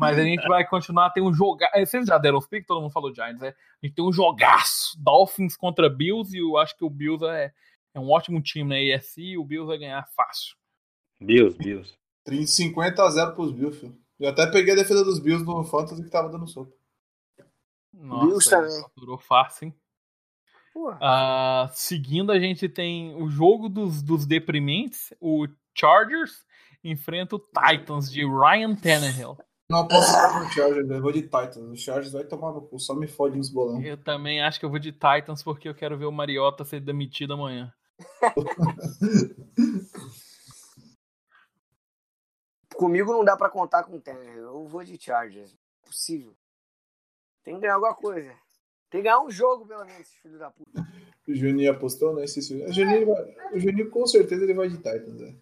[0.02, 1.70] Mas a gente vai continuar, tem um jogar.
[1.78, 3.50] Vocês já deram os pick, todo mundo falou Giants, né?
[3.50, 4.98] A gente tem um jogaço.
[5.00, 7.54] Dolphins contra Bills, e eu acho que o Bills é,
[7.94, 10.56] é um ótimo time na AFC e o Bills vai ganhar fácil.
[11.20, 11.94] Bills, Bills.
[12.24, 13.96] 30, 50 a 0 pros Bills, filho.
[14.20, 16.74] Eu até peguei a defesa dos Bills no Fantasy que tava dando soco.
[17.94, 18.86] Nossa, Bills também.
[18.98, 19.76] durou fácil, hein?
[21.00, 25.14] Ah, seguindo, a gente tem o jogo dos, dos deprimentes.
[25.20, 25.48] O
[25.78, 26.46] Chargers
[26.84, 29.38] enfrenta o Titans de Ryan Tannehill.
[29.72, 31.58] Não posso ficar no Chargers, eu vou de Titans.
[31.58, 33.82] O Chargers vai tomar no cu, só me fode nos bolão.
[33.82, 36.82] Eu também acho que eu vou de Titans porque eu quero ver o Mariota ser
[36.82, 37.74] demitido amanhã.
[42.76, 44.36] Comigo não dá pra contar com o Tanner.
[44.36, 45.56] Eu vou de Chargers.
[45.86, 46.36] Possível.
[47.42, 48.36] Tem que ganhar alguma coisa.
[48.90, 50.86] Tem que ganhar um jogo, pelo menos, filhos da puta.
[51.26, 52.26] O Juninho apostou, né?
[52.26, 53.24] Esse, o, Juninho vai,
[53.54, 55.34] o Juninho com certeza ele vai de Titans, né?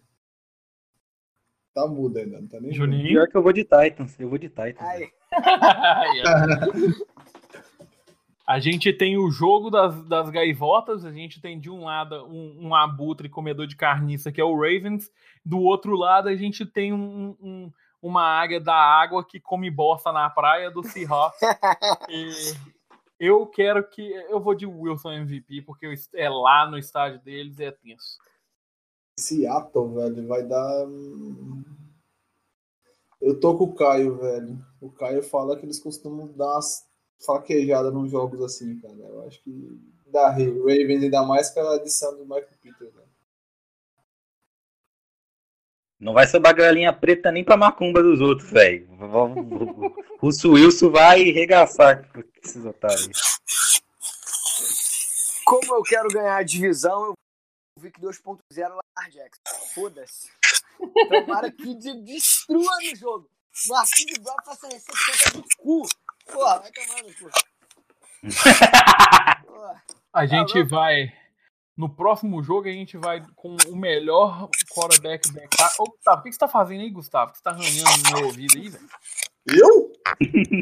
[1.74, 3.06] Tá mudo ainda, não tá nem Juninho?
[3.08, 4.18] Pior que eu vou de Titans.
[4.18, 4.76] Eu vou de Titans.
[8.46, 12.66] A gente tem o jogo das, das gaivotas, a gente tem de um lado um,
[12.68, 15.08] um abutre comedor de carniça, que é o Ravens,
[15.44, 17.72] do outro lado a gente tem um, um-
[18.02, 21.38] uma águia da água que come bosta na praia do Seahawks.
[22.10, 22.54] E
[23.20, 24.02] eu quero que.
[24.30, 28.16] Eu vou de Wilson MVP, porque é lá no estádio deles e é tenso.
[29.20, 30.86] Seattle, velho, vai dar.
[33.20, 34.58] Eu tô com o Caio, velho.
[34.80, 36.84] O Caio fala que eles costumam dar umas
[37.24, 38.94] fraquejadas nos jogos assim, cara.
[38.94, 40.30] Eu acho que dá.
[40.30, 43.10] Ravens ainda mais com a adição do Michael Peters, velho.
[46.00, 48.88] Não vai sobrar galinha preta nem pra macumba dos outros, velho.
[50.22, 53.10] O Wilson vai regaçar com esses otários.
[55.44, 57.14] Como eu quero ganhar a divisão, eu
[57.78, 59.42] vi que 2.0 Lamar Jackson.
[59.74, 60.30] Foda-se.
[61.08, 63.30] Tomara que de- destrua no jogo.
[63.68, 65.82] Marquinhos Brown faça recepção do cu.
[66.32, 67.30] Porra, vai tomar no cu.
[70.12, 70.70] A gente louco?
[70.70, 71.12] vai.
[71.76, 75.74] No próximo jogo, a gente vai com o melhor quarterback backup.
[75.78, 77.32] Ô, Gustavo, o que você tá fazendo aí, Gustavo?
[77.32, 78.88] Que você tá arranhando no meu ouvido aí, velho?
[79.46, 79.92] Eu?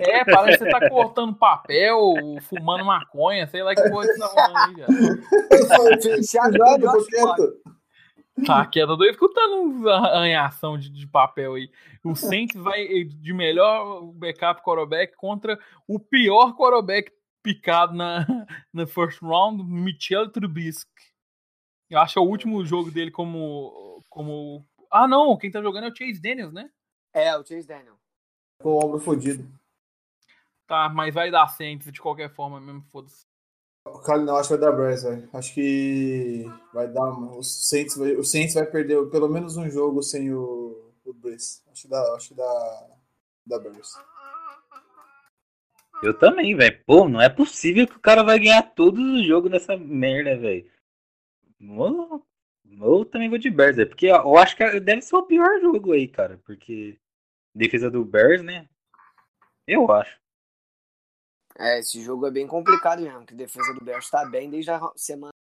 [0.03, 4.29] É, parece que você tá cortando papel, fumando maconha, sei lá que coisa você tá
[4.29, 6.01] falando aí, velho.
[6.01, 7.35] Fechado com Cuidado, o tô Josh Gordon.
[7.37, 7.69] quieto.
[8.47, 11.71] Tá quieto, eu tô escutando arranhação de, de papel aí.
[12.05, 17.11] O Saints vai de melhor backup quarterback contra o pior quarterback
[17.43, 18.27] picado na,
[18.73, 20.89] na first round, Michel Trubisky.
[21.91, 24.65] Eu acho que é o último jogo dele como, como.
[24.91, 26.71] Ah, não, quem tá jogando é o Chase Daniels, né?
[27.13, 27.99] É, o Chase Daniel.
[28.61, 29.47] Com o ombro fodido.
[30.67, 33.27] Tá, mas vai dar Saints de qualquer forma mesmo, foda-se.
[34.05, 35.29] Cara, não, acho que vai dar Bears, velho.
[35.33, 36.45] Acho que
[36.75, 37.09] vai dar.
[37.09, 41.63] O Saints vai, o Saints vai perder pelo menos um jogo sem o, o Bears.
[41.71, 42.87] Acho que dá, acho que dá,
[43.47, 43.95] dá Bears.
[46.03, 46.79] Eu também, velho.
[46.85, 50.71] Pô, não é possível que o cara vai ganhar todos os jogos nessa merda, velho.
[51.61, 52.25] Eu,
[52.81, 53.89] eu também vou de Bears, velho.
[53.89, 56.39] Porque eu acho que deve ser o pior jogo aí, cara.
[56.45, 56.99] Porque
[57.59, 58.69] defesa do Bears, né?
[59.67, 60.19] Eu acho.
[61.59, 64.71] É, esse jogo é bem complicado mesmo, que a defesa do Bears tá bem desde
[64.71, 65.33] a semana.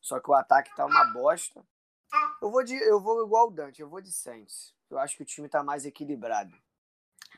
[0.00, 1.62] Só que o ataque tá uma bosta.
[2.40, 4.72] Eu vou, de, eu vou igual o Dante, eu vou de Saints.
[4.88, 6.56] Eu acho que o time tá mais equilibrado.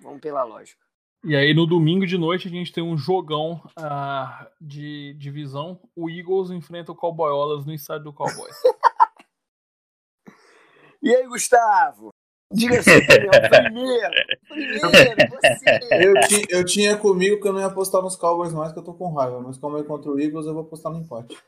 [0.02, 0.84] Vamos pela lógica.
[1.24, 5.80] E aí no domingo de noite a gente tem um jogão ah, de divisão.
[5.94, 8.56] O Eagles enfrenta o Cowboyolas no estádio do Cowboys.
[11.02, 12.08] E aí, Gustavo?
[12.52, 13.30] Diga opinião
[13.64, 14.14] primeiro.
[14.48, 15.80] Primeiro, você.
[15.90, 18.84] Eu, ti- eu tinha comigo que eu não ia apostar nos Cowboys mais, que eu
[18.84, 19.40] tô com raiva.
[19.40, 21.36] Mas como é contra o Eagles, eu vou apostar no empate.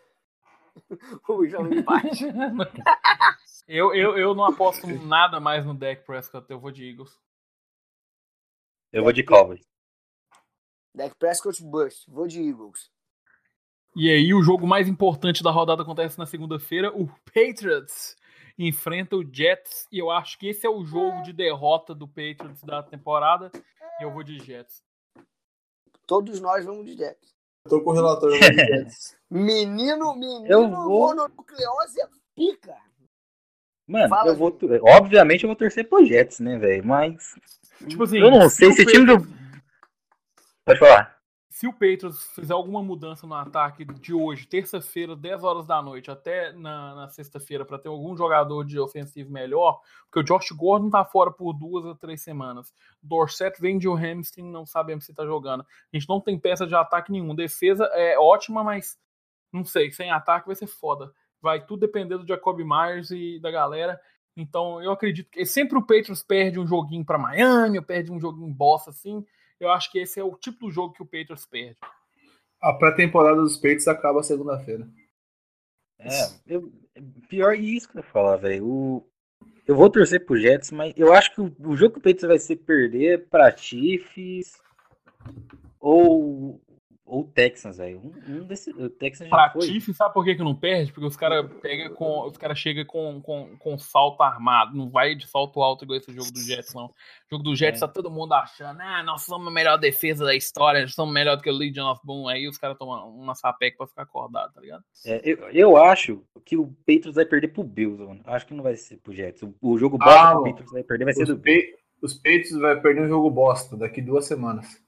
[1.29, 2.25] O jogo empate.
[3.67, 7.19] eu, eu, eu não aposto nada mais no Dak Prescott, eu vou de Eagles.
[8.93, 9.67] Eu vou de Cowboys.
[10.95, 12.09] Dak Prescott Bust.
[12.09, 12.91] Vou de Eagles.
[13.97, 16.93] E aí o jogo mais importante da rodada acontece na segunda-feira.
[16.97, 18.17] O Patriots
[18.59, 19.87] enfrenta o Jets.
[19.93, 23.51] E eu acho que esse é o jogo de derrota do Patriots da temporada.
[24.01, 24.83] E eu vou de Jets.
[26.07, 27.35] Todos nós vamos de Jets.
[27.65, 28.33] Eu tô com o relator.
[28.33, 29.17] eu vou de Jets.
[29.31, 32.77] Menino, menino, Eu vou- mononucleose é pica.
[33.87, 34.57] Mano, Fala, eu vou.
[34.83, 36.85] Obviamente eu vou torcer pro Jets, né, velho?
[36.85, 37.35] Mas.
[37.89, 39.27] Tipo assim, Eu não sei o se time do.
[40.65, 41.18] Pode falar.
[41.59, 46.09] Se o Patriots fizer alguma mudança no ataque de hoje, terça-feira, 10 horas da noite,
[46.09, 50.89] até na, na sexta-feira, para ter algum jogador de ofensivo melhor, porque o Josh Gordon
[50.89, 52.73] tá fora por duas ou três semanas.
[53.03, 55.63] Dorset vem de um hamstring, não sabemos se tá jogando.
[55.63, 57.35] A gente não tem peça de ataque nenhum.
[57.35, 58.97] Defesa é ótima, mas
[59.53, 61.13] não sei, sem ataque vai ser foda.
[61.43, 64.01] Vai tudo depender do Jacob Myers e da galera.
[64.37, 68.21] Então, eu acredito que sempre o Patriots perde um joguinho para Miami, ou perde um
[68.21, 69.27] joguinho bosta assim.
[69.61, 71.77] Eu acho que esse é o tipo do jogo que o Patriots perde.
[72.61, 74.89] A pré-temporada dos Peitos acaba segunda-feira.
[75.99, 76.73] É, eu,
[77.29, 79.05] pior isso que eu ia falar, velho.
[79.67, 82.29] Eu vou torcer pro Jets, mas eu acho que o, o jogo que o Patriots
[82.29, 84.61] vai ser perder pra Chiefs
[85.81, 86.61] ou,
[87.09, 88.01] ou Texans, velho.
[88.01, 88.75] Um, um desses.
[88.77, 89.67] O Texans já Pra foi.
[89.67, 90.93] Tiff, sabe por que, que não perde?
[90.93, 92.27] Porque os caras pega com.
[92.27, 94.77] Os caras chegam com, com, com salto armado.
[94.77, 96.87] Não vai de salto alto igual esse jogo do Jets, não.
[96.87, 96.93] O
[97.31, 97.87] jogo do Jets É.
[97.87, 101.37] tá todo mundo achando, ah, nós somos a melhor defesa da história, nós somos melhor
[101.37, 102.29] do que o Legion of Boom.
[102.29, 104.85] Aí os caras tomam uma sapeca pra ficar acordado, tá ligado?
[105.05, 108.21] É, eu, eu acho que o Patriots vai perder pro Bills, mano.
[108.25, 109.43] Acho que não vai ser pro Jets.
[109.43, 110.45] O, o jogo Ah, bosta que o.
[110.45, 111.79] Patriots vai perder vai ser do Bills.
[112.01, 114.81] Os Peitos vai perder um jogo bosta daqui duas semanas.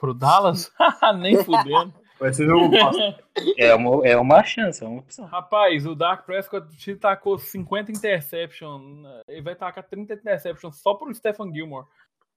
[0.00, 0.72] Pro Dallas?
[1.20, 1.92] Nem fudendo.
[2.18, 3.18] Vai ser jogo bosta.
[3.56, 5.24] É uma, é uma chance, é uma opção.
[5.26, 9.04] Rapaz, o Dark Prescott te tacou 50 interception.
[9.28, 11.86] Ele vai tacar 30 interception só pro Stephen Gilmore.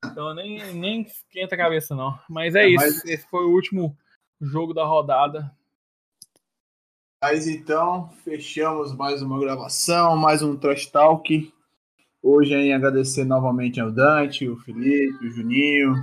[0.05, 2.17] Então nem, nem esquenta a cabeça, não.
[2.29, 2.85] Mas é É, isso.
[2.85, 3.97] mas- Esse foi o último
[4.39, 5.51] jogo da rodada.
[7.21, 11.53] Mas então, fechamos mais uma gravação, mais um Trash Talk.
[12.21, 15.93] Hoje aí agradecer novamente ao Dante, o Felipe, o Juninho.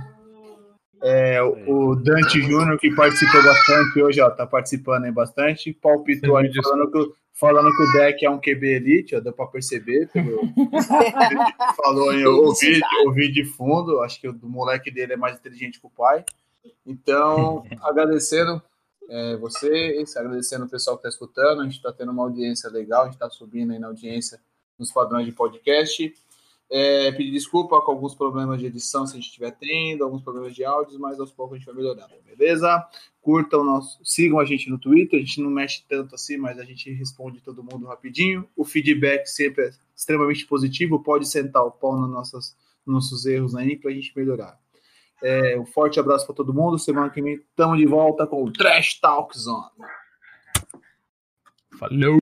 [1.01, 5.73] É, o, o Dante Júnior que participou bastante hoje, ó, tá participando aí bastante.
[5.73, 9.33] Palpitou aí falando que, o- falando que o deck é um QB Elite, ó, deu
[9.33, 10.07] pra perceber.
[10.09, 10.41] Pelo,
[11.75, 15.79] falou aí, eu ouvi, ouvi de fundo, acho que o moleque dele é mais inteligente
[15.79, 16.23] que o pai.
[16.85, 18.61] Então, agradecendo
[19.09, 23.01] é, vocês, agradecendo o pessoal que está escutando, a gente está tendo uma audiência legal,
[23.01, 24.39] a gente está subindo aí na audiência
[24.77, 26.13] nos padrões de podcast.
[26.73, 30.55] É, pedir desculpa com alguns problemas de edição se a gente estiver tendo, alguns problemas
[30.55, 32.87] de áudios, mas aos poucos a gente vai melhorando, beleza?
[33.21, 36.63] Curtam nosso, sigam a gente no Twitter, a gente não mexe tanto assim, mas a
[36.63, 38.47] gente responde todo mundo rapidinho.
[38.55, 43.53] O feedback sempre é extremamente positivo, pode sentar o pau nos nossos, nos nossos erros
[43.53, 44.57] aí para a gente melhorar.
[45.21, 46.79] É, um forte abraço para todo mundo.
[46.79, 49.69] Semana que vem estamos de volta com o Trash Talk Zone.
[51.77, 52.20] Falou!